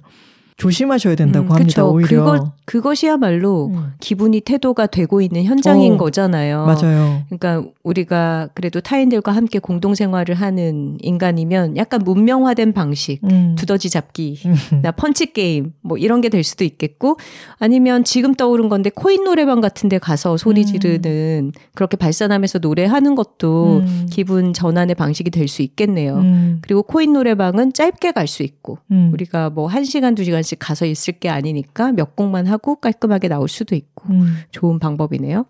[0.61, 1.65] 조심하셔야 된다고 음, 합니다.
[1.83, 1.91] 그쵸.
[1.91, 2.23] 오히려.
[2.23, 3.93] 그것, 그것이야말로 음.
[3.99, 6.65] 기분이 태도가 되고 있는 현장인 어, 거잖아요.
[6.65, 7.23] 맞아요.
[7.29, 13.55] 그러니까 우리가 그래도 타인들과 함께 공동 생활을 하는 인간이면 약간 문명화된 방식, 음.
[13.57, 14.81] 두더지 잡기, 음.
[14.83, 17.17] 나 펀치 게임 뭐 이런 게 될 수도 있겠고
[17.59, 20.65] 아니면 지금 떠오른 건데 코인 노래방 같은 데 가서 소리 음.
[20.65, 24.07] 지르는 그렇게 발산하면서 노래하는 것도 음.
[24.09, 26.17] 기분 전환의 방식이 될 수 있겠네요.
[26.17, 26.59] 음.
[26.61, 29.09] 그리고 코인 노래방은 짧게 갈 수 있고 음.
[29.11, 34.37] 우리가 뭐 한시간두시간씩 가서 있을 게 아니니까 몇 곡만 하고 깔끔하게 나올 수도 있고 음.
[34.51, 35.45] 좋은 방법이네요.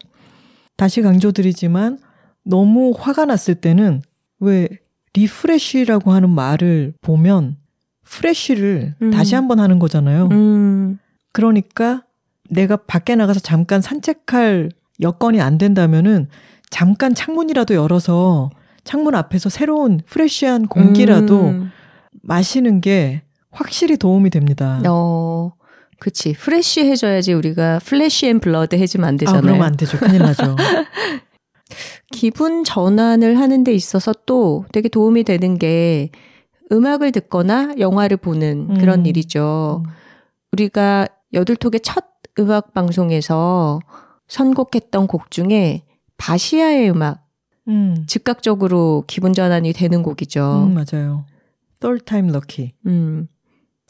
[0.77, 1.99] 다시 강조드리지만
[2.43, 4.01] 너무 화가 났을 때는
[4.39, 4.67] 왜
[5.13, 7.57] 리프레쉬라고 하는 말을 보면
[8.03, 9.11] 프레쉬를 음.
[9.11, 10.29] 다시 한번 하는 거잖아요.
[10.31, 10.99] 음.
[11.31, 12.03] 그러니까
[12.49, 14.71] 내가 밖에 나가서 잠깐 산책할
[15.01, 16.27] 여건이 안 된다면은
[16.69, 18.49] 잠깐 창문이라도 열어서
[18.83, 21.71] 창문 앞에서 새로운 프레쉬한 공기라도 음.
[22.23, 23.21] 마시는 게
[23.51, 24.81] 확실히 도움이 됩니다.
[24.87, 25.53] 어,
[25.99, 26.33] 그치.
[26.33, 29.41] fresh 해줘야지 우리가 flesh and blood 해주면 안 아, 되잖아요.
[29.41, 29.97] 그러면 안 되죠.
[29.97, 30.55] 큰일 나죠.
[32.11, 36.09] 기분 전환을 하는 데 있어서 또 되게 도움이 되는 게
[36.71, 39.05] 음악을 듣거나 영화를 보는 그런 음.
[39.05, 39.83] 일이죠.
[39.85, 39.91] 음.
[40.51, 42.05] 우리가 여둘톡의 첫
[42.39, 43.79] 음악 방송에서
[44.27, 45.83] 선곡했던 곡 중에
[46.17, 47.27] 바시아의 음악,
[47.67, 48.05] 음.
[48.07, 50.67] 즉각적으로 기분 전환이 되는 곡이죠.
[50.67, 51.25] 음, 맞아요.
[51.79, 52.71] Third time lucky.
[52.85, 53.27] 음,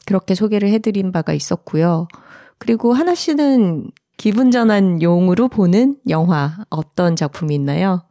[0.06, 2.08] 그렇게 소개를 해드린 바가 있었고요.
[2.58, 8.02] 그리고 하나 씨는 기분 전환 용으로 보는 영화 어떤 작품이 있나요?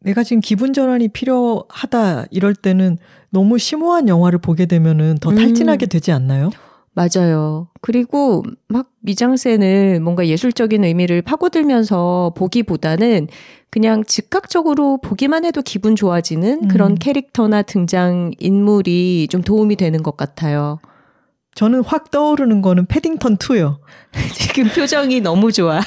[0.00, 2.98] 내가 지금 기분 전환이 필요하다 이럴 때는
[3.30, 5.36] 너무 심오한 영화를 보게 되면은 더 음.
[5.36, 6.50] 탈진하게 되지 않나요?
[6.98, 7.68] 맞아요.
[7.80, 13.28] 그리고 막 미장센을 뭔가 예술적인 의미를 파고들면서 보기보다는
[13.70, 16.68] 그냥 즉각적으로 보기만 해도 기분 좋아지는 음.
[16.68, 20.80] 그런 캐릭터나 등장 인물이 좀 도움이 되는 것 같아요.
[21.54, 23.78] 저는 확 떠오르는 거는 패딩턴 2요.
[24.34, 25.80] 지금 표정이 너무 좋아.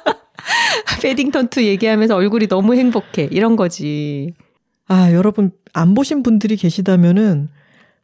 [1.00, 3.28] 패딩턴 2 얘기하면서 얼굴이 너무 행복해.
[3.30, 4.34] 이런 거지.
[4.86, 7.48] 아, 여러분 안 보신 분들이 계시다면은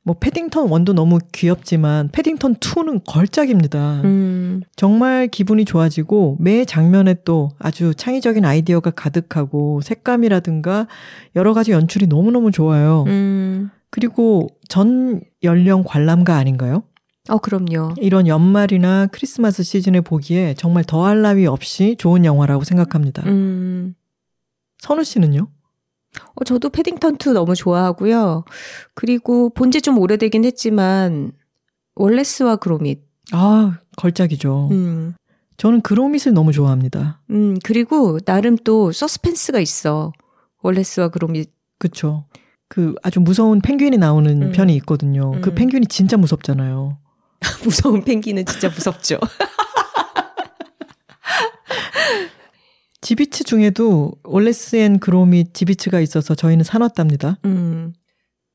[0.06, 4.02] 뭐 패딩턴 1도 너무 귀엽지만 패딩턴 2는 걸작입니다.
[4.04, 10.86] 음, 정말 기분이 좋아지고 매 장면에 또 아주 창의적인 아이디어가 가득하고 색감이라든가
[11.34, 13.02] 여러 가지 연출이 너무너무 좋아요.
[13.08, 13.70] 음.
[13.90, 16.84] 그리고 전 연령 관람가 아닌가요?
[17.28, 17.94] 어, 그럼요.
[17.96, 23.24] 이런 연말이나 크리스마스 시즌에 보기에 정말 더할 나위 없이 좋은 영화라고 생각합니다.
[23.26, 23.96] 음.
[24.78, 25.48] 선우 씨는요?
[26.34, 28.44] 어, 저도 패딩턴 2 너무 좋아하고요.
[28.94, 31.32] 그리고 본지 좀 오래되긴 했지만
[31.94, 33.00] 월레스와 그로밋.
[33.32, 34.68] 아, 걸작이죠.
[34.70, 35.14] 음.
[35.56, 37.20] 저는 그로밋을 너무 좋아합니다.
[37.30, 40.12] 음, 그리고 나름 또 서스펜스가 있어.
[40.62, 41.50] 월레스와 그로밋.
[41.78, 42.26] 그쵸.
[42.68, 44.52] 그 아주 무서운 펭귄이 나오는 음.
[44.52, 45.32] 편이 있거든요.
[45.40, 45.54] 그 음.
[45.54, 46.98] 펭귄이 진짜 무섭잖아요.
[47.64, 49.18] 무서운 펭귄은 진짜 무섭죠.
[53.06, 57.38] 지비츠 중에도 월레스 앤 그로밋 지비츠가 있어서 저희는 사놨답니다.
[57.44, 57.92] 음.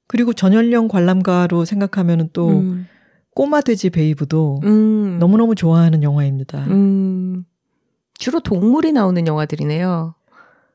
[0.09, 2.85] 그리고 전연령 관람가로 생각하면은 또 음.
[3.33, 5.19] 꼬마 돼지 베이브도 음.
[5.19, 6.65] 너무너무 좋아하는 영화입니다.
[6.65, 7.45] 음.
[8.15, 10.15] 주로 동물이 나오는 영화들이네요.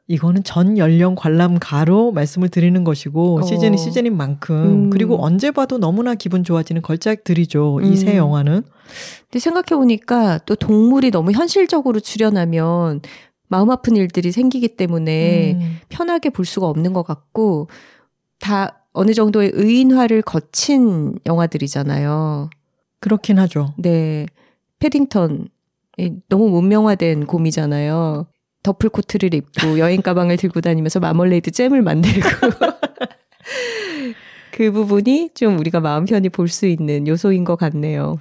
[0.09, 3.43] 이거는 전 연령 관람가로 말씀을 드리는 것이고 어.
[3.43, 4.57] 시즌이 시즌인 만큼
[4.87, 4.91] 음.
[4.91, 7.81] 그리고 언제 봐도 너무나 기분 좋아지는 걸작들이죠.
[7.83, 8.17] 이세 음.
[8.17, 8.63] 영화는
[9.23, 13.01] 근데 생각해 보니까 또 동물이 너무 현실적으로 출연하면
[13.49, 15.79] 마음 아픈 일들이 생기기 때문에 음.
[15.89, 17.69] 편하게 볼 수가 없는 것 같고
[18.41, 22.51] 다 어느 정도의 의인화를 거친 영화들이잖아요.
[23.01, 23.75] 그렇긴 하죠.
[23.79, 24.27] 네.
[24.79, 25.49] 패딩턴.
[25.99, 28.27] 이 너무 문명화된 곰이잖아요.
[28.63, 32.29] 더플 코트를 입고 여행 가방을 들고 다니면서 마멀레이드 잼을 만들고.
[34.53, 38.17] 그 부분이 좀 우리가 마음 편히 볼 수 있는 요소인 것 같네요.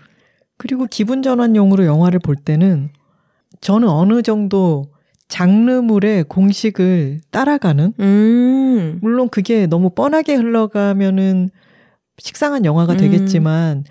[0.57, 2.89] 그리고 기분 전환용으로 영화를 볼 때는
[3.61, 4.85] 저는 어느 정도
[5.27, 8.99] 장르물의 공식을 따라가는 음.
[9.01, 11.49] 물론 그게 너무 뻔하게 흘러가면은
[12.17, 12.97] 식상한 영화가 음.
[12.97, 13.83] 되겠지만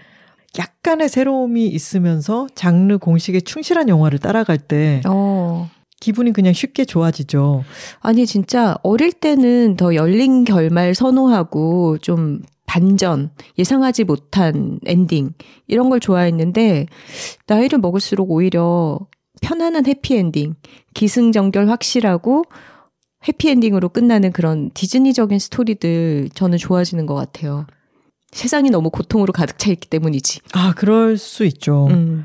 [0.59, 5.69] 약간의 새로움이 있으면서 장르 공식에 충실한 영화를 따라갈 때 어.
[6.01, 7.65] 기분이 그냥 쉽게 좋아지죠.
[8.01, 15.33] 아니, 진짜 어릴 때는 더 열린 결말 선호하고 좀 반전, 예상하지 못한 엔딩,
[15.67, 16.87] 이런 걸 좋아했는데,
[17.47, 18.99] 나이를 먹을수록 오히려
[19.45, 20.55] 편안한 해피엔딩,
[20.95, 22.45] 기승전결 확실하고
[23.29, 27.67] 해피엔딩으로 끝나는 그런 디즈니적인 스토리들 저는 좋아지는 것 같아요.
[28.33, 30.41] 세상이 너무 고통으로 가득 차 있기 때문이지.
[30.55, 31.89] 아, 그럴 수 있죠.
[31.91, 32.25] 음.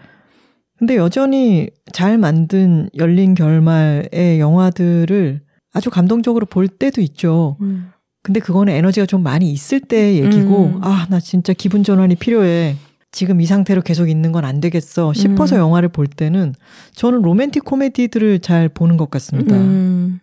[0.78, 5.41] 근데 여전히 잘 만든 열린 결말의 영화들을
[5.74, 7.57] 아주 감동적으로 볼 때도 있죠.
[7.59, 7.91] 음.
[8.24, 10.80] 근데 그거는 에너지가 좀 많이 있을 때의 얘기고, 음.
[10.82, 12.78] 아, 나 진짜 기분 전환이 필요해.
[13.12, 15.60] 지금 이 상태로 계속 있는 건 안 되겠어 싶어서 음.
[15.62, 16.53] 영화를 볼 때는
[16.93, 19.55] 저는 로맨틱 코미디들을 잘 보는 것 같습니다.
[19.55, 20.20] 음.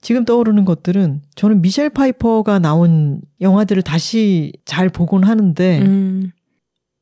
[0.00, 6.30] 지금 떠오르는 것들은 저는 미셸 파이퍼가 나온 영화들을 다시 잘 보곤 하는데 음.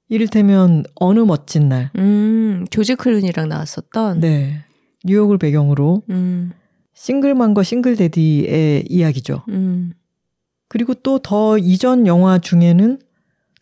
[0.08, 2.66] 이를테면 어느 멋진 날, 음.
[2.70, 4.20] 조지 클루니랑 나왔었던.
[4.20, 4.64] 네
[5.04, 6.52] 뉴욕을 배경으로 음.
[6.94, 9.42] 싱글맘과 싱글대디의 이야기죠.
[9.48, 9.92] 음.
[10.68, 12.98] 그리고 또 더 이전 영화 중에는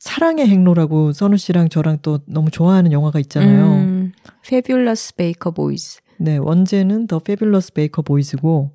[0.01, 3.66] 사랑의 행로라고 선우 씨랑 저랑 또 너무 좋아하는 영화가 있잖아요.
[3.66, 4.12] 음.
[4.44, 6.01] Fabulous Baker Boys.
[6.18, 8.72] 네, 원제는 The Fabulous Baker Boys고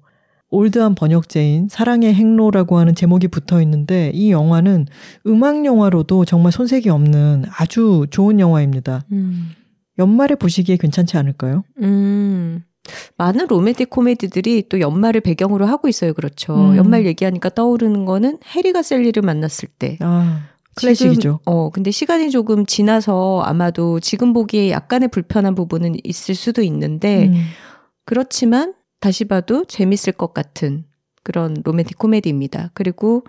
[0.49, 4.85] 올드한 번역제인 사랑의 행로라고 하는 제목이 붙어 있는데 이 영화는
[5.25, 9.03] 음악 영화로도 정말 손색이 없는 아주 좋은 영화입니다.
[9.11, 9.49] 음.
[9.97, 11.63] 연말에 보시기에 괜찮지 않을까요?
[11.81, 12.63] 음.
[13.17, 16.13] 많은 로맨틱 코미디들이 또 연말을 배경으로 하고 있어요.
[16.13, 16.53] 그렇죠.
[16.53, 16.77] 음.
[16.77, 19.97] 연말 얘기하니까 떠오르는 거는 해리가 셀리를 만났을 때.
[20.01, 21.19] 아, 클래식이죠.
[21.21, 27.27] 지금, 어, 근데 시간이 조금 지나서 아마도 지금 보기에 약간의 불편한 부분은 있을 수도 있는데,
[27.27, 27.35] 음.
[28.05, 30.85] 그렇지만 다시 봐도 재밌을 것 같은
[31.23, 32.71] 그런 로맨틱 코미디입니다.
[32.73, 33.23] 그리고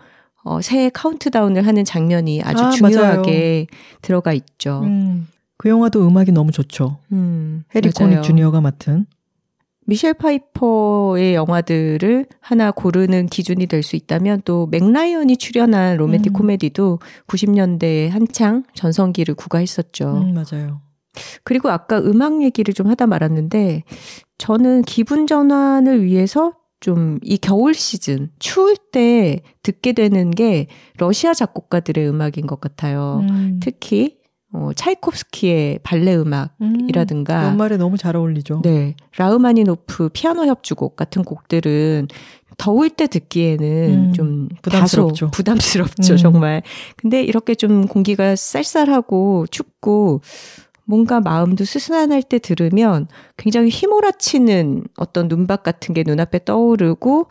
[0.44, 3.66] 어, 새해 카운트다운을 하는 장면이 아주 아, 중요하게
[4.00, 4.82] 들어가 있죠.
[4.84, 5.26] 음.
[5.56, 6.98] 그 영화도 음악이 너무 좋죠.
[7.12, 8.10] 음, 해리 맞아요.
[8.10, 9.06] 코닉 주니어가 맡은.
[9.86, 16.34] 미셸 파이퍼의 영화들을 하나 고르는 기준이 될 수 있다면 또 멕 라이언이 출연한 로맨틱 음.
[16.34, 20.24] 코미디도 90년대에 한창 전성기를 구가했었죠.
[20.26, 20.80] 음, 맞아요.
[21.44, 23.84] 그리고 아까 음악 얘기를 좀 하다 말았는데
[24.38, 30.66] 저는 기분 전환을 위해서 좀 이 겨울 시즌 추울 때 듣게 되는 게
[30.98, 33.20] 러시아 작곡가들의 음악인 것 같아요.
[33.30, 33.60] 음.
[33.62, 34.18] 특히
[34.52, 38.62] 어, 차이콥스키의 발레 음악이라든가 음, 연말에 너무 잘 어울리죠.
[38.62, 38.94] 네.
[39.16, 42.08] 라흐마니노프 피아노 협주곡 같은 곡들은
[42.58, 45.30] 더울 때 듣기에는 음, 좀 부담스럽죠.
[45.30, 46.16] 부담스럽죠, 음.
[46.16, 46.62] 정말.
[46.96, 50.22] 근데 이렇게 좀 공기가 쌀쌀하고 춥고
[50.86, 57.26] 뭔가 마음도 스스난할 때 들으면 굉장히 휘몰아치는 어떤 눈밭 같은 게 눈앞에 떠오르고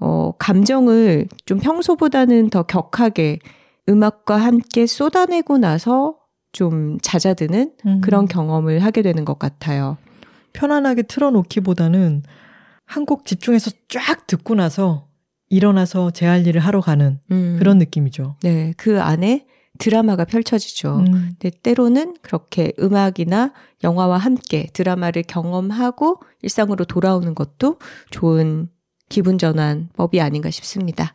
[0.00, 3.40] 어, 감정을 좀 평소보다는 더 격하게
[3.88, 6.16] 음악과 함께 쏟아내고 나서
[6.52, 8.00] 좀 잦아드는 음.
[8.02, 9.96] 그런 경험을 하게 되는 것 같아요.
[10.52, 12.22] 편안하게 틀어놓기보다는
[12.86, 15.08] 한 곡 집중해서 쫙 듣고 나서
[15.48, 17.56] 일어나서 제 할 일을 하러 가는 음.
[17.58, 18.36] 그런 느낌이죠.
[18.42, 19.46] 네, 그 안에
[19.78, 20.98] 드라마가 펼쳐지죠.
[20.98, 21.04] 음.
[21.40, 27.78] 근데 때로는 그렇게 음악이나 영화와 함께 드라마를 경험하고 일상으로 돌아오는 것도
[28.10, 28.68] 좋은
[29.08, 31.14] 기분 전환법이 아닌가 싶습니다.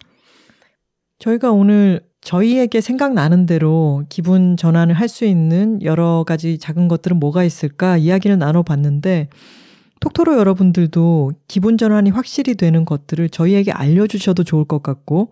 [1.20, 7.46] 저희가 오늘 저희에게 생각나는 대로 기분 전환을 할 수 있는 여러 가지 작은 것들은 뭐가
[7.46, 9.30] 있을까 이야기를 나눠봤는데
[10.02, 15.30] 톡토로 여러분들도 기분 전환이 확실히 되는 것들을 저희에게 알려주셔도 좋을 것 같고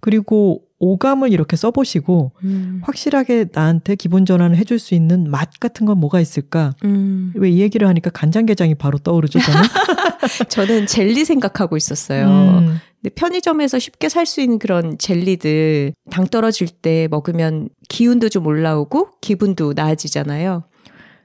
[0.00, 2.80] 그리고 오감을 이렇게 써보시고 음.
[2.82, 6.72] 확실하게 나한테 기분 전환을 해줄 수 있는 맛 같은 건 뭐가 있을까?
[6.84, 7.32] 음.
[7.34, 9.60] 왜이 얘기를 하니까 간장게장이 바로 떠오르죠, 저는.
[10.48, 12.26] 저는 젤리 생각하고 있었어요.
[12.28, 18.46] 음, 근데 편의점에서 쉽게 살 수 있는 그런 젤리들 당 떨어질 때 먹으면 기운도 좀
[18.46, 20.64] 올라오고 기분도 나아지잖아요.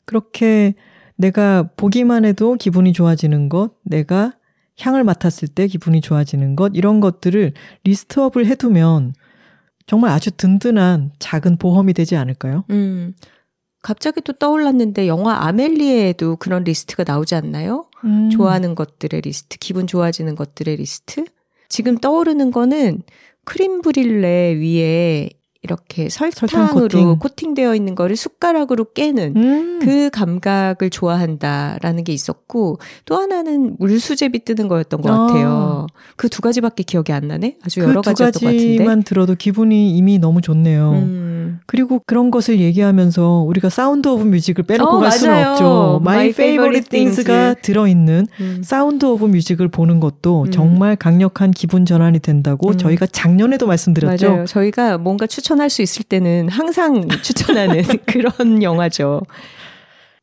[0.05, 0.74] 그렇게
[1.15, 4.34] 내가 보기만 해도 기분이 좋아지는 것, 내가
[4.80, 7.53] 향을 맡았을 때 기분이 좋아지는 것, 이런 것들을
[7.84, 9.13] list up을 해두면
[9.86, 12.65] 정말 아주 든든한 작은 보험이 되지 않을까요?
[12.69, 13.13] 음.
[13.82, 17.88] 갑자기 또 떠올랐는데 영화 아멜리에도 그런 리스트가 나오지 않나요?
[18.05, 18.30] 음.
[18.30, 21.26] 좋아하는 것들의 리스트, 기분 좋아지는 것들의 리스트.
[21.74, 23.01] 지금 떠오르는 거는
[23.45, 25.32] 크림 브륄레 위에
[25.64, 27.20] 이렇게 설탕 설탕으로 코팅.
[27.20, 29.80] 코팅되어 있는 거를 숟가락으로 깨는 음.
[29.82, 35.18] 그 감각을 좋아한다라는 게 있었고 또 하나는 물수제비 뜨는 거였던 것 아.
[35.28, 35.88] 같아요.
[36.18, 37.57] 그 두 가지밖에 기억이 안 나네.
[37.64, 38.78] 아주 여러 그 두 가지였던 것 같은데.
[38.78, 40.91] 가지만 들어도 기분이 이미 너무 좋네요.
[40.91, 41.59] 음.
[41.66, 45.51] 그리고 그런 것을 얘기하면서 우리가 사운드 오브 뮤직을 빼놓고 어, 갈 수는 맞아요.
[45.51, 45.99] 없죠.
[46.01, 47.61] My, My Favorite Favorite Things가 Things.
[47.61, 48.61] 들어있는 음.
[48.64, 50.51] 사운드 오브 뮤직을 보는 것도 음.
[50.51, 52.78] 정말 강력한 기분 전환이 된다고 음.
[52.78, 54.30] 저희가 작년에도 말씀드렸죠.
[54.30, 54.45] 맞아요.
[54.45, 59.22] 저희가 뭔가 추천 할 수 있을 때는 항상 추천하는 그런 영화죠.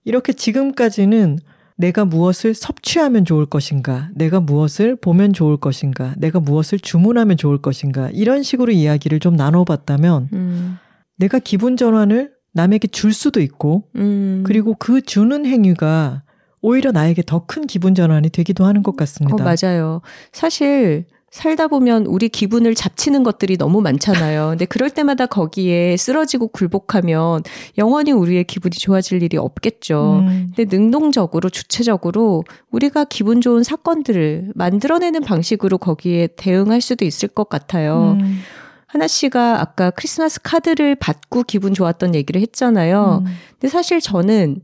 [0.04, 1.38] 이렇게 지금까지는
[1.76, 8.10] 내가 무엇을 섭취하면 좋을 것인가, 내가 무엇을 보면 좋을 것인가, 내가 무엇을 주문하면 좋을 것인가,
[8.12, 10.76] 이런 식으로 이야기를 좀 나눠봤다면, 음.
[11.16, 14.42] 내가 기분 전환을 남에게 줄 수도 있고, 음.
[14.46, 16.22] 그리고 그 주는 행위가
[16.60, 19.42] 오히려 나에게 더 큰 기분 전환이 되기도 하는 것 어, 같습니다.
[19.42, 20.02] 맞아요.
[20.32, 24.48] 사실 살다 보면 우리 기분을 잡치는 것들이 너무 많잖아요.
[24.50, 27.44] 근데 그럴 때마다 거기에 쓰러지고 굴복하면
[27.78, 30.24] 영원히 우리의 기분이 좋아질 일이 없겠죠.
[30.26, 37.48] 음, 근데 능동적으로 주체적으로 우리가 기분 좋은 사건들을 만들어내는 방식으로 거기에 대응할 수도 있을 것
[37.48, 38.16] 같아요.
[38.20, 38.40] 음,
[38.86, 43.22] 하나 씨가 아까 크리스마스 카드를 받고 기분 좋았던 얘기를 했잖아요.
[43.24, 43.32] 음.
[43.52, 44.62] 근데 사실 저는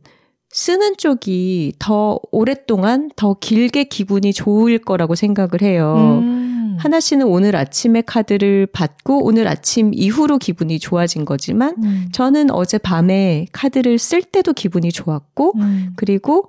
[0.48, 6.20] 쓰는 쪽이 더 오랫동안 더 길게 기분이 좋을 거라고 생각을 해요.
[6.22, 6.45] 음.
[6.78, 12.08] 하나 씨는 오늘 아침에 카드를 받고 오늘 아침 이후로 기분이 좋아진 거지만 음.
[12.12, 15.92] 저는 어제 밤에 카드를 쓸 때도 기분이 좋았고 음.
[15.96, 16.48] 그리고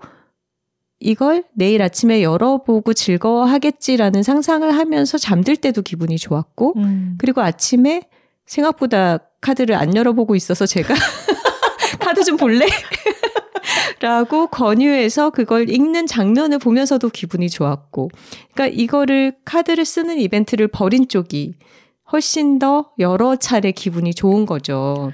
[1.00, 7.16] 이걸 내일 아침에 열어보고 즐거워하겠지라는 상상을 하면서 잠들 때도 기분이 좋았고 음.
[7.20, 8.04] 그리고 아침에
[8.46, 10.94] 생각보다 카드를 안 열어보고 있어서 제가
[12.00, 12.66] 카드 좀 볼래?
[14.00, 18.10] 라고 권유해서 그걸 읽는 장면을 보면서도 기분이 좋았고.
[18.54, 21.56] 그러니까 이거를 카드를 쓰는 이벤트를 벌인 쪽이
[22.12, 25.12] 훨씬 더 여러 차례 기분이 좋은 거죠.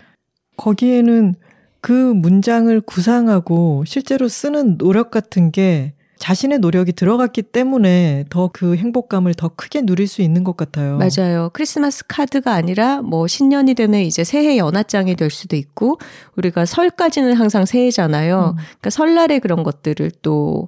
[0.58, 1.36] 거기에는
[1.82, 9.34] 그 문장을 구상하고 실제로 쓰는 노력 같은 게 자신의 노력이 들어갔기 때문에 더 그 행복감을
[9.34, 10.97] 더 크게 누릴 수 있는 것 같아요.
[10.97, 11.49] 맞아요.
[11.53, 15.97] 크리스마스 카드가 아니라 뭐 신년이 되면 이제 새해 연하장이 될 수도 있고
[16.38, 18.55] 우리가 설까지는 항상 새해잖아요.
[18.55, 18.55] 음.
[18.55, 20.67] 그러니까 설날에 그런 것들을 또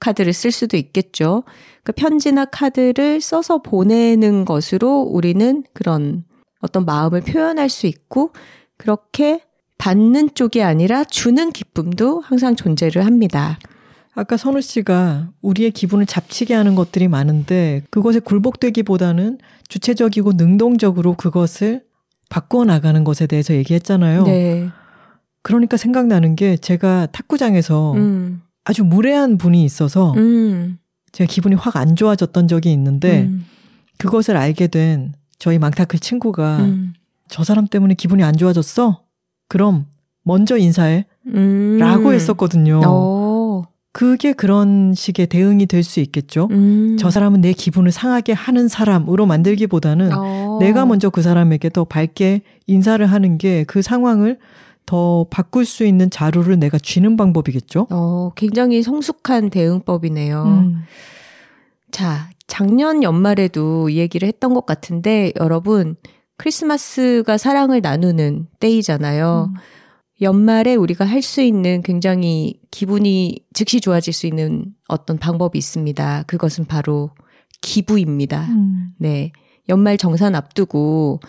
[0.00, 1.44] 카드를 쓸 수도 있겠죠.
[1.82, 6.24] 그러니까 편지나 카드를 써서 보내는 것으로 우리는 그런
[6.60, 8.32] 어떤 마음을 표현할 수 있고
[8.76, 9.42] 그렇게
[9.76, 13.58] 받는 쪽이 아니라 주는 기쁨도 항상 존재를 합니다.
[14.18, 19.38] 아까 선우 씨가 우리의 기분을 잡치게 하는 것들이 많은데 그것에 굴복되기보다는
[19.68, 21.84] 주체적이고 능동적으로 그것을
[22.28, 24.24] 바꾸어 나가는 것에 대해서 얘기했잖아요.
[24.24, 24.68] 네.
[25.42, 28.42] 그러니까 생각나는 게 제가 탁구장에서 음.
[28.64, 30.78] 아주 무례한 분이 있어서 음.
[31.12, 33.44] 제가 기분이 확 안 좋아졌던 적이 있는데 음.
[33.98, 36.92] 그것을 알게 된 저희 망타클 친구가 음.
[37.28, 39.00] 저 사람 때문에 기분이 안 좋아졌어?
[39.46, 39.86] 그럼
[40.24, 41.06] 먼저 인사해.
[41.28, 41.78] 음.
[41.78, 42.80] 라고 했었거든요.
[42.84, 43.27] 어.
[43.98, 46.46] 그게 그런 식의 대응이 될 수 있겠죠.
[46.52, 46.96] 음.
[47.00, 50.58] 저 사람은 내 기분을 상하게 하는 사람으로 만들기보다는 어.
[50.60, 54.38] 내가 먼저 그 사람에게 더 밝게 인사를 하는 게 그 상황을
[54.86, 57.88] 더 바꿀 수 있는 자료를 내가 쥐는 방법이겠죠.
[57.90, 60.44] 어, 굉장히 성숙한 대응법이네요.
[60.44, 60.82] 음.
[61.90, 65.96] 자, 작년 연말에도 이 얘기를 했던 것 같은데, 여러분,
[66.36, 69.50] 크리스마스가 사랑을 나누는 때이잖아요.
[69.52, 69.60] 음.
[70.20, 76.24] 연말에 우리가 할 수 있는 굉장히 기분이 즉시 좋아질 수 있는 어떤 방법이 있습니다.
[76.26, 77.10] 그것은 바로
[77.60, 78.46] 기부입니다.
[78.46, 78.90] 음.
[78.98, 79.32] 네.
[79.68, 81.20] 연말 정산 앞두고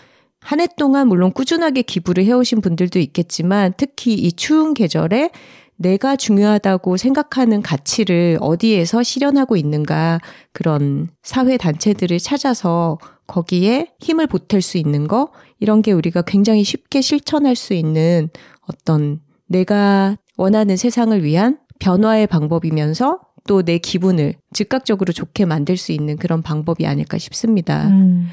[0.42, 5.32] 한 해 동안 물론 꾸준하게 기부를 해오신 분들도 있겠지만 특히 이 추운 계절에
[5.76, 10.20] 내가 중요하다고 생각하는 가치를 어디에서 실현하고 있는가
[10.54, 17.02] 그런 사회 단체들을 찾아서 거기에 힘을 보탤 수 있는 거 이런 게 우리가 굉장히 쉽게
[17.02, 18.30] 실천할 수 있는
[18.68, 26.18] 어떤 내가 원하는 세상을 위한 변화의 방법이면서 또 내 기분을 즉각적으로 좋게 만들 수 있는
[26.18, 27.88] 그런 방법이 아닐까 싶습니다.
[27.88, 28.28] 음.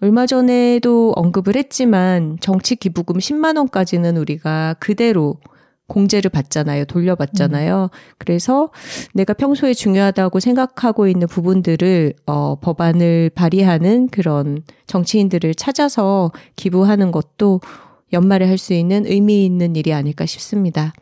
[0.00, 5.38] 얼마 전에도 언급을 했지만 정치 기부금 10만 원까지는 우리가 그대로
[5.88, 6.84] 공제를 받잖아요.
[6.84, 7.90] 돌려받잖아요.
[8.18, 8.70] 그래서
[9.14, 17.60] 내가 평소에 중요하다고 생각하고 있는 부분들을 어 법안을 발의하는 그런 정치인들을 찾아서 기부하는 것도
[18.12, 20.92] 연말에 할 수 있는 의미 있는 일이 아닐까 싶습니다.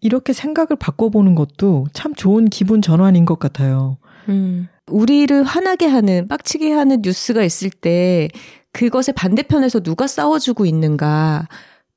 [0.00, 3.98] 이렇게 생각을 바꿔보는 것도 참 좋은 기분 전환인 것 같아요.
[4.28, 4.68] 음.
[4.86, 8.28] 우리를 화나게 하는, 빡치게 하는 뉴스가 있을 때
[8.72, 11.48] 그것의 반대편에서 누가 싸워주고 있는가.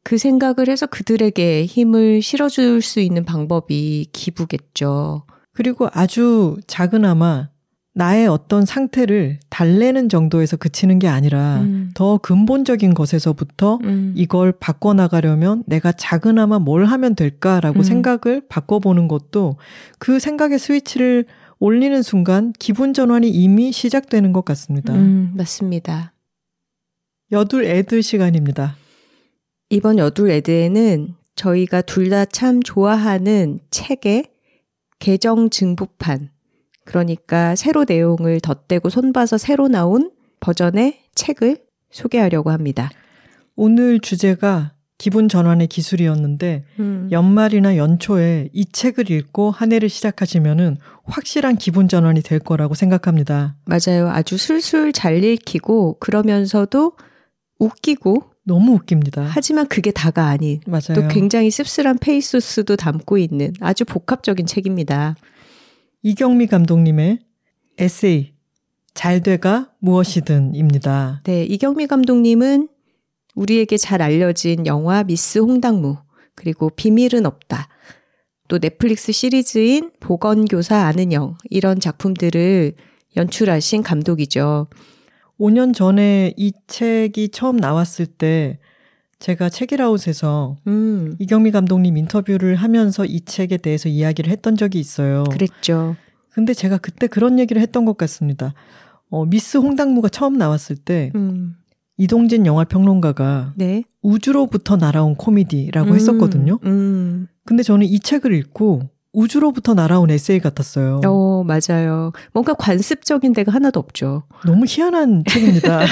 [0.03, 5.23] 그 생각을 해서 그들에게 힘을 실어줄 수 있는 방법이 기부겠죠.
[5.53, 7.49] 그리고 아주 작은아마
[7.95, 11.91] 나의 어떤 상태를 달래는 정도에서 그치는 게 아니라 음.
[11.93, 14.13] 더 근본적인 것에서부터 음.
[14.15, 17.83] 이걸 바꿔나가려면 내가 작은아마 뭘 하면 될까라고 음.
[17.83, 19.57] 생각을 바꿔보는 것도
[19.99, 21.25] 그 생각의 스위치를
[21.59, 24.93] 올리는 순간 기분 전환이 이미 시작되는 것 같습니다.
[24.93, 26.13] 음, 맞습니다.
[27.31, 28.75] 여둘 애들 시간입니다.
[29.73, 34.25] 이번 여둘 에드에는 저희가 둘 다 참 좋아하는 책의
[34.99, 36.29] 개정 증부판,
[36.85, 41.57] 그러니까 새로 내용을 덧대고 손봐서 새로 나온 버전의 책을
[41.91, 42.91] 소개하려고 합니다.
[43.55, 47.09] 오늘 주제가 기분 전환의 기술이었는데 음.
[47.11, 53.55] 연말이나 연초에 이 책을 읽고 한 해를 시작하시면은 확실한 기분 전환이 될 거라고 생각합니다.
[53.65, 54.09] 맞아요.
[54.09, 56.93] 아주 술술 잘 읽히고 그러면서도
[57.59, 59.23] 웃기고 너무 웃깁니다.
[59.23, 60.95] 하지만 그게 다가 아닌 맞아요.
[60.95, 65.15] 또 굉장히 씁쓸한 페이소스도 담고 있는 아주 복합적인 책입니다.
[66.01, 67.19] 이경미 감독님의
[67.77, 68.33] 에세이
[68.93, 71.21] 잘 돼가 무엇이든입니다.
[71.23, 72.67] 네, 이경미 감독님은
[73.35, 75.97] 우리에게 잘 알려진 영화 미스 홍당무
[76.35, 77.69] 그리고 비밀은 없다.
[78.47, 82.73] 또 넷플릭스 시리즈인 보건교사 아는 영 이런 작품들을
[83.15, 84.67] 연출하신 감독이죠.
[85.39, 88.59] 5년 전에 이 책이 처음 나왔을 때
[89.19, 95.23] 제가 책이라웃에서 음, 이경미 감독님 인터뷰를 하면서 이 책에 대해서 이야기를 했던 적이 있어요.
[95.31, 95.95] 그랬죠.
[96.29, 98.53] 근데 제가 그때 그런 얘기를 했던 것 같습니다.
[99.09, 101.55] 어, 미스 홍당무가 처음 나왔을 때 음,
[101.97, 103.83] 이동진 영화 평론가가 네.
[104.01, 106.59] 우주로부터 날아온 코미디라고 음, 했었거든요.
[106.65, 111.01] 음, 근데 저는 이 책을 읽고 우주로부터 날아온 에세이 같았어요.
[111.05, 112.11] 어, 맞아요.
[112.33, 114.23] 뭔가 관습적인 데가 하나도 없죠.
[114.45, 115.85] 너무 희한한 책입니다.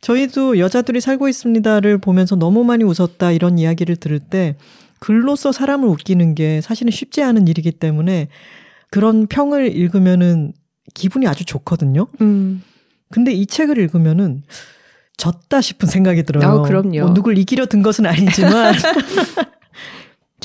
[0.00, 4.56] 저희도 여자들이 살고 있습니다를 보면서 너무 많이 웃었다 이런 이야기를 들을 때
[5.00, 8.28] 글로써 사람을 웃기는 게 사실은 쉽지 않은 일이기 때문에
[8.90, 10.52] 그런 평을 읽으면은
[10.94, 12.06] 기분이 아주 좋거든요.
[12.20, 12.62] 음,
[13.10, 14.42] 근데 이 책을 읽으면은
[15.16, 16.46] 졌다 싶은 생각이 들어요.
[16.46, 17.00] 아, 그럼요.
[17.00, 18.74] 뭐 누굴 이기려 든 것은 아니지만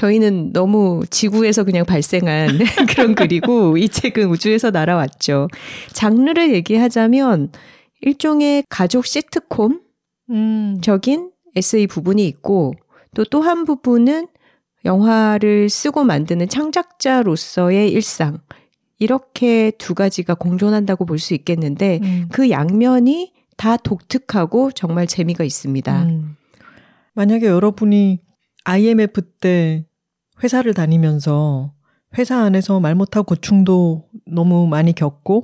[0.01, 2.57] 저희는 너무 지구에서 그냥 발생한
[2.89, 5.47] 그런 글이고 이 책은 우주에서 날아왔죠.
[5.93, 7.51] 장르를 얘기하자면
[8.01, 9.79] 일종의 가족 시트콤
[10.31, 12.73] 음, 적인 에세이 부분이 있고
[13.13, 14.27] 또 또 한 부분은
[14.85, 18.39] 영화를 쓰고 만드는 창작자로서의 일상
[18.97, 26.03] 이렇게 두 가지가 공존한다고 볼 수 있겠는데 음, 그 양면이 다 독특하고 정말 재미가 있습니다.
[26.05, 26.37] 음.
[27.13, 28.19] 만약에 여러분이
[28.63, 29.85] IMF 때
[30.43, 31.73] 회사를 다니면서
[32.17, 35.43] 회사 안에서 말 못하고 고충도 너무 많이 겪고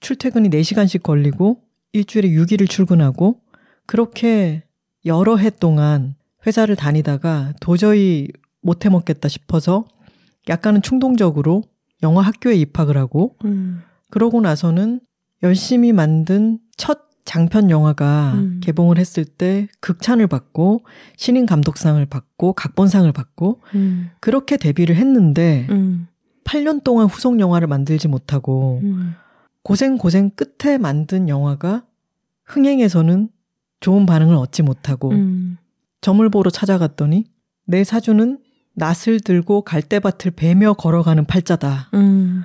[0.00, 1.62] 출퇴근이 4시간씩 걸리고
[1.92, 3.40] 일주일에 6일을 출근하고
[3.86, 4.64] 그렇게
[5.04, 6.14] 여러 해 동안
[6.46, 8.28] 회사를 다니다가 도저히
[8.62, 9.84] 못 해 먹겠다 싶어서
[10.48, 11.62] 약간은 충동적으로
[12.02, 15.00] 영화 학교에 입학을 하고 음, 그러고 나서는
[15.42, 18.60] 열심히 만든 첫 장편 영화가 음.
[18.62, 20.82] 개봉을 했을 때 극찬을 받고
[21.16, 26.08] 신인 감독상을 받고 각본상을 받고 음, 그렇게 데뷔를 했는데 음,
[26.44, 29.14] 8년 동안 후속 영화를 만들지 못하고 음,
[29.62, 31.84] 고생 고생 끝에 만든 영화가
[32.44, 33.28] 흥행에서는
[33.80, 35.58] 좋은 반응을 얻지 못하고 음,
[36.00, 37.24] 점을 보러 찾아갔더니
[37.66, 38.38] 내 사주는
[38.74, 41.90] 낫을 들고 갈대밭을 베며 걸어가는 팔자다.
[41.94, 42.44] 음,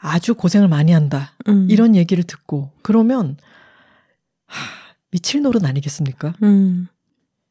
[0.00, 1.32] 아주 고생을 많이 한다.
[1.48, 1.66] 음.
[1.70, 3.36] 이런 얘기를 듣고 그러면
[4.54, 4.70] 하,
[5.10, 6.34] 미칠 노릇 아니겠습니까?
[6.42, 6.88] 음,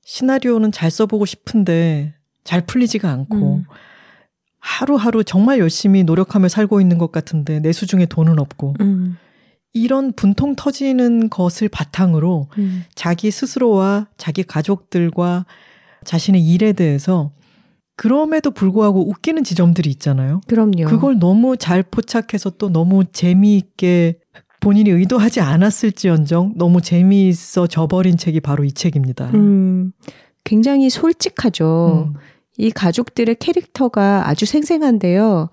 [0.04, 3.66] 시나리오는 잘 써보고 싶은데 잘 풀리지가 않고 음.
[4.60, 9.18] 하루하루 정말 열심히 노력하며 살고 있는 것 같은데 내 수중에 돈은 없고 음,
[9.74, 15.45] 이런 분통 터지는 것을 바탕으로 음, 자기 스스로와 자기 가족들과
[16.06, 17.32] 자신의 일에 대해서
[17.95, 20.41] 그럼에도 불구하고 웃기는 지점들이 있잖아요.
[20.47, 20.86] 그럼요.
[20.86, 24.20] 그걸 너무 잘 포착해서 또 너무 재미있게
[24.64, 29.30] 본인이 의도하지 않았을지언정 너무 재미있어 져버린 책이 바로 이 책입니다.
[29.34, 29.91] 음,
[30.45, 32.14] 굉장히 솔직하죠.
[32.16, 32.20] 음.
[32.57, 35.49] 이 가족들의 캐릭터가 아주 생생한데요.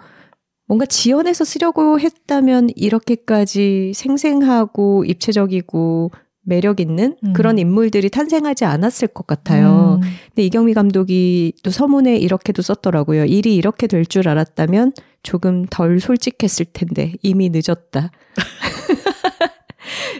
[0.68, 7.32] 뭔가 지어내서 쓰려고 했다면 이렇게까지 생생하고 입체적이고 매력 있는 음.
[7.32, 9.98] 그런 인물들이 탄생하지 않았을 것 같아요.
[10.02, 10.08] 음.
[10.28, 13.24] 근데 이경미 감독이 또 서문에 이렇게도 썼더라고요.
[13.24, 14.92] 일이 이렇게 될 줄 알았다면
[15.24, 18.10] 조금 덜 솔직했을 텐데 이미 늦었다.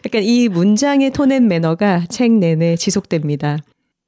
[0.07, 3.59] 약간 이 문장의 톤앤 매너가 책 내내 지속됩니다.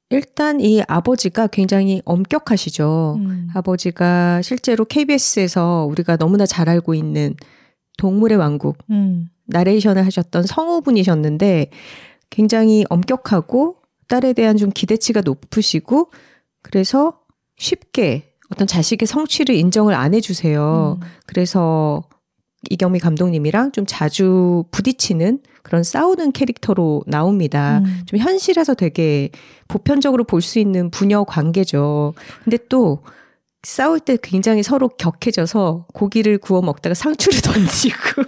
[0.09, 3.17] 일단 이 아버지가 굉장히 엄격하시죠.
[3.19, 3.49] 음.
[3.53, 7.35] 아버지가 실제로 KBS에서 우리가 너무나 잘 알고 있는
[7.97, 9.29] 동물의 왕국 음.
[9.45, 11.69] 나레이션을 하셨던 성우분이셨는데
[12.29, 13.77] 굉장히 엄격하고
[14.07, 16.11] 딸에 대한 좀 기대치가 높으시고
[16.61, 17.19] 그래서
[17.57, 20.99] 쉽게 어떤 자식의 성취를 인정을 안 해주세요.
[21.01, 21.07] 음.
[21.25, 22.03] 그래서
[22.69, 27.79] 이경미 감독님이랑 좀 자주 부딪히는 그런 싸우는 캐릭터로 나옵니다.
[27.85, 28.01] 음.
[28.05, 29.29] 좀 현실에서 되게
[29.67, 32.13] 보편적으로 볼 수 있는 부녀 관계죠.
[32.43, 32.99] 근데 또
[33.63, 38.23] 싸울 때 굉장히 서로 격해져서 고기를 구워 먹다가 상추를 던지고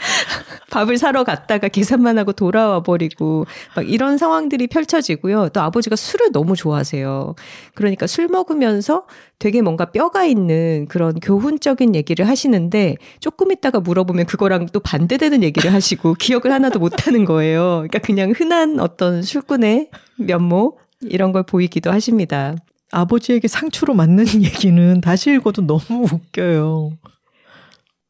[0.70, 5.50] 밥을 사러 갔다가 계산만 하고 돌아와 버리고 막 이런 상황들이 펼쳐지고요.
[5.50, 7.34] 또 아버지가 술을 너무 좋아하세요.
[7.74, 9.06] 그러니까 술 먹으면서
[9.38, 15.72] 되게 뭔가 뼈가 있는 그런 교훈적인 얘기를 하시는데 조금 있다가 물어보면 그거랑 또 반대되는 얘기를
[15.72, 17.86] 하시고 기억을 하나도 못 하는 거예요.
[17.88, 22.54] 그러니까 그냥 흔한 어떤 술꾼의 면모 이런 걸 보이기도 하십니다.
[22.92, 26.90] 아버지에게 상추로 맞는 얘기는 다시 읽어도 너무 웃겨요.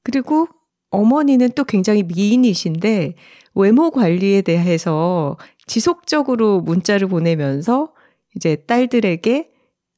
[0.03, 0.49] 그리고
[0.91, 3.15] 어머니는 또 굉장히 미인이신데
[3.55, 5.37] 외모 관리에 대해서
[5.67, 7.93] 지속적으로 문자를 보내면서
[8.37, 9.51] 이제 딸들에게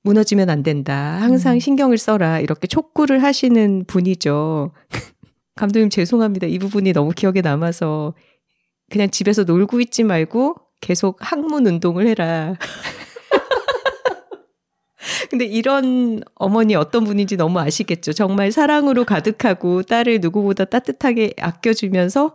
[0.03, 1.19] 무너지면 안 된다.
[1.21, 1.61] 항상 음.
[1.61, 2.41] 신경을 써라.
[2.41, 4.73] 이렇게 촉구를 하시는 분이죠.
[5.55, 6.47] 감독님 죄송합니다.
[6.47, 8.15] 이 부분이 너무 기억에 남아서
[8.91, 12.57] 그냥 집에서 놀고 있지 말고 계속 학문 운동을 해라.
[15.31, 18.13] 근데 이런 어머니 어떤 분인지 너무 아시겠죠.
[18.13, 22.35] 정말 사랑으로 가득하고 딸을 누구보다 따뜻하게 아껴주면서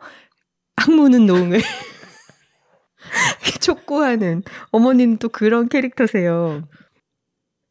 [0.75, 1.61] 악무는 노음을
[3.61, 6.63] 촉구하는 어머니는 또 그런 캐릭터세요.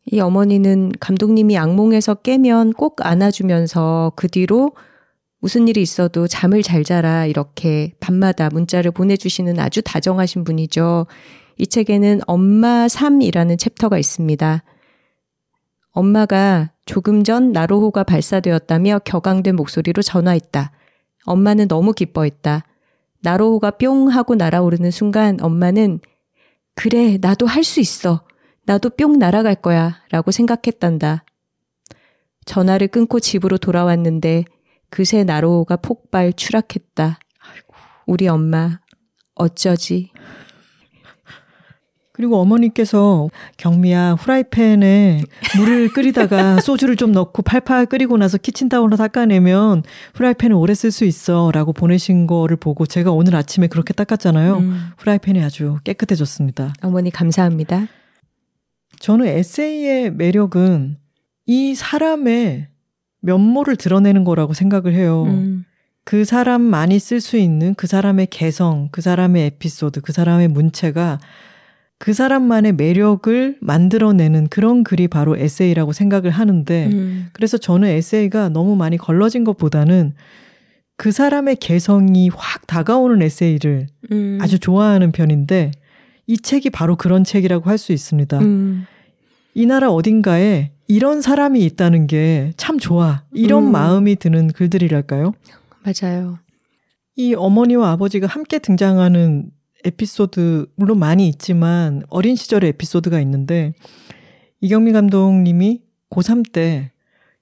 [0.07, 4.73] 이 어머니는 감독님이 악몽에서 깨면 꼭 안아주면서 그 뒤로
[5.41, 11.07] 무슨 일이 있어도 잠을 잘 자라 이렇게 밤마다 문자를 보내주시는 아주 다정하신 분이죠.
[11.59, 14.63] 이 책에는 엄마 3이라는 챕터가 있습니다.
[15.97, 20.71] 엄마가 조금 전 나로호가 발사되었다며 격앙된 목소리로 전화했다.
[21.25, 22.65] 엄마는 너무 기뻐했다.
[23.23, 26.01] 나로호가 뿅 하고 날아오르는 순간 엄마는
[26.75, 28.27] 그래, 나도 할 수 있어.
[28.67, 30.03] 나도 뿅 날아갈 거야.
[30.11, 31.25] 라고 생각했단다.
[32.45, 34.45] 전화를 끊고 집으로 돌아왔는데
[34.91, 37.19] 그새 나로호가 폭발 추락했다.
[38.07, 38.81] 우리 엄마,
[39.35, 40.11] 어쩌지?
[42.17, 43.29] 그리고 어머니께서
[43.59, 45.21] 경미야 후라이팬에
[45.59, 49.83] 물을 끓이다가 소주를 좀 넣고 팔팔 끓이고 나서 키친타올로 닦아내면
[50.15, 54.57] 후라이팬을 오래 쓸 수 있어 라고 보내신 거를 보고 제가 오늘 아침에 그렇게 닦았잖아요.
[54.57, 56.73] 음, 후라이팬이 아주 깨끗해졌습니다.
[56.81, 57.87] 어머니 감사합니다.
[58.99, 60.97] 저는 에세이의 매력은
[61.45, 62.69] 이 사람의
[63.21, 65.25] 면모를 드러내는 거라고 생각을 해요.
[65.25, 65.67] 음,
[66.05, 71.19] 그 사람만이 쓸 수 있는 그 사람의 개성, 그 사람의 에피소드, 그 사람의 문체가
[71.99, 78.77] 그 사람만의 매력을 만들어내는 그런 글이 바로 에세이라고 생각을 하는데 음, 그래서 저는 에세이가 너무
[78.77, 80.13] 많이 걸러진 것보다는
[80.99, 85.71] 그 사람의 개성이 확 다가오는 에세이를 음, 아주 좋아하는 편인데
[86.27, 88.39] 이 책이 바로 그런 책이라고 할 수 있습니다.
[88.41, 88.85] 음,
[89.55, 93.23] 이 나라 어딘가에 이런 사람이 있다는 게 참 좋아.
[93.33, 93.73] 이런 음.
[93.73, 95.33] 마음이 드는 글들이랄까요?
[95.83, 96.39] 맞아요.
[97.17, 99.51] 이 어머니와 아버지가 함께 등장하는
[99.87, 103.73] 에피소드 물론 많이 있지만 어린 시절의 에피소드가 있는데
[104.61, 106.93] 이경미 감독님이 고3 때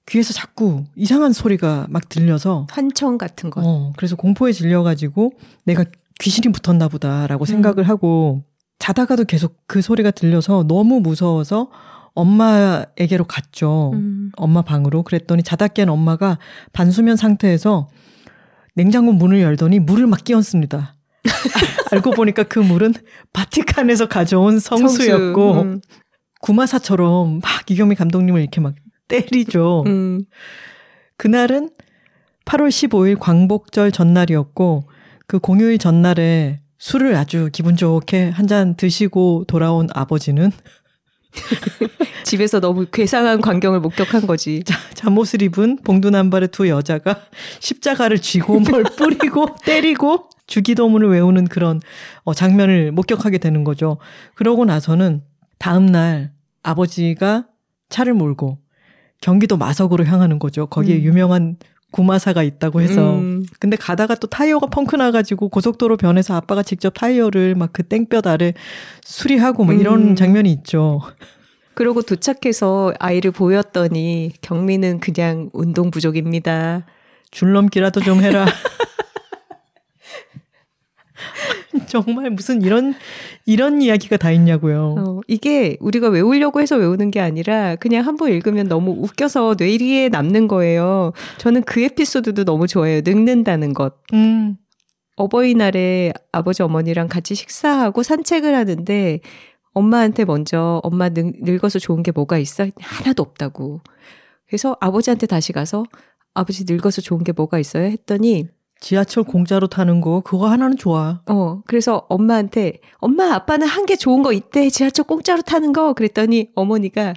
[0.07, 3.61] 귀에서 자꾸 이상한 소리가 막 들려서 환청 같은 거.
[3.63, 5.83] 어, 그래서 공포에 질려 가지고 내가
[6.19, 8.43] 귀신이 붙었나 보다라고 생각을 하고
[8.79, 11.69] 자다가도 계속 그 소리가 들려서 너무 무서워서
[12.13, 13.91] 엄마에게로 갔죠.
[13.93, 15.03] 음, 엄마 방으로.
[15.03, 16.37] 그랬더니 자다 깬 엄마가
[16.71, 17.89] 반수면 상태에서
[18.73, 20.94] 냉장고 문을 열더니 물을 막 끼얹습니다.
[21.91, 22.93] 알고 보니까 그 물은
[23.33, 25.81] 바티칸에서 가져온 성수였고 성수, 음,
[26.41, 28.75] 구마사처럼 막 이경미 감독님을 이렇게 막
[29.07, 29.83] 때리죠.
[29.87, 30.25] 음,
[31.17, 31.69] 그날은
[32.45, 34.83] 8월 15일 광복절 전날이었고
[35.27, 40.51] 그 공휴일 전날에 술을 아주 기분 좋게 한 잔 드시고 돌아온 아버지는
[42.23, 44.63] 집에서 너무 괴상한 광경을 목격한 거지.
[44.93, 47.21] 잠옷을 입은 봉두 남발의 두 여자가
[47.59, 51.79] 십자가를 쥐고 뭘 뿌리고 때리고 주기도문을 외우는 그런
[52.23, 53.97] 어, 장면을 목격하게 되는 거죠.
[54.35, 55.21] 그러고 나서는
[55.57, 56.31] 다음 날
[56.63, 57.45] 아버지가
[57.89, 58.59] 차를 몰고
[59.21, 60.67] 경기도 마석으로 향하는 거죠.
[60.67, 61.01] 거기에 음.
[61.03, 61.57] 유명한
[61.91, 67.55] 구마사가 있다고 해서 음, 근데 가다가 또 타이어가 펑크 나가지고 고속도로 변해서 아빠가 직접 타이어를
[67.55, 68.53] 막 그 땡볕 아래
[69.01, 70.15] 수리하고 뭐 이런 음.
[70.15, 70.99] 장면이 있죠.
[71.73, 76.85] 그러고 도착해서 아이를 보였더니 경미는 그냥 운동 부족입니다.
[77.31, 78.45] 줄넘기라도 좀 해라.
[81.87, 82.93] 정말 무슨 이런
[83.45, 84.95] 이런 이야기가 다 있냐고요.
[84.97, 90.09] 어, 이게 우리가 외우려고 해서 외우는 게 아니라 그냥 한 번 읽으면 너무 웃겨서 뇌리에
[90.09, 91.11] 남는 거예요.
[91.37, 93.01] 저는 그 에피소드도 너무 좋아해요.
[93.03, 93.95] 늙는다는 것.
[94.13, 94.57] 음.
[95.17, 99.19] 어버이날에 아버지 어머니랑 같이 식사하고 산책을 하는데
[99.73, 102.67] 엄마한테 먼저 엄마 늙, 늙어서 좋은 게 뭐가 있어?
[102.79, 103.81] 하나도 없다고.
[104.47, 105.83] 그래서 아버지한테 다시 가서
[106.33, 107.85] 아버지 늙어서 좋은 게 뭐가 있어요?
[107.85, 108.47] 했더니
[108.79, 111.21] 지하철 공짜로 타는 거 그거 하나는 좋아.
[111.27, 116.49] 어 그래서 엄마한테 엄마 아빠는 한 게 좋은 거 있대 지하철 공짜로 타는 거 그랬더니
[116.55, 117.13] 어머니가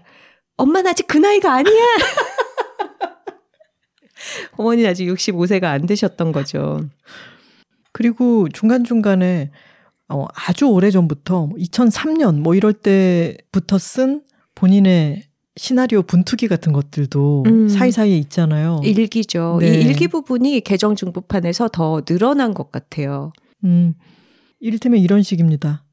[0.57, 1.73] 엄마는 아직 그 나이가 아니야.
[4.57, 6.81] 어머니는 아직 65세가 안 되셨던 거죠.
[7.93, 9.51] 그리고 중간중간에
[10.09, 14.23] 어, 아주 오래 전부터 2003년 뭐 이럴 때부터 쓴
[14.55, 15.23] 본인의
[15.59, 17.69] 시나리오 분투기 같은 것들도 음.
[17.69, 18.81] 사이사이에 있잖아요.
[18.85, 19.59] 일기죠.
[19.61, 19.69] 네.
[19.69, 23.33] 이 일기 부분이 개정 중부판에서 더 늘어난 것 같아요.
[23.65, 23.95] 음,
[24.61, 25.85] 이를테면 이런 식입니다.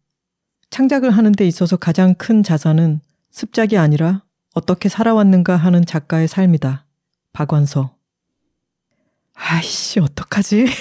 [0.69, 3.01] 창작을 하는 데 있어서 가장 큰 자산은
[3.31, 4.23] 습작이 아니라
[4.53, 6.85] 어떻게 살아왔는가 하는 작가의 삶이다.
[7.33, 7.95] 박완서.
[9.33, 10.65] 아이씨, 어떡하지?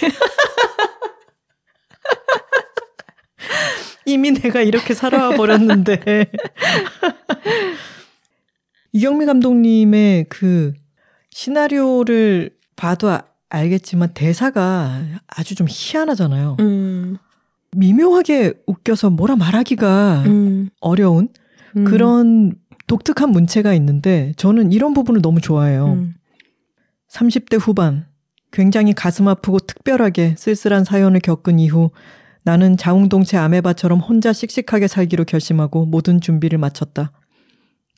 [4.06, 6.30] 이미 내가 이렇게 살아와 버렸는데.
[8.94, 10.72] 이경미 감독님의 그
[11.30, 16.56] 시나리오를 봐도 아- 알겠지만 대사가 아주 좀 희한하잖아요.
[16.60, 17.16] 음,
[17.76, 21.28] 미묘하게 웃겨서 뭐라 말하기가 음, 어려운
[21.76, 22.54] 음, 그런
[22.86, 25.94] 독특한 문체가 있는데 저는 이런 부분을 너무 좋아해요.
[25.94, 26.14] 음,
[27.10, 28.06] 30대 후반
[28.52, 31.90] 굉장히 가슴 아프고 특별하게 쓸쓸한 사연을 겪은 이후
[32.44, 37.10] 나는 자웅동체 아메바처럼 혼자 씩씩하게 살기로 결심하고 모든 준비를 마쳤다.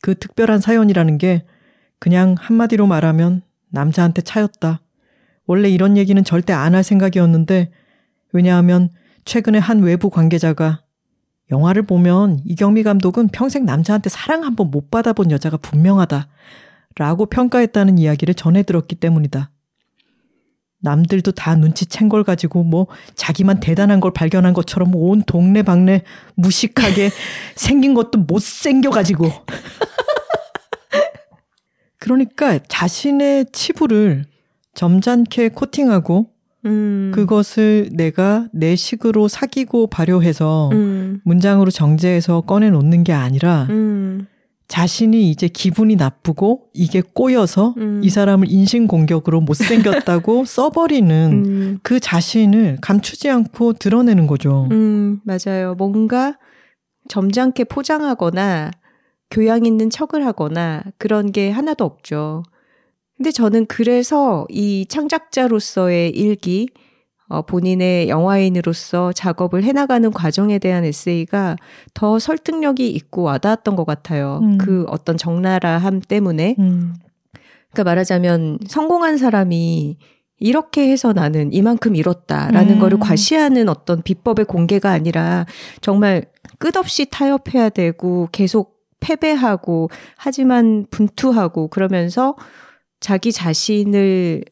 [0.03, 1.45] 그 특별한 사연이라는 게
[1.99, 4.81] 그냥 한마디로 말하면 남자한테 차였다.
[5.47, 7.71] 원래 이런 얘기는 절대 안 할 생각이었는데
[8.33, 8.91] 왜냐하면
[9.25, 10.83] 최근에 한 외부 관계자가
[11.51, 16.29] 영화를 보면 이경미 감독은 평생 남자한테 사랑 한번 못 받아본 여자가 분명하다.
[16.97, 19.51] 라고 평가했다는 이야기를 전해 들었기 때문이다.
[20.81, 26.03] 남들도 다 눈치챈 걸 가지고 뭐 자기만 대단한 걸 발견한 것처럼 온 동네 방네
[26.35, 27.11] 무식하게
[27.57, 29.31] 생긴 것도 못생겨 가지고.
[31.99, 34.27] 그러니까 자신의 치부를
[34.75, 36.31] 점잖게 코팅하고
[36.67, 37.11] 음.
[37.15, 41.21] 그것을 내가 내 식으로 사귀고 발효해서 음.
[41.25, 44.27] 문장으로 정제해서 꺼내놓는 게 아니라 음.
[44.69, 48.01] 자신이 이제 기분이 나쁘고 이게 꼬여서 음.
[48.03, 51.79] 이 사람을 인신공격으로 못생겼다고 써버리는 음.
[51.83, 54.69] 그 자신을 감추지 않고 드러내는 거죠.
[54.73, 55.75] 음, 맞아요.
[55.77, 56.37] 뭔가
[57.09, 58.73] 점잖게 포장하거나
[59.31, 62.43] 교양 있는 척을 하거나 그런 게 하나도 없죠.
[63.17, 66.69] 근데 저는 그래서 이 창작자로서의 일기,
[67.29, 71.57] 어, 본인의 영화인으로서 작업을 해나가는 과정에 대한 에세이가
[71.95, 74.41] 더 설득력이 있고 와닿았던 것 같아요.
[74.43, 74.59] 음.
[74.59, 76.55] 그 어떤 적나라함 때문에.
[76.59, 76.95] 음,
[77.73, 79.99] 그러니까 말하자면 성공한 사람이
[80.39, 82.79] 이렇게 해서 나는 이만큼 이뤘다라는 음.
[82.79, 85.47] 거를 과시하는 어떤 비법의 공개가 아니라
[85.81, 86.27] 정말
[86.59, 92.37] 끝없이 타협해야 되고 계속 패배하고 하지만 분투하고 그러면서
[93.01, 94.45] 자기 자신을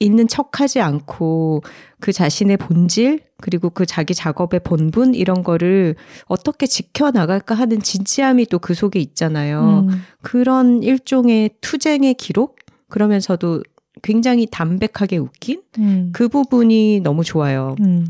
[0.00, 1.62] 있는 척하지 않고
[2.00, 5.94] 그 자신의 본질 그리고 그 자기 작업의 본분 이런 거를
[6.26, 9.86] 어떻게 지켜나갈까 하는 진지함이 또 그 속에 있잖아요.
[9.88, 12.56] 음, 그런 일종의 투쟁의 기록?
[12.88, 13.62] 그러면서도
[14.02, 17.74] 굉장히 담백하게 웃긴 음, 그 부분이 너무 좋아요.
[17.80, 18.06] 음,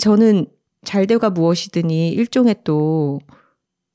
[0.00, 0.46] 저는
[0.84, 3.20] 잘되가 무엇이든이 일종의 또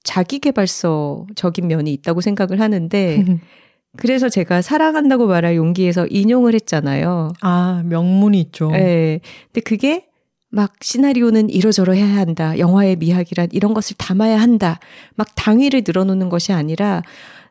[0.03, 3.26] 자기 개발서적인 면이 있다고 생각을 하는데
[3.98, 7.34] 그래서 제가 사랑한다고 말할 용기에서 인용을 했잖아요.
[7.42, 8.72] 아 명문이 있죠.
[8.74, 9.20] 예.
[9.48, 10.08] 근데 그게
[10.50, 12.58] 막 시나리오는 이러저러 해야 한다.
[12.58, 14.80] 영화의 미학이란 이런 것을 담아야 한다.
[15.16, 17.02] 막 당위를 늘어놓는 것이 아니라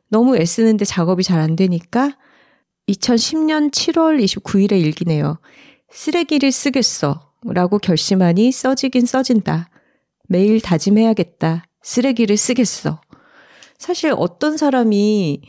[0.08, 2.16] 너무 애쓰는데 작업이 잘 안 되니까
[2.88, 5.38] 2010년 7월 29일에 일기네요.
[5.90, 7.30] 쓰레기를 쓰겠어.
[7.46, 9.68] 라고 결심하니 써지긴 써진다.
[10.28, 11.66] 매일 다짐해야겠다.
[11.82, 13.00] 쓰레기를 쓰겠어.
[13.76, 15.42] 사실 어떤 사람이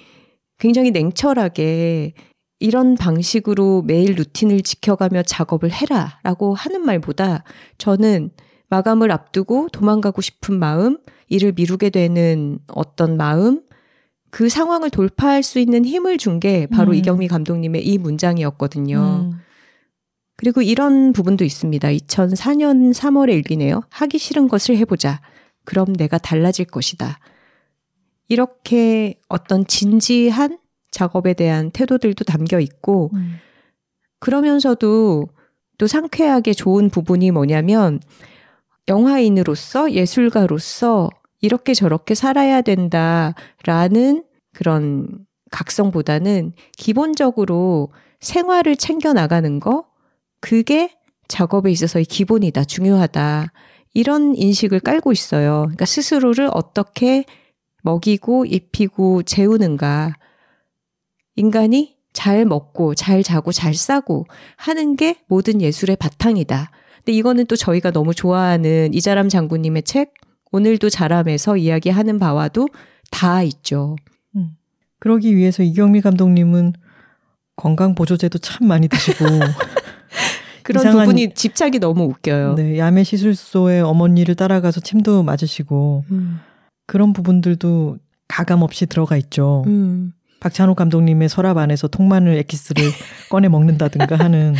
[0.60, 2.14] 굉장히 냉철하게
[2.60, 7.44] 이런 방식으로 매일 루틴을 지켜가며 작업을 해라 라고 하는 말보다
[7.77, 8.32] 저는
[8.69, 13.61] 마감을 앞두고 도망가고 싶은 마음, 일을 미루게 되는 어떤 마음,
[14.32, 16.95] 그 상황을 돌파할 수 있는 힘을 준 게 바로 음.
[16.95, 19.30] 이경미 감독님의 이 문장이었거든요.
[19.32, 19.40] 음,
[20.36, 21.88] 그리고 이런 부분도 있습니다.
[21.88, 23.82] 2004년 3월에 일기네요.
[23.90, 25.22] 하기 싫은 것을 해보자.
[25.64, 27.19] 그럼 내가 달라질 것이다.
[28.27, 30.60] 이렇게 어떤 진지한
[30.91, 33.38] 작업에 대한 태도들도 담겨 있고, 음,
[34.19, 35.27] 그러면서도
[35.77, 37.99] 또 상쾌하게 좋은 부분이 뭐냐면,
[38.88, 41.10] 영화인으로서, 예술가로서
[41.41, 44.23] 이렇게 저렇게 살아야 된다라는
[44.53, 49.85] 그런 각성보다는 기본적으로 생활을 챙겨 나가는 거,
[50.39, 50.95] 그게
[51.27, 53.52] 작업에 있어서의 기본이다, 중요하다.
[53.93, 55.61] 이런 인식을 깔고 있어요.
[55.64, 57.26] 그러니까 스스로를 어떻게
[57.86, 60.16] 먹이고 입히고 재우는가.
[61.36, 64.26] 인간이 잘 먹고 잘 자고 잘 싸고
[64.57, 66.72] 하는 게 모든 예술의 바탕이다.
[66.98, 70.14] 근데 이거는 또 저희가 너무 좋아하는 이자람 장군님의 책
[70.52, 72.68] 오늘도 자람에서 이야기하는 바와도
[73.12, 73.95] 다 있죠.
[74.99, 76.74] 그러기 위해서 이경미 감독님은
[77.56, 79.26] 건강 보조제도 참 많이 드시고
[80.64, 82.56] 그런 이상한- 부분이 집착이 너무 웃겨요.
[82.56, 86.40] 네, 야매 시술소에 어머니를 따라가서 침도 맞으시고 음,
[86.86, 87.98] 그런 부분들도
[88.28, 89.64] 가감 없이 들어가 있죠.
[89.68, 90.14] 음.
[90.40, 92.84] 박찬욱 감독님의 서랍 안에서 통마늘 엑기스를
[93.30, 94.53] 꺼내 먹는다든가 하는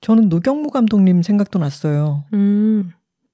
[0.00, 2.24] 저는 노경무 감독님 생각도 났어요.
[2.32, 2.90] 음.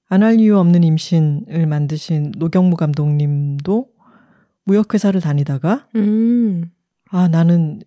[0.09, 3.89] 안할 이유 없는 임신을 만드신 노경무 감독님도
[4.65, 6.71] 무역회사를 다니다가 음.
[7.11, 7.81] 아 나는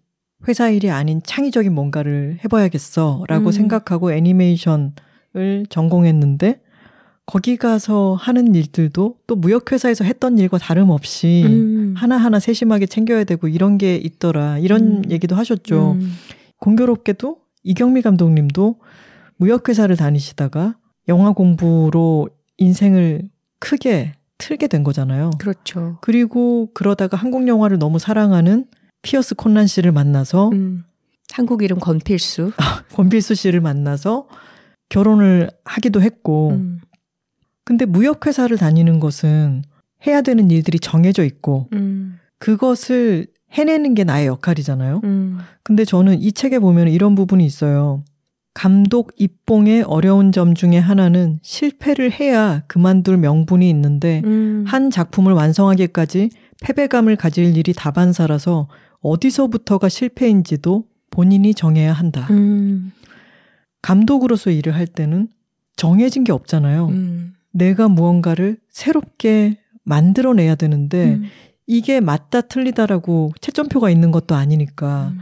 [0.48, 3.52] 회사 일이 아닌 창의적인 뭔가를 해봐야겠어 라고 음.
[3.52, 4.94] 생각하고 애니메이션을
[5.70, 6.62] 전공했는데
[7.28, 11.94] 거기 가서 하는 일들도 또 무역회사에서 했던 일과 다름없이 음.
[11.96, 15.12] 하나하나 세심하게 챙겨야 되고 이런 게 있더라 이런 음.
[15.12, 15.98] 얘기도 하셨죠.
[16.00, 16.14] 음.
[16.60, 18.80] 공교롭게도 이경미 감독님도
[19.36, 20.78] 무역회사를 다니시다가
[21.10, 23.30] 영화 공부로 인생을
[23.60, 25.32] 크게 틀게 된 거잖아요.
[25.38, 25.98] 그렇죠.
[26.02, 28.68] 그리고 그러다가 한국 영화를 너무 사랑하는
[29.02, 30.86] 피어스 콘란 씨를 만나서 음.
[31.34, 32.52] 한국 이름 권필수.
[32.94, 34.28] 권필수 씨를 만나서
[34.90, 36.80] 결혼을 하기도 했고, 음,
[37.68, 39.62] 근데 무역회사를 다니는 것은
[40.08, 45.02] 해야 되는 일들이 정해져 있고, 음, 그것을 해내는 게 나의 역할이잖아요.
[45.04, 48.06] 음, 근데 저는 이 책에 보면 이런 부분이 있어요.
[48.54, 54.64] 감독 입봉의 어려운 점 중에 하나는 실패를 해야 그만둘 명분이 있는데, 음.
[54.66, 56.30] 한 작품을 완성하기까지
[56.62, 58.70] 패배감을 가질 일이 다반사라서
[59.02, 62.28] 어디서부터가 실패인지도 본인이 정해야 한다.
[62.30, 62.94] 음,
[63.82, 65.28] 감독으로서 일을 할 때는
[65.76, 66.88] 정해진 게 없잖아요.
[66.88, 71.24] 음, 내가 무언가를 새롭게 만들어내야 되는데 음,
[71.66, 75.14] 이게 맞다 틀리다라고 채점표가 있는 것도 아니니까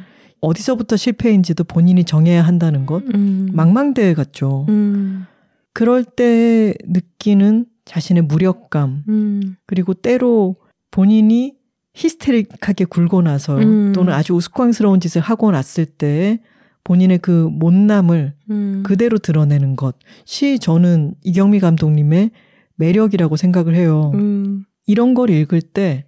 [0.42, 3.04] 어디서부터 실패인지도 본인이 정해야 한다는 것.
[3.14, 4.66] 음, 망망대해 같죠.
[4.70, 5.26] 음,
[5.74, 10.56] 그럴 때 느끼는 자신의 무력감 음, 그리고 때로
[10.92, 11.56] 본인이
[11.94, 13.94] 히스테릭하게 굴고 나서 음.
[13.94, 16.40] 또는 아주 우스꽝스러운 짓을 하고 났을 때
[16.86, 18.84] 본인의 그 못남을 음.
[18.86, 22.32] 그대로 드러내는 것이 저는 이경미 감독님의
[22.76, 24.12] 매력이라고 생각을 해요.
[24.14, 26.06] 음, 이런 걸 읽을 때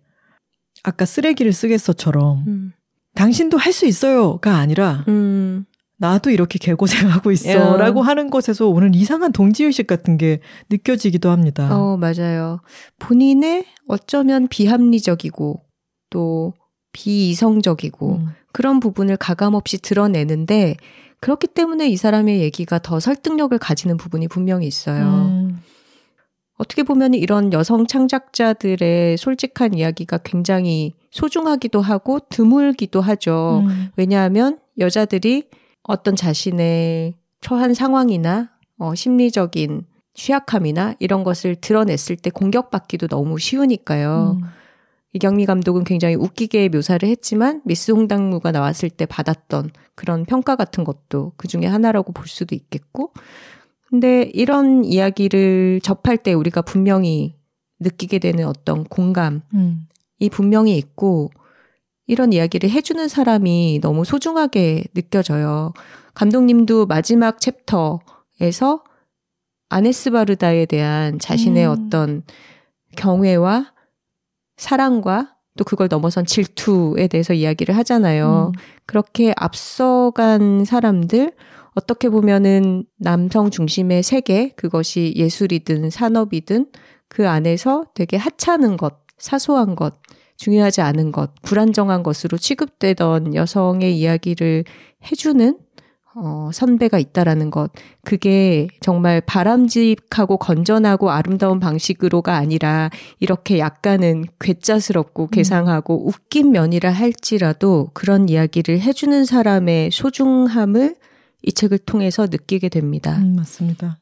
[0.84, 2.72] 아까 쓰레기를 쓰겠어처럼 음,
[3.16, 5.66] 당신도 할 수 있어요가 아니라 음,
[5.98, 7.34] 나도 이렇게 개고생하고 야.
[7.34, 11.76] 있어 라고 하는 것에서 오는 이상한 동지의식 같은 게 느껴지기도 합니다.
[11.76, 12.60] 어, 맞아요.
[13.00, 15.64] 본인의 어쩌면 비합리적이고
[16.12, 16.54] 또
[16.92, 18.28] 비이성적이고 음.
[18.58, 20.78] 그런 부분을 가감없이 드러내는데
[21.20, 25.06] 그렇기 때문에 이 사람의 얘기가 더 설득력을 가지는 부분이 분명히 있어요.
[25.06, 25.62] 음.
[26.58, 33.62] 어떻게 보면 이런 여성 창작자들의 솔직한 이야기가 굉장히 소중하기도 하고 드물기도 하죠.
[33.64, 33.90] 음.
[33.96, 35.50] 왜냐하면 여자들이
[35.84, 39.86] 어떤 자신의 처한 상황이나 어, 심리적인
[40.16, 44.40] 취약함이나 이런 것을 드러냈을 때 공격받기도 너무 쉬우니까요.
[44.42, 44.48] 음.
[45.18, 51.34] 이경미 감독은 굉장히 웃기게 묘사를 했지만 미스 홍당무가 나왔을 때 받았던 그런 평가 같은 것도
[51.38, 53.14] 그 중에 하나라고 볼 수도 있겠고.
[53.90, 57.36] 근데 이런 이야기를 접할 때 우리가 분명히
[57.80, 59.88] 느끼게 되는 어떤 공감이 음.
[60.32, 61.32] 분명히 있고
[62.06, 65.74] 이런 이야기를 해주는 사람이 너무 소중하게 느껴져요.
[66.14, 68.84] 감독님도 마지막 챕터에서
[69.70, 71.72] 아네스바르다에 대한 자신의 음.
[71.72, 72.24] 어떤
[72.96, 73.77] 경외와
[74.58, 78.52] 사랑과 또 그걸 넘어선 질투에 대해서 이야기를 하잖아요.
[78.56, 78.60] 음.
[78.86, 81.34] 그렇게 앞서간 사람들,
[81.76, 86.68] 어떻게 보면은 남성 중심의 세계, 그것이 예술이든 산업이든
[87.08, 89.96] 그 안에서 되게 하찮은 것, 사소한 것,
[90.38, 94.66] 중요하지 않은 것, 불안정한 것으로 취급되던 여성의 이야기를
[95.12, 95.58] 해주는
[96.20, 97.70] 어, 선배가 있다라는 것.
[98.04, 102.90] 그게 정말 바람직하고 건전하고 아름다운 방식으로가 아니라
[103.20, 110.96] 이렇게 약간은 괴짜스럽고 괴상하고 웃긴 면이라 할지라도 그런 이야기를 해주는 사람의 소중함을
[111.44, 113.18] 이 책을 통해서 느끼게 됩니다.
[113.18, 114.00] 음, 맞습니다.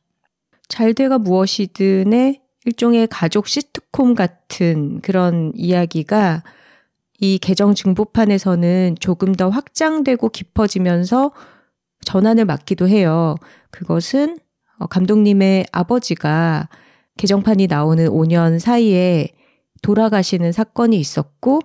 [0.69, 6.43] 잘돼가 무엇이든의 일종의 가족 시트콤 같은 그런 이야기가
[7.19, 11.31] 이 개정 증보판에서는 조금 더 확장되고 깊어지면서
[12.05, 13.35] 전환을 맞기도 해요.
[13.71, 14.37] 그것은
[14.79, 16.69] 어, 감독님의 아버지가
[17.17, 19.29] 개정판이 나오는 5년 사이에
[19.81, 21.61] 돌아가시는 사건이 있었고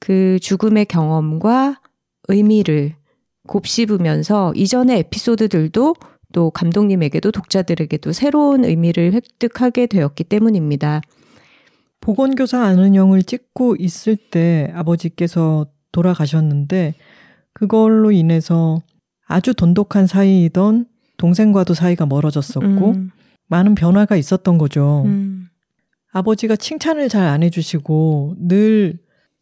[0.00, 1.80] 그 죽음의 경험과
[2.28, 2.94] 의미를
[3.46, 5.94] 곱씹으면서 이전의 에피소드들도
[6.32, 11.00] 또 감독님에게도 독자들에게도 새로운 의미를 획득하게 되었기 때문입니다.
[12.00, 16.94] 보건교사 형을 찍고 있을 때 아버지께서 돌아가셨는데
[17.52, 18.80] 그걸로 인해서
[19.28, 20.86] 아주 돈독한 사이이던
[21.18, 23.10] 동생과도 사이가 멀어졌었고 음,
[23.48, 25.02] 많은 변화가 있었던 거죠.
[25.06, 25.48] 음,
[26.12, 28.98] 아버지가 칭찬을 잘 안 해주시고 늘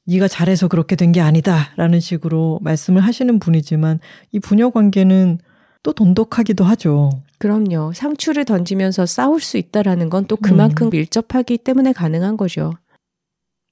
[0.07, 4.01] 네가 잘해서 그렇게 된 게 아니다라는 식으로 말씀을 하시는 분이지만
[4.33, 5.39] 이 부녀 관계는
[5.83, 7.11] 또 돈독하기도 하죠.
[7.39, 7.93] 그럼요.
[7.93, 10.91] 상추를 던지면서 싸울 수 있다라는 건 또 그만큼 음.
[10.91, 12.73] 밀접하기 때문에 가능한 거죠.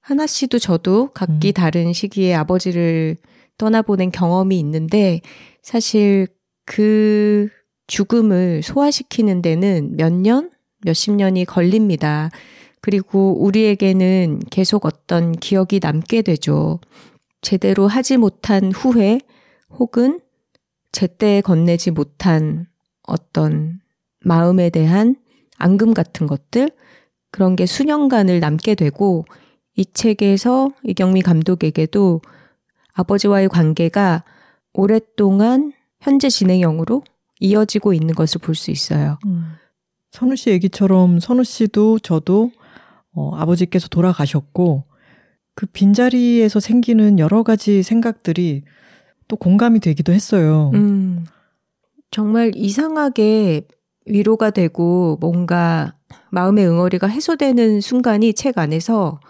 [0.01, 1.53] 하나 씨도 저도 각기 음.
[1.55, 3.16] 다른 시기에 아버지를
[3.59, 5.20] 떠나보낸 경험이 있는데
[5.65, 6.28] 사실
[6.66, 7.49] 그
[7.86, 10.51] 죽음을 소화시키는 데는 몇 년,
[10.82, 12.31] 몇십 년이 걸립니다.
[12.82, 16.81] 그리고 우리에게는 계속 어떤 기억이 남게 되죠.
[17.41, 19.20] 제대로 하지 못한 후회
[19.70, 20.20] 혹은
[20.93, 22.66] 제때 건네지 못한
[23.03, 23.81] 어떤
[24.20, 25.16] 마음에 대한
[25.57, 26.70] 앙금 같은 것들
[27.31, 29.24] 그런 게 수년간을 남게 되고
[29.77, 32.20] 이 책에서 이경미 감독에게도
[32.93, 34.24] 아버지와의 관계가
[34.75, 37.03] 오랫동안 현재 진행형으로
[37.41, 39.19] 이어지고 있는 것을 볼 수 있어요.
[40.11, 42.51] 선우 씨 얘기처럼 선우 씨도 저도
[43.13, 44.85] 어, 아버지께서 돌아가셨고
[45.55, 48.65] 그 빈자리에서 생기는 여러 가지 생각들이
[49.29, 50.71] 또 공감이 되기도 했어요.
[50.75, 51.25] 음,
[52.11, 53.67] 정말 이상하게
[54.07, 55.95] 위로가 되고 뭔가
[56.31, 59.21] 마음의 응어리가 해소되는 순간이 책 안에서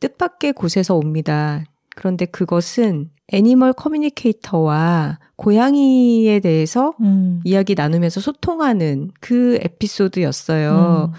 [0.00, 1.64] 뜻밖의 곳에서 옵니다.
[1.94, 7.40] 그런데 그것은 애니멀 커뮤니케이터와 고양이에 대해서 음.
[7.44, 11.12] 이야기 나누면서 소통하는 그 에피소드였어요.
[11.12, 11.18] 음.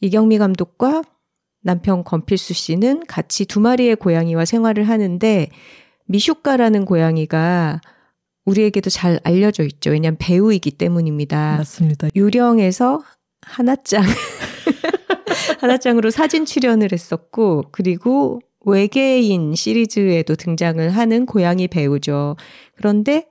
[0.00, 1.02] 이경미 감독과
[1.62, 5.48] 남편 권필수 씨는 같이 두 마리의 고양이와 생활을 하는데
[6.06, 7.80] 미슈카라는 고양이가
[8.44, 9.90] 우리에게도 잘 알려져 있죠.
[9.90, 11.56] 왜냐하면 배우이기 때문입니다.
[11.58, 12.08] 맞습니다.
[12.14, 13.02] 유령에서
[13.42, 14.04] 하나짱
[15.60, 22.36] 하나짱으로 사진 출연을 했었고 그리고 외계인 시리즈에도 등장을 하는 고양이 배우죠.
[22.74, 23.26] 그런데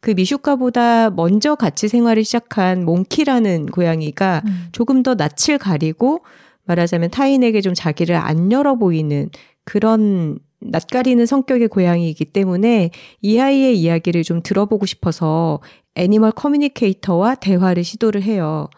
[0.00, 4.68] 그 미슈카보다 먼저 같이 생활을 시작한 몽키라는 고양이가 음.
[4.72, 6.24] 조금 더 낯을 가리고
[6.64, 9.28] 말하자면 타인에게 좀 자기를 안 열어 보이는
[9.64, 12.90] 그런 낯가리는 성격의 고양이이기 때문에
[13.20, 15.60] 이 아이의 이야기를 좀 들어보고 싶어서
[15.94, 18.68] animal communicator와 대화를 시도를 해요.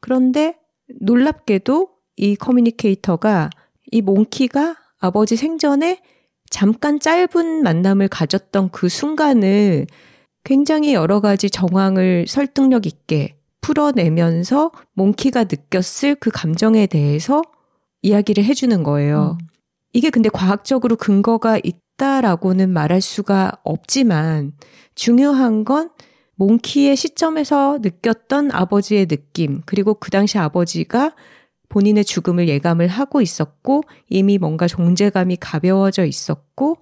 [0.00, 0.56] 그런데
[1.00, 3.50] 놀랍게도 이 communicator가
[3.90, 6.00] 이 몽키가 아버지 생전에
[6.50, 9.86] 잠깐 짧은 만남을 가졌던 그 순간을
[10.44, 17.42] 굉장히 여러 가지 정황을 설득력 있게 풀어내면서 몽키가 느꼈을 그 감정에 대해서
[18.02, 19.36] 이야기를 해주는 거예요.
[19.40, 19.46] 음.
[19.92, 24.52] 이게 근데 과학적으로 근거가 있다라고는 말할 수가 없지만
[24.94, 25.90] 중요한 건
[26.36, 31.14] 몽키의 시점에서 느꼈던 아버지의 느낌, 그리고 그 당시 아버지가
[31.68, 36.78] 본인의 죽음을 예감을 하고 있었고 이미 뭔가 존재감이 가벼워져 있었고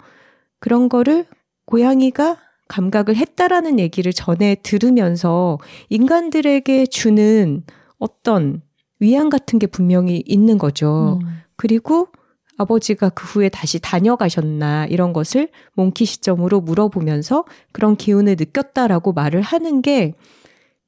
[0.61, 1.27] 그런 거를
[1.67, 2.39] 고양이가
[2.69, 5.59] 감각을 했다라는 얘기를 전에 들으면서
[5.89, 7.63] 인간들에게 주는
[7.99, 8.63] 어떤
[8.99, 11.19] 위안 같은 게 분명히 있는 거죠.
[11.23, 11.43] 음.
[11.57, 12.09] 그리고
[12.59, 19.83] 아버지가 그 후에 다시 다녀가셨나 이런 것을 몽키 시점으로 물어보면서 그런 기운을 느꼈다라고 말을 하는
[19.83, 20.15] 게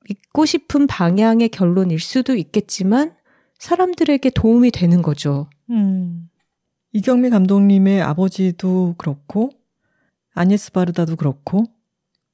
[0.08, 3.12] 믿고 싶은 방향의 결론일 수도 있겠지만
[3.58, 5.48] 사람들에게 도움이 되는 거죠.
[5.70, 6.28] 음.
[6.92, 9.50] 이경미 감독님의 아버지도 그렇고
[10.34, 11.64] 아니스 바르다도 그렇고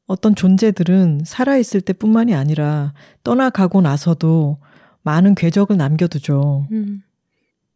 [0.07, 2.93] 어떤 존재들은 살아있을 때뿐만이 아니라
[3.25, 4.59] 떠나가고 나서도
[5.03, 6.67] 많은 궤적을 남겨두죠.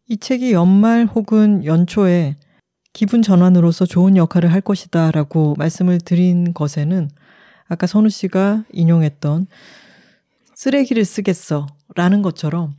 [0.09, 2.37] 이 책이 연말 혹은 연초에
[2.93, 7.11] 기분 전환으로서 좋은 역할을 할 것이다 라고 말씀을 드린 것에는
[7.67, 9.47] 아까 선우 씨가 인용했던
[10.55, 12.75] 쓰레기를 쓰겠어 라는 것처럼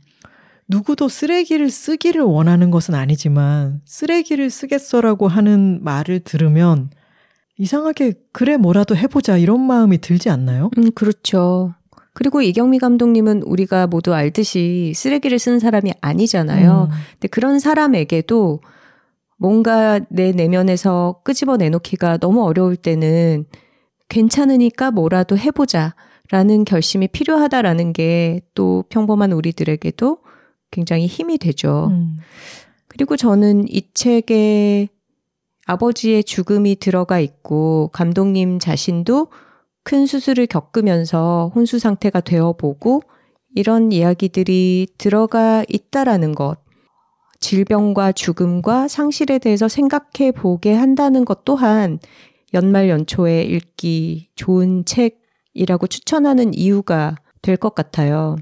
[0.70, 6.90] 누구도 쓰레기를 쓰기를 원하는 것은 아니지만 쓰레기를 쓰겠어라고 하는 말을 들으면
[7.58, 10.70] 이상하게 그래 뭐라도 해보자 이런 마음이 들지 않나요?
[10.78, 11.74] 음, 그렇죠.
[12.14, 16.88] 그리고 이경미 감독님은 우리가 모두 알듯이 쓰레기를 쓴 사람이 아니잖아요.
[16.90, 16.96] 음.
[17.12, 18.60] 근데 그런 사람에게도
[19.38, 23.44] 뭔가 내 내면에서 끄집어 내놓기가 너무 어려울 때는
[24.08, 25.94] 괜찮으니까 뭐라도 해보자
[26.30, 30.18] 라는 결심이 필요하다라는 게 또 평범한 우리들에게도
[30.70, 31.88] 굉장히 힘이 되죠.
[31.90, 32.16] 음.
[32.88, 34.88] 그리고 저는 이 책에
[35.66, 39.28] 아버지의 죽음이 들어가 있고 감독님 자신도
[39.84, 43.02] 큰 수술을 겪으면서 혼수 상태가 되어보고
[43.54, 46.58] 이런 이야기들이 들어가 있다라는 것.
[47.40, 51.98] 질병과 죽음과 상실에 대해서 생각해 보게 한다는 것 또한
[52.52, 58.36] 연말 연초에 읽기 좋은 책이라고 추천하는 이유가 될 것 같아요.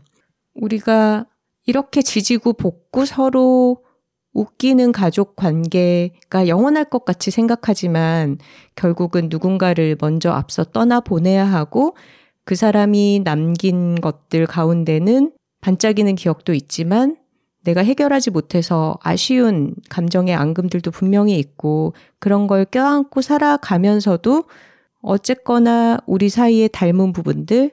[0.54, 1.26] 우리가
[1.68, 3.84] 이렇게 지지고 볶고 서로
[4.32, 8.38] 웃기는 가족 관계가 영원할 것 같이 생각하지만
[8.74, 11.94] 결국은 누군가를 먼저 앞서 떠나 보내야 하고
[12.44, 17.18] 그 사람이 남긴 것들 가운데는 반짝이는 기억도 있지만
[17.64, 24.44] 내가 해결하지 못해서 아쉬운 감정의 앙금들도 분명히 있고 그런 걸 껴안고 살아가면서도
[25.02, 27.72] 어쨌거나 우리 사이에 닮은 부분들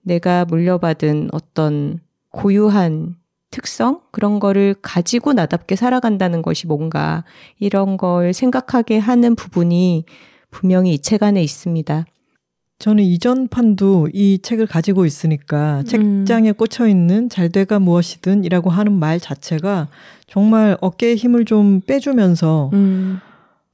[0.00, 2.00] 내가 물려받은 어떤
[2.30, 3.16] 고유한
[3.56, 7.24] 특성 그런 거를 가지고 나답게 살아간다는 것이 뭔가
[7.58, 10.04] 이런 걸 생각하게 하는 부분이
[10.50, 12.04] 분명히 이 책 안에 있습니다.
[12.78, 15.84] 저는 이전 판도 이 책을 가지고 있으니까 음.
[15.86, 19.88] 책장에 꽂혀 있는 잘 돼가 무엇이든이라고 하는 말 자체가
[20.26, 23.20] 정말 어깨에 힘을 좀 빼주면서 음,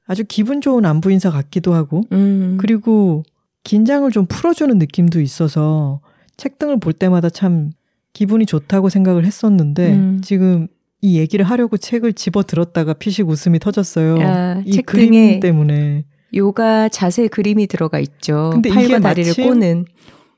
[0.07, 3.25] 아주 기분 좋은 안부 인사 같기도 하고 음, 그리고
[3.65, 6.01] 긴장을 좀 풀어주는 느낌도 있어서
[6.37, 7.73] 책 등을 볼 때마다 참
[8.13, 10.21] 기분이 좋다고 생각을 했었는데 음.
[10.23, 10.69] 지금
[11.01, 14.17] 이 얘기를 하려고 책을 집어 들었다가 피식 웃음이 터졌어요.
[14.21, 16.05] 아, 이책 그림 때문에.
[16.35, 18.51] 요가 자세 그림이 들어가 있죠.
[18.53, 19.85] 근데 팔과 다리를 꼬는.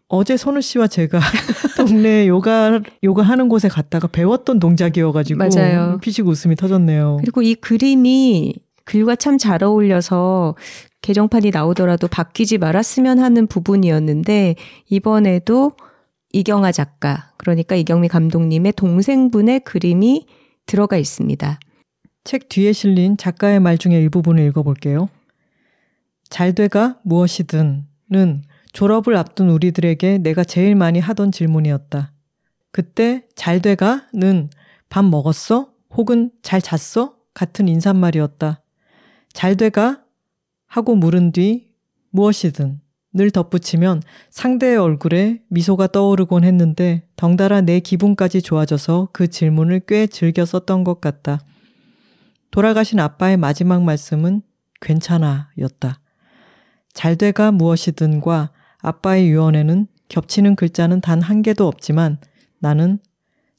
[0.08, 1.18] 어제 선우 씨와 제가
[1.76, 5.98] 동네 요가 요가 하는 곳에 갔다가 배웠던 동작이어가지고 맞아요.
[6.00, 7.18] 피식 웃음이 터졌네요.
[7.20, 10.56] 그리고 이 그림이 글과 참 잘 어울려서
[11.02, 14.56] 개정판이 나오더라도 바뀌지 말았으면 하는 부분이었는데
[14.88, 15.72] 이번에도
[16.34, 20.26] 이경아 작가, 그러니까 이경미 감독님의 동생분의 그림이
[20.66, 21.60] 들어가 있습니다.
[22.24, 25.08] 책 뒤에 실린 작가의 말 중에 일부분을 읽어볼게요.
[26.28, 27.84] 잘 돼가 무엇이든은
[28.72, 32.10] 졸업을 앞둔 우리들에게 내가 제일 많이 하던 질문이었다.
[32.72, 34.50] 그때 잘 돼가는
[34.88, 35.70] 밥 먹었어?
[35.90, 37.14] 혹은 잘 잤어?
[37.32, 38.60] 같은 인사말이었다.
[39.32, 40.02] 잘 돼가?
[40.66, 41.68] 하고 물은 뒤
[42.10, 42.80] 무엇이든
[43.14, 50.44] 늘 덧붙이면 상대의 얼굴에 미소가 떠오르곤 했는데 덩달아 내 기분까지 좋아져서 그 질문을 꽤 즐겨
[50.44, 51.40] 썼던 것 같다.
[52.50, 54.42] 돌아가신 아빠의 마지막 말씀은
[54.80, 56.00] 괜찮아 였다.
[56.92, 62.18] 잘 돼가 무엇이든과 아빠의 유언에는 겹치는 글자는 단 한 개도 없지만
[62.58, 62.98] 나는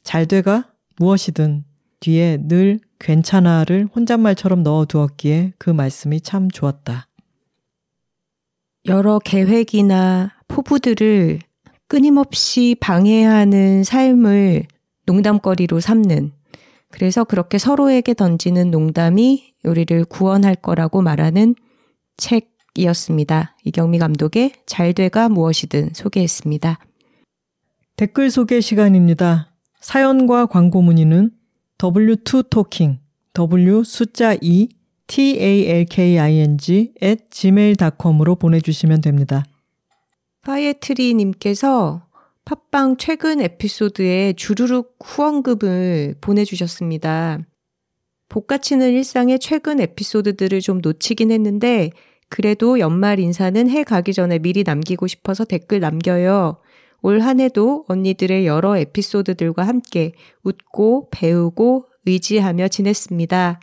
[0.03, 1.63] 잘 돼가 무엇이든
[1.99, 7.07] 뒤에 늘 괜찮아를 혼잣말처럼 넣어 두었기에 그 말씀이 참 좋았다.
[8.87, 11.39] 여러 계획이나 포부들을
[11.87, 14.65] 끊임없이 방해하는 삶을
[15.07, 16.31] 농담거리로 삼는
[16.91, 21.55] 그래서 그렇게 서로에게 던지는 농담이 우리를 구원할 거라고 말하는
[22.17, 23.57] 책이었습니다.
[23.63, 26.79] 이경미 감독의 잘 돼가 무엇이든 소개했습니다.
[27.97, 29.51] 댓글 소개 시간입니다.
[29.81, 31.31] 사연과 광고 문의는
[31.79, 32.99] w2talking
[33.33, 34.69] w 숫자 2
[35.07, 39.45] talking at gmail.com으로 보내주시면 됩니다.
[40.43, 42.05] 파이애트리님께서
[42.45, 47.39] 팟빵 최근 에피소드에 주르륵 후원금을 보내주셨습니다.
[48.29, 51.89] 복가치는 일상의 최근 에피소드들을 좀 놓치긴 했는데
[52.29, 56.57] 그래도 연말 인사는 해 가기 전에 미리 남기고 싶어서 댓글 남겨요.
[57.01, 60.13] 올 한 해도 언니들의 여러 에피소드들과 함께
[60.43, 63.59] 웃고 배우고 의지하며 지냈습니다.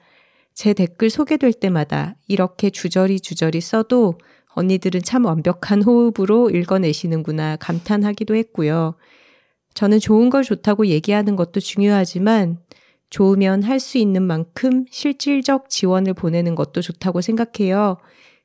[0.55, 4.19] 제 댓글 소개될 때마다 이렇게 주저리 주저리 써도
[4.55, 8.95] 언니들은 참 완벽한 호흡으로 읽어내시는구나 감탄하기도 했고요.
[9.75, 12.59] 저는 좋은 걸 좋다고 얘기하는 것도 중요하지만
[13.11, 17.99] 좋으면 할 수 있는 만큼 실질적 지원을 보내는 것도 좋다고 생각해요.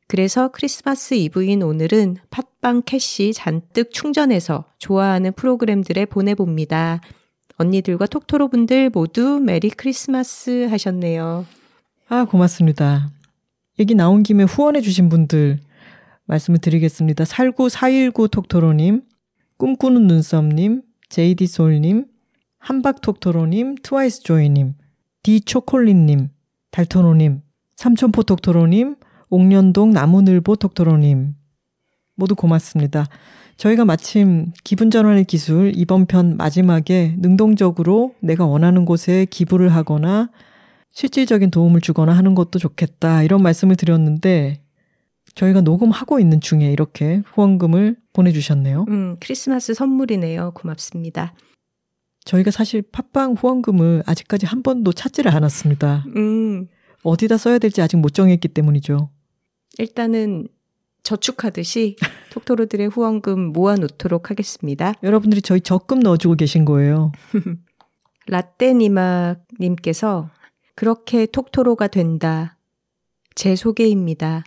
[0.08, 7.02] 그래서 크리스마스 이브인 오늘은 팟빵 캐시 잔뜩 충전해서 좋아하는 프로그램들에 보내봅니다.
[7.58, 11.46] 언니들과 톡토로 분들 모두 Merry Christmas 하셨네요.
[12.10, 13.10] 아, 고맙습니다.
[13.80, 15.60] 얘기 나온 김에 후원해주신 분들
[16.26, 17.26] 말씀을 드리겠습니다.
[17.26, 19.02] 살구 419 톡토로님,
[19.58, 22.06] 꿈꾸는 눈썹님, 제이디솔님,
[22.60, 24.76] 한박톡토로님, 트와이스 조이님,
[25.24, 26.30] 디초콜릿님,
[26.72, 27.42] 달토노님,
[27.76, 28.96] 삼천포 톡토로님,
[29.30, 31.36] 옥년동 나무늘보 톡토로님
[32.16, 33.06] 모두 고맙습니다.
[33.58, 40.30] 저희가 마침 기분 전환의 기술 이번 편 마지막에 능동적으로 내가 원하는 곳에 기부를 하거나
[40.98, 44.64] 실질적인 도움을 주거나 하는 것도 좋겠다 이런 말씀을 드렸는데
[45.36, 48.86] 저희가 녹음하고 있는 중에 이렇게 후원금을 보내주셨네요.
[48.88, 50.54] 음, 크리스마스 선물이네요.
[50.56, 51.36] 고맙습니다.
[52.26, 56.04] 저희가 사실 팟빵 후원금을 아직까지 한 번도 찾지를 않았습니다.
[56.16, 56.68] 음,
[57.04, 59.12] 어디다 써야 될지 아직 못 정했기 때문이죠.
[59.78, 60.48] 일단은
[61.04, 61.96] 저축하듯이
[62.34, 64.96] 톡토로들의 후원금 모아놓도록 하겠습니다.
[65.04, 67.12] 여러분들이 저희 적금 넣어주고 계신 거예요.
[68.26, 70.32] 라떼니마님께서
[70.78, 72.56] 그렇게 톡토로가 된다.
[73.34, 74.44] 제 소개입니다.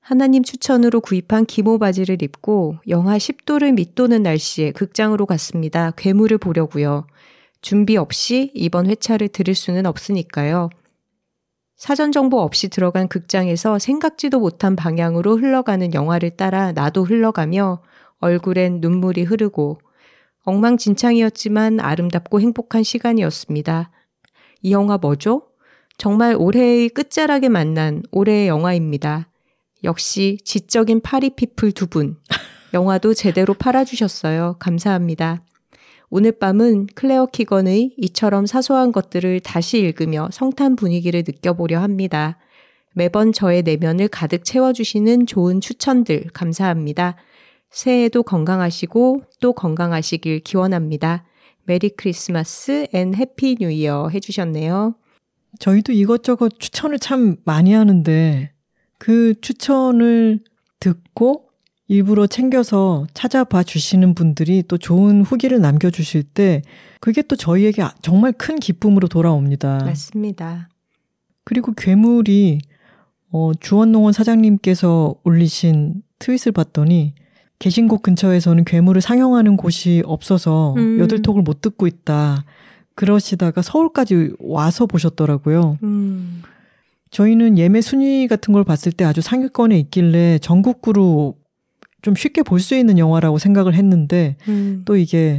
[0.00, 5.92] 하나님 추천으로 구입한 기모 바지를 입고 영하 10도를 밑도는 날씨에 극장으로 갔습니다.
[5.96, 7.06] 괴물을 보려고요.
[7.62, 10.68] 준비 없이 이번 회차를 들을 수는 없으니까요.
[11.74, 17.80] 사전 정보 없이 들어간 극장에서 생각지도 못한 방향으로 흘러가는 영화를 따라 나도 흘러가며
[18.18, 19.80] 얼굴엔 눈물이 흐르고
[20.44, 23.90] 엉망진창이었지만 아름답고 행복한 시간이었습니다.
[24.62, 25.42] 이 영화 뭐죠?
[25.98, 29.28] 정말 올해의 끝자락에 만난 올해의 영화입니다.
[29.84, 32.16] 역시 지적인 파리피플 두 분.
[32.74, 34.56] 영화도 제대로 팔아주셨어요.
[34.58, 35.42] 감사합니다.
[36.08, 42.38] 오늘 밤은 클레어 키건의 이처럼 사소한 것들을 다시 읽으며 성탄 분위기를 느껴보려 합니다.
[42.94, 47.16] 매번 저의 내면을 가득 채워주시는 좋은 추천들 감사합니다.
[47.70, 51.24] 새해에도 건강하시고 또 건강하시길 기원합니다.
[51.66, 54.94] Merry Christmas and Happy New Year 해주셨네요.
[55.58, 58.52] 저희도 이것저것 추천을 참 많이 하는데
[58.98, 60.40] 그 추천을
[60.80, 61.46] 듣고
[61.88, 66.62] 일부러 챙겨서 찾아봐 주시는 분들이 또 좋은 후기를 남겨주실 때
[67.00, 69.84] 그게 또 저희에게 정말 큰 기쁨으로 돌아옵니다.
[69.84, 70.68] 맞습니다.
[71.44, 72.58] 그리고 괴물이
[73.30, 77.14] 어, 주원농원 사장님께서 올리신 트윗을 봤더니
[77.58, 80.98] 계신 곳 근처에서는 괴물을 상영하는 곳이 없어서 음.
[81.00, 82.44] 여들톡을 못 듣고 있다.
[82.94, 85.78] 그러시다가 서울까지 와서 보셨더라고요.
[85.82, 86.42] 음,
[87.10, 91.36] 저희는 예매 순위 같은 걸 봤을 때 아주 상위권에 있길래 전국구로
[92.02, 95.38] 좀 쉽게 볼 수 있는 영화라고 생각을 했는데 음, 또 이게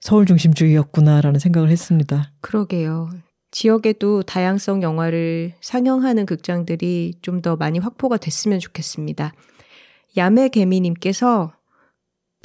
[0.00, 2.30] 서울 중심주의였구나라는 생각을 했습니다.
[2.42, 3.08] 그러게요.
[3.50, 9.32] 지역에도 다양성 영화를 상영하는 극장들이 좀 더 많이 확보가 됐으면 좋겠습니다.
[10.16, 11.52] 야매 개미님께서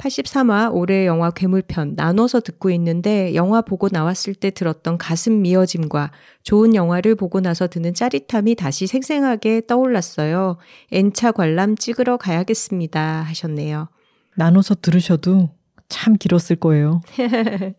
[0.00, 6.10] 83화 올해 영화 괴물편 나눠서 듣고 있는데 영화 보고 나왔을 때 들었던 가슴 미어짐과
[6.42, 10.56] 좋은 영화를 보고 나서 드는 짜릿함이 다시 생생하게 떠올랐어요.
[10.90, 13.22] N차 관람 찍으러 가야겠습니다.
[13.22, 13.88] 하셨네요.
[14.36, 15.50] 나눠서 들으셔도
[15.88, 17.02] 참 길었을 거예요.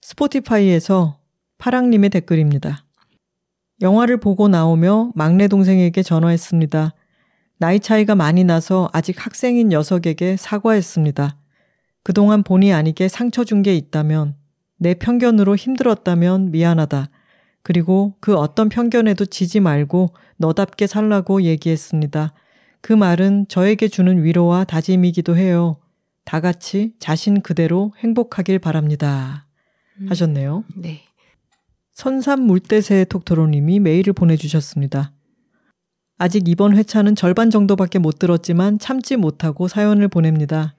[0.00, 1.18] 스포티파이에서
[1.58, 2.84] 파랑님의 댓글입니다.
[3.80, 6.94] 영화를 보고 나오며 막내 동생에게 전화했습니다.
[7.62, 11.36] 나이 차이가 많이 나서 아직 학생인 녀석에게 사과했습니다.
[12.02, 14.34] 그동안 본의 아니게 상처 준 게 있다면,
[14.78, 17.08] 내 편견으로 힘들었다면 미안하다.
[17.62, 22.34] 그리고 그 어떤 편견에도 지지 말고 너답게 살라고 얘기했습니다.
[22.80, 25.76] 그 말은 저에게 주는 위로와 다짐이기도 해요.
[26.24, 29.46] 다 같이 자신 그대로 행복하길 바랍니다.
[30.00, 30.64] 음, 하셨네요.
[30.74, 31.02] 네.
[31.92, 35.12] 선삼 물대새 톡토로님이 메일을 보내주셨습니다.
[36.22, 40.76] 아직 이번 회차는 절반 정도밖에 못 들었지만 참지 못하고 사연을 보냅니다.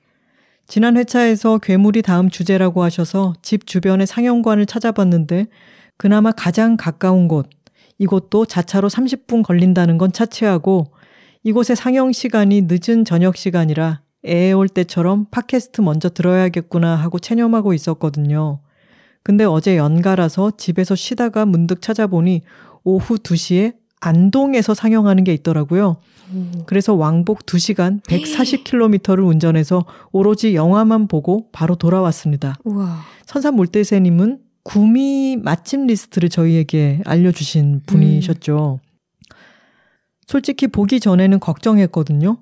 [0.67, 5.47] 지난 회차에서 괴물이 다음 주제라고 하셔서 집 주변의 상영관을 찾아봤는데
[5.97, 7.49] 그나마 가장 가까운 곳,
[7.97, 10.93] 이곳도 자차로 30분 걸린다는 건 차치하고
[11.43, 18.61] 이곳의 상영 시간이 늦은 저녁 시간이라 애에 올 때처럼 팟캐스트 먼저 들어야겠구나 하고 체념하고 있었거든요.
[19.23, 22.43] 근데 어제 연가라서 집에서 쉬다가 문득 찾아보니
[22.85, 25.97] 오후 2시에 안동에서 상영하는 게 있더라고요.
[26.65, 32.55] 그래서 왕복 2시간 140km를 운전해서 오로지 영화만 보고 바로 돌아왔습니다.
[32.63, 33.01] 우와.
[33.25, 38.79] 선산 물대새님은 구미 맛집 리스트를 저희에게 알려주신 분이셨죠.
[40.25, 42.37] 솔직히 보기 전에는 걱정했거든요.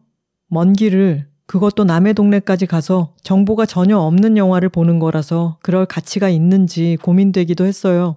[0.48, 6.98] 먼 길을 그것도 남의 동네까지 가서 정보가 전혀 없는 영화를 보는 거라서 그럴 가치가 있는지
[7.02, 8.16] 고민되기도 했어요.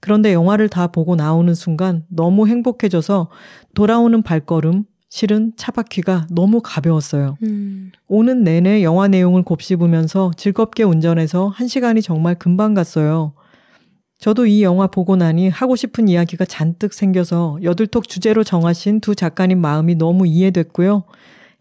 [0.00, 3.28] 그런데 영화를 다 보고 나오는 순간 너무 행복해져서
[3.74, 7.36] 돌아오는 발걸음, 실은 차바퀴가 너무 가벼웠어요.
[7.42, 13.34] 음, 오는 내내 영화 내용을 곱씹으면서 즐겁게 운전해서 한 시간이 정말 금방 갔어요.
[14.18, 19.60] 저도 이 영화 보고 나니 하고 싶은 이야기가 잔뜩 생겨서 여들톡 주제로 정하신 두 작가님
[19.60, 21.04] 마음이 너무 이해됐고요.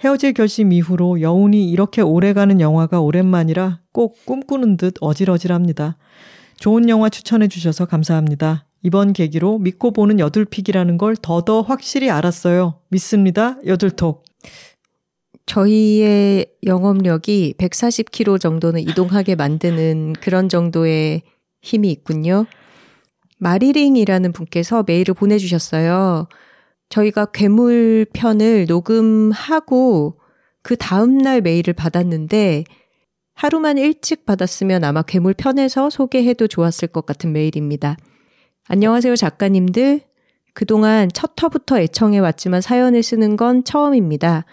[0.04, 5.98] 헤어질 결심 이후로 여운이 이렇게 오래가는 영화가 오랜만이라 꼭 꿈꾸는 듯 어질어질합니다.
[6.60, 8.66] 좋은 영화 추천해 주셔서 감사합니다.
[8.84, 12.82] 이번 계기로 믿고 보는 여둘픽이라는 걸 더더 확실히 알았어요.
[12.90, 13.58] 믿습니다.
[13.66, 14.24] 여둘톡.
[15.46, 21.22] 저희의 영업력이 140km 정도는 이동하게 만드는 그런 정도의
[21.62, 22.46] 힘이 있군요.
[23.40, 26.28] 마리링이라는 분께서 메일을 보내주셨어요.
[26.90, 30.20] 저희가 괴물 편을 녹음하고
[30.62, 32.66] 그 다음날 메일을 받았는데
[33.40, 37.96] 하루만 일찍 받았으면 아마 괴물 편에서 소개해도 좋았을 것 같은 메일입니다.
[38.68, 40.02] 안녕하세요, 작가님들.
[40.54, 44.44] 그동안 첫 터부터 애청해 왔지만 사연을 쓰는 건 처음입니다.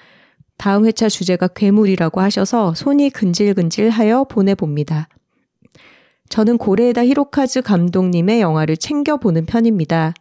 [0.56, 5.08] 다음 회차 주제가 괴물이라고 하셔서 손이 근질근질하여 보내봅니다.
[6.28, 10.14] 저는 고레에다 히로카즈 감독님의 영화를 챙겨보는 편입니다.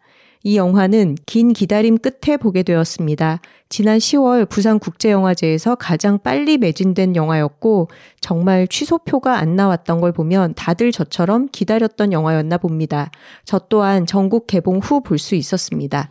[0.47, 3.41] 이 영화는 긴 기다림 끝에 보게 되었습니다.
[3.67, 7.87] 지난 10월 부산국제영화제에서 가장 빨리 매진된 영화였고
[8.21, 13.09] 정말 취소표가 안 나왔던 걸 보면 다들 저처럼 기다렸던 영화였나 봅니다.
[13.43, 16.07] 저 또한 전국 개봉 후 볼 수 있었습니다.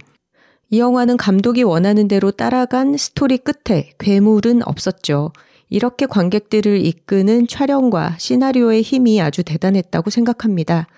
[0.70, 5.32] 이 영화는 감독이 원하는 대로 따라간 스토리 끝에 괴물은 없었죠.
[5.70, 10.88] 이렇게 관객들을 이끄는 촬영과 시나리오의 힘이 아주 대단했다고 생각합니다.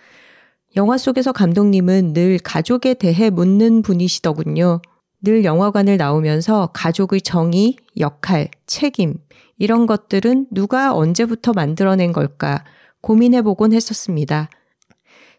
[0.76, 4.80] 영화 속에서 감독님은 늘 가족에 대해 묻는 분이시더군요.
[5.22, 9.14] 늘 영화관을 나오면서 가족의 정의, 역할, 책임,
[9.58, 12.62] 이런 것들은 누가 언제부터 만들어낸 걸까
[13.00, 14.50] 고민해보곤 했었습니다.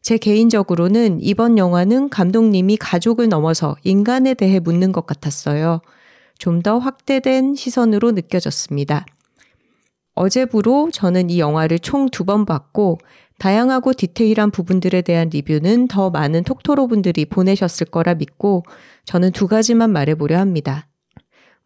[0.02, 5.82] 제 개인적으로는 이번 영화는 감독님이 가족을 넘어서 인간에 대해 묻는 것 같았어요.
[6.40, 9.06] 좀 더 확대된 시선으로 느껴졌습니다.
[10.16, 13.00] 어제부로 저는 이 영화를 총 두 번 봤고
[13.38, 18.64] 다양하고 디테일한 부분들에 대한 리뷰는 더 많은 톡토로 분들이 보내셨을 거라 믿고
[19.06, 20.88] 저는 두 가지만 말해보려 합니다.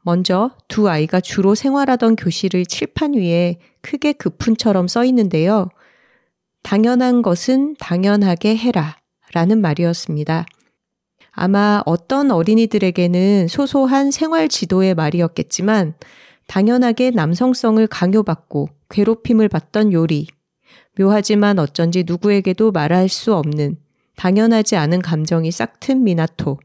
[0.04, 5.70] 먼저 두 아이가 주로 생활하던 교실의 칠판 위에 크게 급훈처럼 써 있는데요.
[6.64, 8.98] 당연한 것은 당연하게 해라
[9.34, 10.46] 라는 말이었습니다.
[11.32, 15.94] 아마 어떤 어린이들에게는 소소한 생활 지도의 말이었겠지만
[16.48, 20.28] 당연하게 남성성을 강요받고 괴롭힘을 받던 요리,
[21.00, 23.78] 묘하지만 어쩐지 누구에게도 말할 수 없는
[24.16, 26.60] 당연하지 않은 감정이 싹 튼 미나토.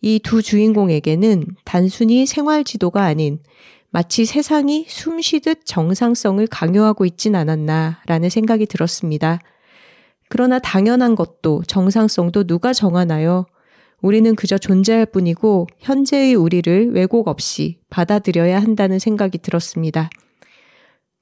[0.00, 3.38] 이 두 주인공에게는 단순히 생활 지도가 아닌
[3.90, 9.38] 마치 세상이 숨 쉬듯 정상성을 강요하고 있진 않았나라는 생각이 들었습니다.
[10.28, 13.46] 그러나 당연한 것도 정상성도 누가 정하나요?
[14.02, 20.10] 우리는 그저 존재할 뿐이고 현재의 우리를 왜곡 없이 받아들여야 한다는 생각이 들었습니다.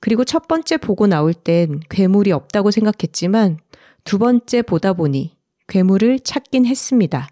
[0.03, 3.59] 그리고 첫 번째 보고 나올 땐 괴물이 없다고 생각했지만
[4.03, 5.37] 두 번째 보다 보니
[5.69, 7.29] 괴물을 찾긴 했습니다.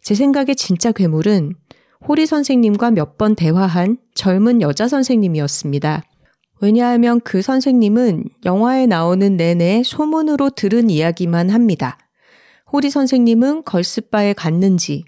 [0.00, 1.54] 제 생각에 진짜 괴물은
[2.08, 6.02] 호리 선생님과 몇 번 대화한 젊은 여자 선생님이었습니다.
[6.62, 11.98] 왜냐하면 그 선생님은 영화에 나오는 내내 소문으로 들은 이야기만 합니다.
[12.72, 15.04] 호리 선생님은 걸스바에 갔는지,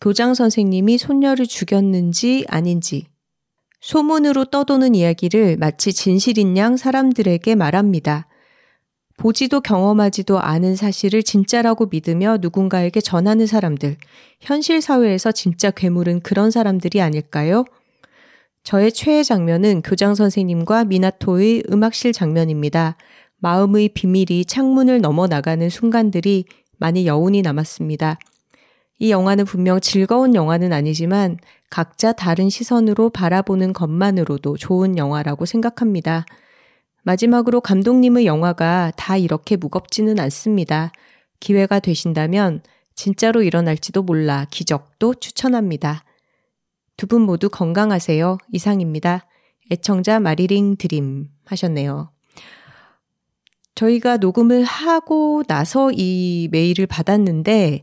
[0.00, 3.06] 교장 선생님이 손녀를 죽였는지 아닌지,
[3.86, 8.26] 소문으로 떠도는 이야기를 마치 진실인 양 사람들에게 말합니다.
[9.16, 13.96] 보지도 경험하지도 않은 사실을 진짜라고 믿으며 누군가에게 전하는 사람들.
[14.40, 17.64] 현실 사회에서 진짜 괴물은 그런 사람들이 아닐까요?
[18.64, 22.96] 저의 최애 장면은 교장 선생님과 미나토의 음악실 장면입니다.
[23.38, 26.46] 마음의 비밀이 창문을 넘어 나가는 순간들이
[26.78, 28.18] 많이 여운이 남았습니다.
[28.98, 36.24] 이 영화는 분명 즐거운 영화는 아니지만 각자 다른 시선으로 바라보는 것만으로도 좋은 영화라고 생각합니다.
[37.02, 40.92] 마지막으로 감독님의 영화가 다 이렇게 무겁지는 않습니다.
[41.40, 42.62] 기회가 되신다면
[42.94, 46.02] 진짜로 일어날지도 몰라 기적도 추천합니다.
[46.96, 48.38] 두 분 모두 건강하세요.
[48.52, 49.26] 이상입니다.
[49.70, 52.10] 애청자 마리링 드림 하셨네요.
[53.74, 57.82] 저희가 녹음을 하고 나서 이 메일을 받았는데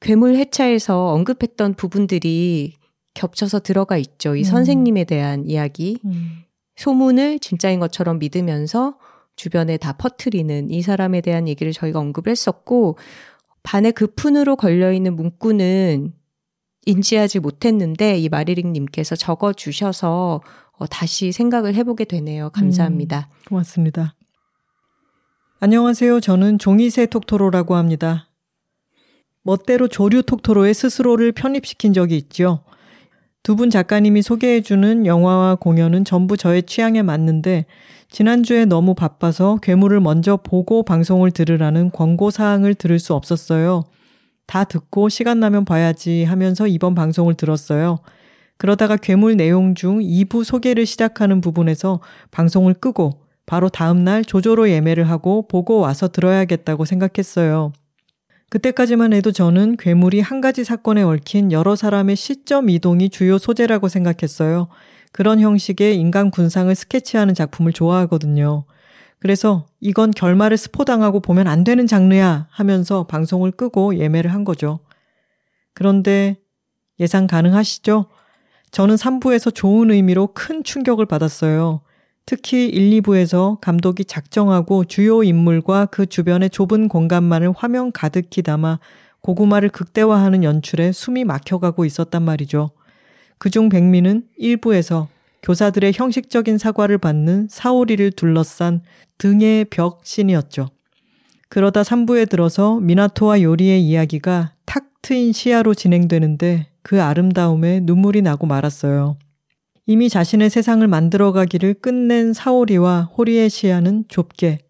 [0.00, 2.74] 괴물 해차에서 언급했던 부분들이
[3.14, 4.36] 겹쳐서 들어가 있죠.
[4.36, 4.44] 이 음.
[4.44, 5.98] 선생님에 대한 이야기.
[6.04, 6.42] 음.
[6.76, 8.98] 소문을 진짜인 것처럼 믿으면서
[9.36, 12.96] 주변에 다 퍼트리는 이 사람에 대한 얘기를 저희가 언급을 했었고,
[13.62, 16.14] 반의 급푼으로 걸려있는 문구는
[16.86, 20.40] 인지하지 못했는데 이 마리링님께서 적어주셔서
[20.72, 22.48] 어, 다시 생각을 해보게 되네요.
[22.50, 23.28] 감사합니다.
[23.30, 24.14] 음, 고맙습니다.
[25.60, 26.20] 안녕하세요.
[26.20, 28.29] 저는 종이새 톡토로라고 합니다.
[29.42, 32.62] 멋대로 조류 톡토로에 스스로를 편입시킨 적이 있죠.
[33.42, 37.64] 두분 작가님이 소개해주는 영화와 공연은 전부 저의 취향에 맞는데
[38.10, 43.84] 지난주에 너무 바빠서 괴물을 먼저 보고 방송을 들으라는 권고 사항을 들을 수 없었어요.
[44.46, 48.00] 다 듣고 시간 나면 봐야지 하면서 이번 방송을 들었어요.
[48.58, 52.00] 그러다가 괴물 내용 중 2부 소개를 시작하는 부분에서
[52.30, 57.72] 방송을 끄고 바로 다음날 조조로 예매를 하고 보고 와서 들어야겠다고 생각했어요.
[58.50, 64.68] 그때까지만 해도 저는 괴물이 한 가지 사건에 얽힌 여러 사람의 시점 이동이 주요 소재라고 생각했어요.
[65.12, 68.64] 그런 형식의 인간 군상을 스케치하는 작품을 좋아하거든요.
[69.20, 74.80] 그래서 이건 결말을 스포당하고 보면 안 되는 장르야 하면서 방송을 끄고 예매를 한 거죠.
[75.72, 76.36] 그런데
[76.98, 78.06] 예상 가능하시죠?
[78.72, 81.82] 저는 3부에서 좋은 의미로 큰 충격을 받았어요.
[82.30, 88.78] 특히 1, 2부에서 감독이 작정하고 주요 인물과 그 주변의 좁은 공간만을 화면 가득히 담아
[89.20, 92.70] 고구마를 극대화하는 연출에 숨이 막혀가고 있었단 말이죠.
[93.38, 95.08] 그중 백미는 1부에서
[95.42, 98.82] 교사들의 형식적인 사과를 받는 사오리를 둘러싼
[99.18, 100.68] 등의 벽 씬이었죠.
[101.48, 109.16] 그러다 3부에 들어서 미나토와 요리의 이야기가 탁 트인 시야로 진행되는데 그 아름다움에 눈물이 나고 말았어요.
[109.86, 114.60] 이미 자신의 세상을 만들어가기를 끝낸 사오리와 호리의 시야는 좁게,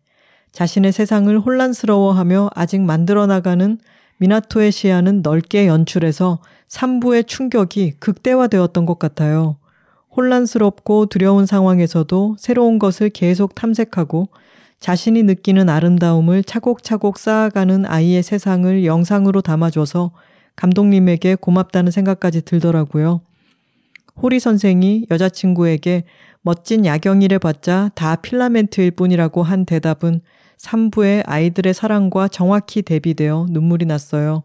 [0.53, 3.78] 자신의 세상을 혼란스러워하며 아직 만들어 나가는
[4.19, 9.57] 미나토의 시야는 넓게 연출해서 3부의 충격이 극대화되었던 것 같아요.
[10.16, 14.28] 혼란스럽고 두려운 상황에서도 새로운 것을 계속 탐색하고
[14.81, 20.11] 자신이 느끼는 아름다움을 차곡차곡 쌓아가는 아이의 세상을 영상으로 담아줘서
[20.57, 23.20] 감독님에게 고맙다는 생각까지 들더라고요.
[24.22, 26.05] 호리 선생이 여자친구에게
[26.42, 30.20] 멋진 야경이래 봤자 다 필라멘트일 뿐이라고 한 대답은
[30.59, 34.42] 3부의 아이들의 사랑과 정확히 대비되어 눈물이 났어요.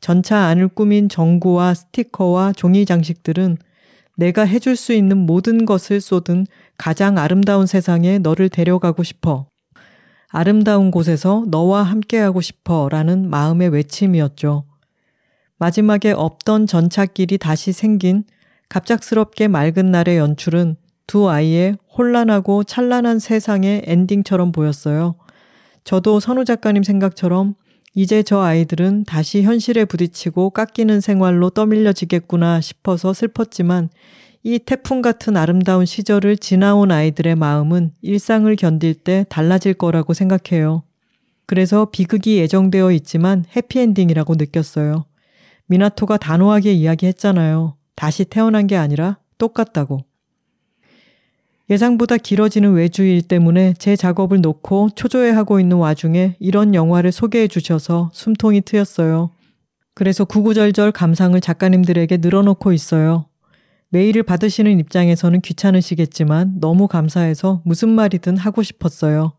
[0.00, 3.56] 전차 안을 꾸민 전구와 스티커와 종이 장식들은
[4.16, 6.46] 내가 해줄 수 있는 모든 것을 쏟은
[6.76, 9.46] 가장 아름다운 세상에 너를 데려가고 싶어.
[10.28, 14.64] 아름다운 곳에서 너와 함께하고 싶어 라는 마음의 외침이었죠.
[15.58, 18.24] 마지막에 없던 전차길이 다시 생긴
[18.68, 20.76] 갑작스럽게 맑은 날의 연출은
[21.06, 25.16] 두 아이의 혼란하고 찬란한 세상의 엔딩처럼 보였어요.
[25.84, 27.54] 저도 선우 작가님 생각처럼
[27.94, 33.90] 이제 저 아이들은 다시 현실에 부딪히고 깎이는 생활로 떠밀려지겠구나 싶어서 슬펐지만
[34.42, 40.82] 이 태풍 같은 아름다운 시절을 지나온 아이들의 마음은 일상을 견딜 때 달라질 거라고 생각해요.
[41.46, 45.06] 그래서 비극이 예정되어 있지만 해피엔딩이라고 느꼈어요.
[45.66, 47.76] 미나토가 단호하게 이야기했잖아요.
[47.94, 50.04] 다시 태어난 게 아니라 똑같다고.
[51.70, 58.60] 예상보다 길어지는 외주일 때문에 제 작업을 놓고 초조해하고 있는 와중에 이런 영화를 소개해 주셔서 숨통이
[58.60, 59.30] 트였어요.
[59.94, 63.26] 그래서 구구절절 감상을 작가님들에게 늘어놓고 있어요.
[63.88, 69.32] 메일을 받으시는 입장에서는 귀찮으시겠지만 너무 감사해서 무슨 말이든 하고 싶었어요.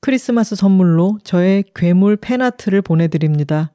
[0.00, 3.72] 크리스마스 선물로 저의 괴물 팬아트를 보내드립니다.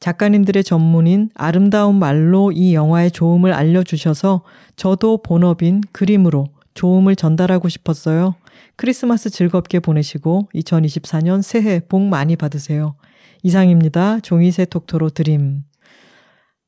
[0.00, 4.42] 작가님들의 전문인 아름다운 말로 이 영화의 좋음을 알려주셔서
[4.76, 8.34] 저도 본업인 그림으로 좋음을 전달하고 싶었어요.
[8.76, 12.96] 크리스마스 즐겁게 보내시고 2024년 새해 복 많이 받으세요.
[13.42, 14.20] 이상입니다.
[14.20, 15.64] 종이새 톡토로 드림.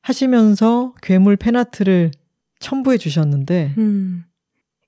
[0.01, 2.11] 하시면서 괴물 팬아트를
[2.59, 4.23] 첨부해 주셨는데 음,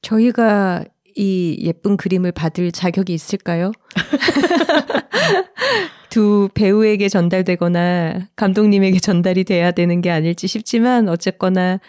[0.01, 0.85] 저희가
[1.15, 3.71] 이 예쁜 그림을 받을 자격이 있을까요?
[6.09, 11.79] 두 배우에게 전달되거나 감독님에게 전달이 돼야 되는 게 아닐지 싶지만 어쨌거나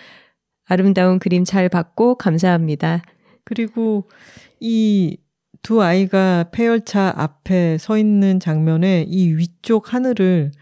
[0.66, 3.02] 아름다운 그림 잘 받고 감사합니다.
[3.44, 4.04] 그리고
[4.60, 5.16] 이
[5.62, 10.52] 두 아이가 폐열차 앞에 서 있는 장면에 이 위쪽 하늘을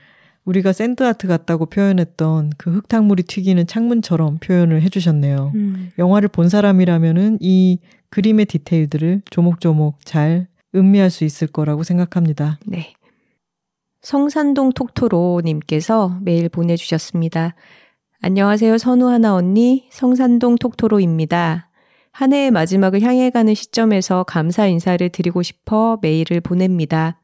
[0.44, 5.52] 우리가 샌드아트 같다고 표현했던 그 흙탕물이 튀기는 창문처럼 표현을 해주셨네요.
[5.54, 5.90] 음.
[5.98, 7.78] 영화를 본 사람이라면은 이
[8.10, 12.58] 그림의 디테일들을 조목조목 잘 음미할 수 있을 거라고 생각합니다.
[12.66, 12.94] 네.
[14.08, 17.54] 성산동 톡토로님께서 메일 보내주셨습니다.
[18.22, 18.78] 안녕하세요.
[18.78, 21.68] 선우하나 언니, 성산동 톡토로입니다.
[22.12, 27.20] 한 해의 마지막을 향해 가는 시점에서 감사 인사를 드리고 싶어 메일을 보냅니다.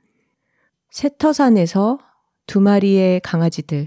[0.90, 2.01] 세터산에서
[2.47, 3.86] 두 마리의 강아지들,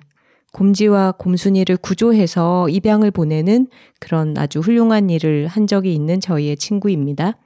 [0.53, 3.67] 곰지와 곰순이를 구조해서 입양을 보내는
[3.99, 7.37] 그런 아주 훌륭한 일을 한 적이 있는 저희의 친구입니다.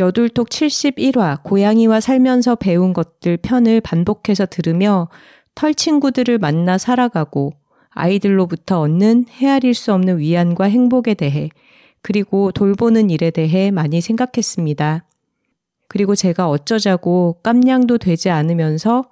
[0.00, 5.08] 여둘톡 71화 고양이와 살면서 배운 것들 편을 반복해서 들으며
[5.54, 7.52] 털 친구들을 만나 살아가고
[7.90, 11.50] 아이들로부터 얻는 헤아릴 수 없는 위안과 행복에 대해
[12.00, 15.04] 그리고 돌보는 일에 대해 많이 생각했습니다.
[15.88, 19.04] 그리고 제가 어쩌자고 깜냥도 되지 않으면서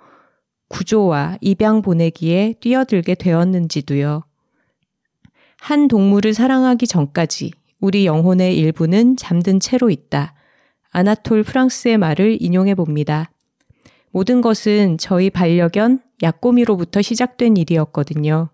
[0.69, 4.23] 구조와 입양 보내기에 뛰어들게 되었는지도요.
[5.59, 7.51] 한 동물을 사랑하기 전까지
[7.81, 10.35] 우리 영혼의 일부는 잠든 채로 있다.
[10.91, 13.31] 아나톨 프랑스의 말을 인용해 봅니다.
[14.11, 18.51] 모든 것은 저희 반려견 약꼬미로부터 시작된 일이었거든요.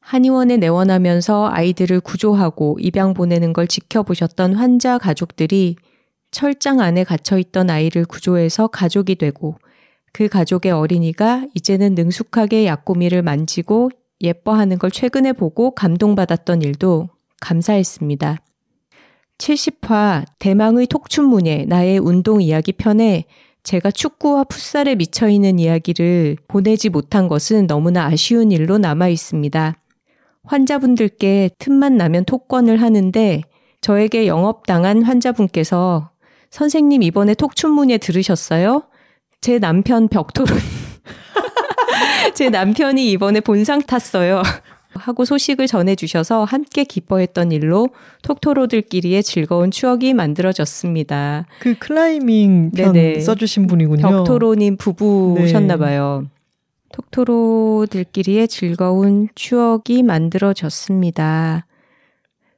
[0.00, 5.76] 한의원에 내원하면서 아이들을 구조하고 입양 보내는 걸 지켜보셨던 환자 가족들이
[6.30, 9.56] 철장 안에 갇혀있던 아이를 구조해서 가족이 되고
[10.12, 13.90] 그 가족의 어린이가 이제는 능숙하게 약꼬미를 만지고
[14.20, 17.08] 예뻐하는 걸 최근에 보고 감동받았던 일도
[17.40, 18.38] 감사했습니다.
[19.40, 23.24] 70화 대망의 톡춘문예 나의 운동 이야기 편에
[23.62, 29.76] 제가 축구와 풋살에 미쳐 있는 이야기를 보내지 못한 것은 너무나 아쉬운 일로 남아 있습니다.
[30.44, 33.42] 환자분들께 틈만 나면 톡권을 하는데
[33.80, 36.10] 저에게 영업당한 환자분께서
[36.50, 38.84] 선생님 이번에 톡춘문예 들으셨어요?
[39.40, 40.58] 제 남편 벽토론
[42.34, 44.42] 제 남편이 이번에 본상 탔어요.
[44.94, 47.88] 하고 소식을 전해주셔서 함께 기뻐했던 일로
[48.22, 51.46] 톡토로들끼리의 즐거운 추억이 만들어졌습니다.
[51.60, 53.20] 그 클라이밍 편 네네.
[53.20, 54.02] 써주신 분이군요.
[54.02, 56.26] 벽토로님 부부셨나봐요.
[56.92, 61.66] 톡토로들끼리의 즐거운 추억이 만들어졌습니다.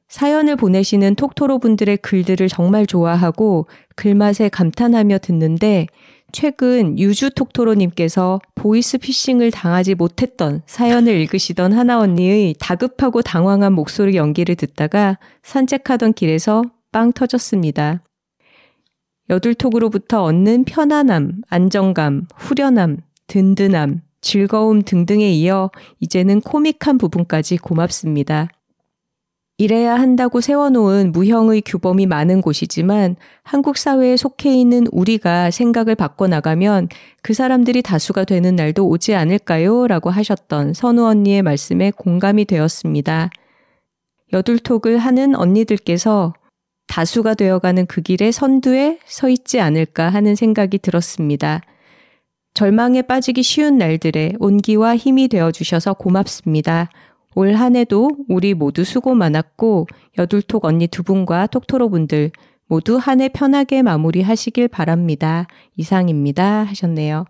[0.07, 5.87] 사연을 보내시는 톡토로 분들의 글들을 정말 좋아하고 글맛에 감탄하며 듣는데
[6.33, 14.55] 최근 유주 톡토로님께서 보이스 피싱을 당하지 못했던 사연을 읽으시던 하나 언니의 다급하고 당황한 목소리 연기를
[14.55, 18.01] 듣다가 산책하던 길에서 빵 터졌습니다.
[19.29, 22.97] 여둘톡으로부터 얻는 편안함, 안정감, 후련함,
[23.27, 25.69] 든든함, 즐거움 등등에 이어
[25.99, 28.49] 이제는 코믹한 부분까지 고맙습니다.
[29.59, 36.89] 이래야 한다고 세워놓은 무형의 규범이 많은 곳이지만 한국 사회에 속해 있는 우리가 생각을 바꿔나가면
[37.21, 39.85] 그 사람들이 다수가 되는 날도 오지 않을까요?
[39.85, 43.29] 라고 하셨던 선우 언니의 말씀에 공감이 되었습니다.
[44.33, 46.33] 여둘톡을 하는 언니들께서
[46.87, 51.61] 다수가 되어가는 그 길의 선두에 서 있지 않을까 하는 생각이 들었습니다.
[52.55, 56.89] 절망에 빠지기 쉬운 날들에 온기와 힘이 되어 주셔서 고맙습니다.
[57.35, 59.87] 올 한 해도 우리 모두 수고 많았고
[60.17, 62.31] 여둘톡 언니 두 분과 톡토로 분들
[62.67, 65.47] 모두 한 해 편하게 마무리하시길 바랍니다.
[65.75, 66.63] 이상입니다.
[66.63, 67.25] 하셨네요.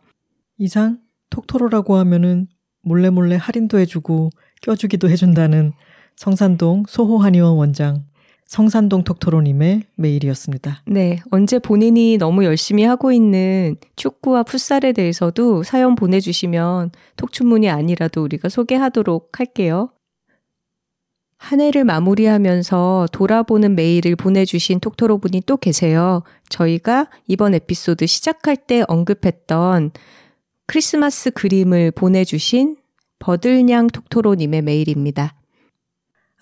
[0.57, 0.99] 이상
[1.29, 2.47] 톡토로라고 하면은
[2.81, 4.29] 몰래 몰래 할인도 해주고
[4.61, 5.73] 껴주기도 해준다는
[6.15, 8.05] 성산동 소호 한의원 원장
[8.53, 10.83] 성산동 톡토로님의 메일이었습니다.
[10.85, 18.49] 네, 언제 본인이 너무 열심히 하고 있는 축구와 풋살에 대해서도 사연 보내주시면 톡춘문이 아니라도 우리가
[18.49, 19.89] 소개하도록 할게요.
[21.39, 26.21] 한 해를 마무리하면서 돌아보는 메일을 보내주신 톡토로 분이 또 계세요.
[26.49, 29.89] 저희가 이번 에피소드 시작할 때 언급했던
[30.67, 32.77] 크리스마스 그림을 보내주신
[33.17, 35.33] 버들냥 톡토로님의 메일입니다.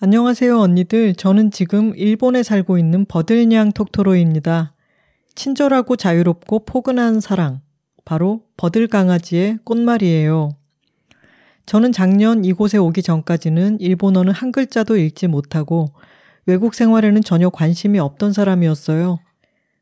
[0.04, 1.14] 안녕하세요, 언니들.
[1.14, 4.72] 저는 지금 일본에 살고 있는 버들냥 톡토로입니다.
[5.36, 7.60] 친절하고 자유롭고 포근한 사랑.
[8.04, 10.56] 바로 버들 강아지의 꽃말이에요.
[11.66, 15.92] 저는 작년 이곳에 오기 전까지는 일본어는 한 글자도 읽지 못하고
[16.46, 19.20] 외국 생활에는 전혀 관심이 없던 사람이었어요.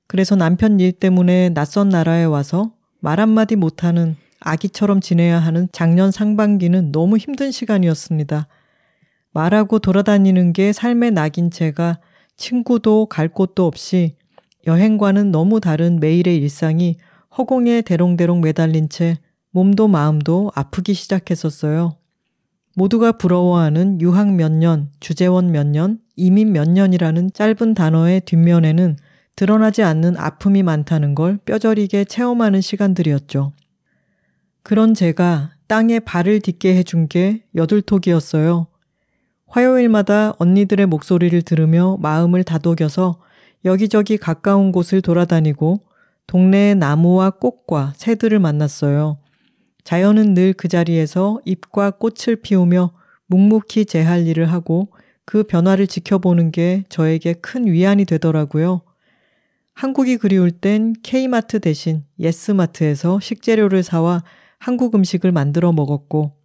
[0.07, 6.93] 그래서 남편 일 때문에 낯선 나라에 와서 말 한마디 못하는 아기처럼 지내야 하는 작년 상반기는
[6.93, 8.49] 너무 힘든 시간이었습니다.
[9.33, 12.01] 말하고 돌아다니는 게 삶의 낙인 채가
[12.37, 14.17] 친구도 갈 곳도 없이
[14.67, 16.97] 여행과는 너무 다른 매일의 일상이
[17.37, 19.19] 허공에 대롱대롱 매달린 채
[19.53, 21.97] 몸도 마음도 아프기 시작했었어요.
[22.77, 28.97] 모두가 부러워하는 유학 몇 년, 주재원 몇 년, 이민 몇 년이라는 짧은 단어의 뒷면에는
[29.37, 33.53] 드러나지 않는 아픔이 많다는 걸 뼈저리게 체험하는 시간들이었죠.
[34.63, 38.67] 그런 제가 땅에 발을 딛게 해준 게 여둘톡이었어요.
[39.51, 43.21] 화요일마다 언니들의 목소리를 들으며 마음을 다독여서
[43.65, 45.81] 여기저기 가까운 곳을 돌아다니고
[46.29, 49.19] 동네의 나무와 꽃과 새들을 만났어요.
[49.83, 52.93] 자연은 늘 그 자리에서 잎과 꽃을 피우며
[53.27, 54.93] 묵묵히 제 할 일을 하고
[55.25, 58.83] 그 변화를 지켜보는 게 저에게 큰 위안이 되더라고요.
[59.75, 64.23] 한국이 그리울 땐 K마트 대신 예스마트에서 식재료를 사와
[64.59, 66.40] 한국 음식을 만들어 먹었고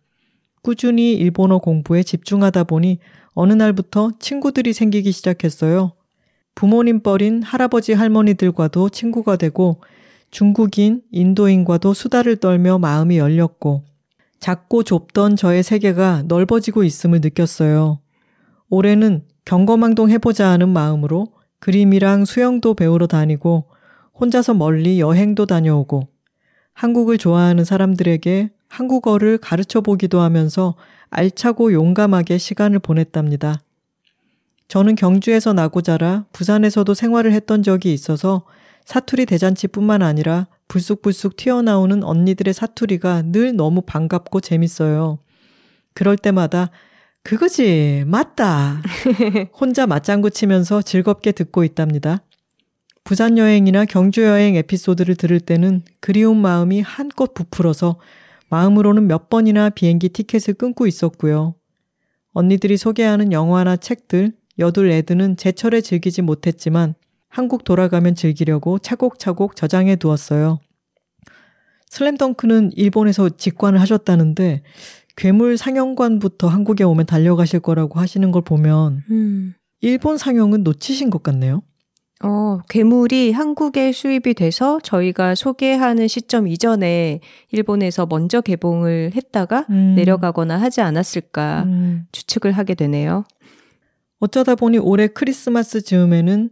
[0.66, 2.98] 꾸준히 일본어 공부에 집중하다 보니
[3.36, 5.92] 어느 날부터 친구들이 생기기 시작했어요.
[6.56, 9.80] 부모님 뻘인 할아버지 할머니들과도 친구가 되고
[10.32, 13.84] 중국인, 인도인과도 수다를 떨며 마음이 열렸고
[14.40, 18.00] 작고 좁던 저의 세계가 넓어지고 있음을 느꼈어요.
[18.70, 21.28] 올해는 경거망동 해보자 하는 마음으로
[21.60, 23.66] 그림이랑 수영도 배우러 다니고
[24.20, 26.08] 혼자서 멀리 여행도 다녀오고
[26.74, 30.76] 한국을 좋아하는 사람들에게 한국어를 가르쳐 보기도 하면서
[31.10, 33.62] 알차고 용감하게 시간을 보냈답니다.
[34.68, 38.44] 저는 경주에서 나고 자라 부산에서도 생활을 했던 적이 있어서
[38.84, 45.20] 사투리 대잔치뿐만 아니라 불쑥불쑥 튀어나오는 언니들의 사투리가 늘 너무 반갑고 재밌어요.
[45.94, 46.70] 그럴 때마다
[47.24, 48.82] 그거지, 맞다.
[49.60, 52.22] 혼자 맞장구 치면서 즐겁게 듣고 있답니다.
[53.04, 58.00] 부산 여행이나 경주 여행 에피소드를 들을 때는 그리운 마음이 한껏 부풀어서
[58.50, 61.56] 마음으로는 몇 번이나 비행기 티켓을 끊고 있었고요.
[62.32, 66.96] 언니들이 소개하는 영화나 책들, 여둘 애드는 제철에 즐기지 못했지만
[67.30, 70.60] 한국 돌아가면 즐기려고 차곡차곡 저장해 두었어요.
[71.90, 74.64] 슬램덩크는 일본에서 직관을 하셨다는데
[75.16, 79.54] 괴물 상영관부터 한국에 오면 달려가실 거라고 하시는 걸 보면 음.
[79.82, 81.62] 일본 상영은 놓치신 것 같네요.
[82.24, 87.20] 어, 괴물이 한국에 수입이 돼서 저희가 소개하는 시점 이전에
[87.52, 89.96] 일본에서 먼저 개봉을 했다가 음.
[89.96, 92.08] 내려가거나 하지 않았을까 음.
[92.12, 93.26] 추측을 하게 되네요.
[94.20, 96.50] 어쩌다 보니 올해 크리스마스 즈음에는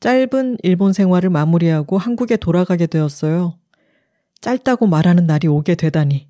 [0.00, 3.54] 짧은 일본 생활을 마무리하고 한국에 돌아가게 되었어요.
[4.40, 6.28] 짧다고 말하는 날이 오게 되다니.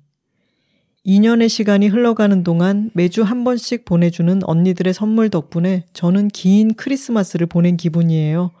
[1.05, 7.75] 2년의 시간이 흘러가는 동안 매주 한 번씩 보내주는 언니들의 선물 덕분에 저는 긴 크리스마스를 보낸
[7.75, 8.51] 기분이에요.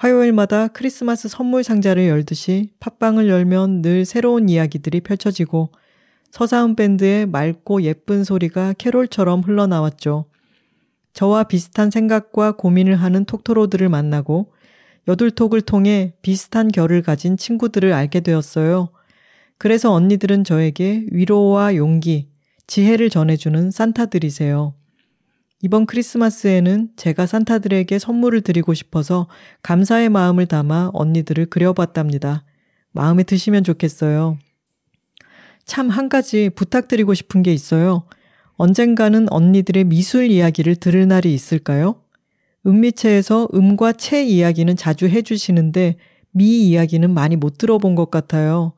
[0.00, 5.72] 화요일마다 크리스마스 선물 상자를 열듯이 팟빵을 열면 늘 새로운 이야기들이 펼쳐지고
[6.30, 10.24] 서사음 밴드의 맑고 예쁜 소리가 캐롤처럼 흘러나왔죠.
[11.12, 14.54] 저와 비슷한 생각과 고민을 하는 톡토로들을 만나고
[15.06, 18.88] 여둘톡을 통해 비슷한 결을 가진 친구들을 알게 되었어요.
[19.58, 22.30] 그래서 언니들은 저에게 위로와 용기,
[22.66, 24.79] 지혜를 전해주는 산타들이세요.
[25.62, 29.28] 이번 크리스마스에는 제가 산타들에게 선물을 드리고 싶어서
[29.62, 32.44] 감사의 마음을 담아 언니들을 그려봤답니다.
[32.92, 34.38] 마음에 드시면 좋겠어요.
[35.66, 38.04] 참 한 가지 부탁드리고 싶은 게 있어요.
[38.56, 42.02] 언젠가는 언니들의 미술 이야기를 들을 날이 있을까요?
[42.66, 45.96] 음미체에서 음과 체 이야기는 자주 해주시는데
[46.32, 48.72] 미 이야기는 많이 못 들어본 것 같아요.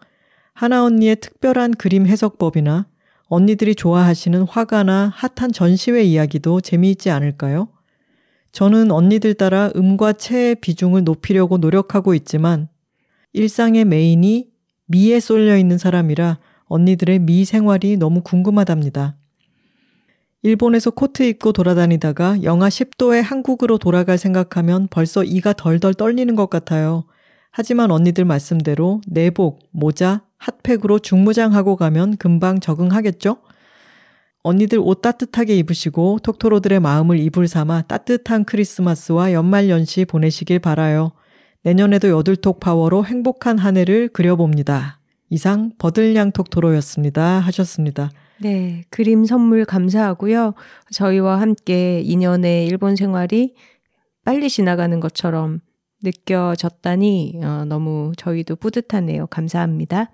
[0.52, 2.86] 하나 언니의 특별한 그림 해석법이나
[3.32, 7.68] 언니들이 좋아하시는 화가나 핫한 전시회 이야기도 재미있지 않을까요?
[8.52, 12.68] 저는 언니들 따라 음과 체의 비중을 높이려고 노력하고 있지만
[13.32, 14.50] 일상의 메인이
[14.84, 19.16] 미에 쏠려 있는 사람이라 언니들의 미 생활이 너무 궁금하답니다.
[20.42, 27.04] 일본에서 코트 입고 돌아다니다가 영하 10도에 한국으로 돌아갈 생각하면 벌써 이가 덜덜 떨리는 것 같아요.
[27.52, 33.36] 하지만 언니들 말씀대로 내복, 모자, 핫팩으로 중무장하고 가면 금방 적응하겠죠?
[34.42, 41.12] 언니들 옷 따뜻하게 입으시고 톡토로들의 마음을 이불 삼아 따뜻한 크리스마스와 연말 연시 보내시길 바라요.
[41.62, 44.98] 내년에도 여들톡 파워로 행복한 한 해를 그려봅니다.
[45.28, 47.38] 이상 버들냥 톡토로였습니다.
[47.38, 48.10] 하셨습니다.
[48.40, 50.54] 네, 그림 선물 감사하고요.
[50.90, 53.54] 저희와 함께 2년의 일본 생활이
[54.24, 55.60] 빨리 지나가는 것처럼
[56.02, 59.26] 느껴졌다니 어, 너무 저희도 뿌듯하네요.
[59.28, 60.10] 감사합니다.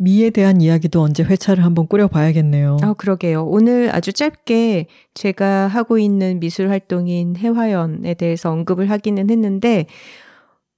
[0.00, 2.76] 미에 대한 이야기도 언제 회차를 한번 꾸려봐야겠네요.
[2.82, 3.44] 아, 그러게요.
[3.44, 9.86] 오늘 아주 짧게 제가 하고 있는 미술 활동인 해화연에 대해서 언급을 하기는 했는데,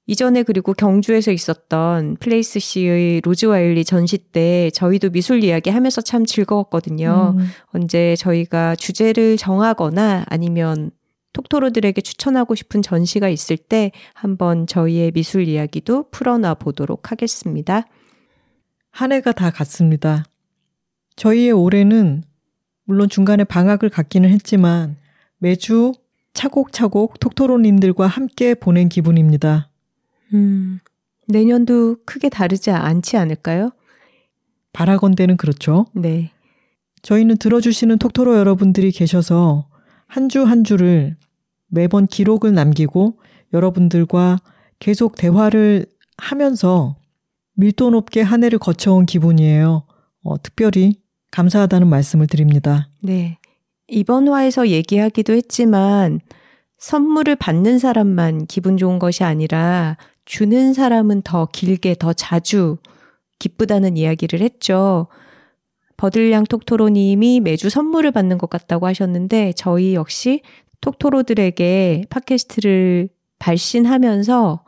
[0.07, 6.25] 이전에 그리고 경주에서 있었던 플레이스 씨의 로즈 와일리 전시 때 저희도 미술 이야기 하면서 참
[6.25, 7.35] 즐거웠거든요.
[7.39, 10.91] 음, 언제 저희가 주제를 정하거나 아니면
[11.33, 17.87] 톡토로들에게 추천하고 싶은 전시가 있을 때 한번 저희의 미술 이야기도 풀어놔 보도록 하겠습니다.
[18.91, 20.25] 한 해가 다 갔습니다.
[21.17, 22.25] 저희의 올해는
[22.85, 24.97] 물론 중간에 방학을 갖기는 했지만
[25.39, 25.93] 매주
[26.33, 29.71] 차곡차곡 톡토로님들과 함께 보낸 기분입니다.
[30.35, 30.81] 음,
[31.29, 33.71] 내년도 크게 다르지 않지 않을까요?
[34.73, 35.87] 바라건대는 그렇죠.
[35.95, 36.33] 네.
[37.03, 39.70] 저희는 들어주시는 톡토로 여러분들이 계셔서
[40.11, 41.17] 한 주 한 주를
[41.69, 43.19] 매번 기록을 남기고
[43.53, 44.39] 여러분들과
[44.81, 45.87] 계속 대화를
[46.19, 46.97] 하면서
[47.55, 49.85] 밀도 높게 한 해를 거쳐온 기분이에요.
[50.25, 51.01] 어, 특별히
[51.31, 52.89] 감사하다는 말씀을 드립니다.
[53.03, 53.39] 네.
[53.87, 56.21] 이번 화에서 얘기하기도 했지만
[56.79, 62.79] 선물을 받는 사람만 기분 좋은 것이 아니라 주는 사람은 더 길게 더 자주
[63.39, 65.07] 기쁘다는 이야기를 했죠.
[66.01, 70.41] 버들량 톡토로님이 매주 선물을 받는 것 같다고 하셨는데 저희 역시
[70.81, 74.65] 톡토로들에게 팟캐스트를 발신하면서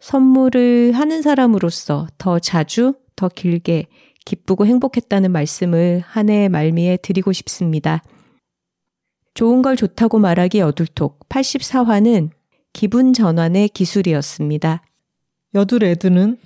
[0.00, 3.86] 선물을 하는 사람으로서 더 자주 더 길게
[4.26, 8.02] 기쁘고 행복했다는 말씀을 한 해 말미에 드리고 싶습니다.
[9.32, 12.28] 좋은 걸 좋다고 말하기 어둘톡 84화는
[12.74, 14.82] 기분 전환의 기술이었습니다.
[15.54, 16.36] 여두레드는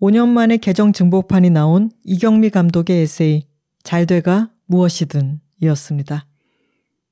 [0.00, 3.46] 5년 만에 개정 증복판이 나온 이경미 감독의 에세이
[3.82, 6.26] 잘 돼가 무엇이든 이었습니다.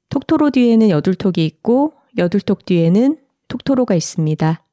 [0.09, 4.65] 톡토로 뒤에는 여둘톡이 있고 여둘톡 뒤에는 톡토로가 있습니다.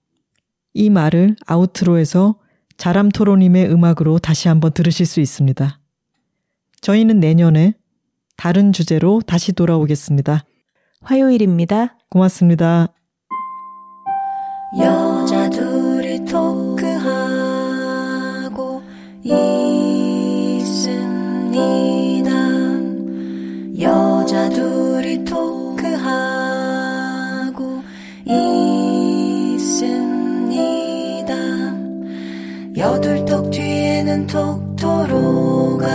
[0.74, 2.40] 이 말을 아우트로에서
[2.78, 5.80] 자람토로님의 음악으로 다시 한번 들으실 수 있습니다.
[6.82, 7.74] 저희는 내년에
[8.38, 10.44] 다른 주제로 다시 돌아오겠습니다.
[11.02, 11.98] 화요일입니다.
[12.10, 12.88] 고맙습니다.
[14.80, 16.24] 여자 둘이
[19.26, 20.86] 있습니다.
[23.82, 26.22] 여자 둘이 토크하고
[29.56, 29.96] 있습니다.
[32.78, 35.88] 여둘 턱 뒤에는 톡토로가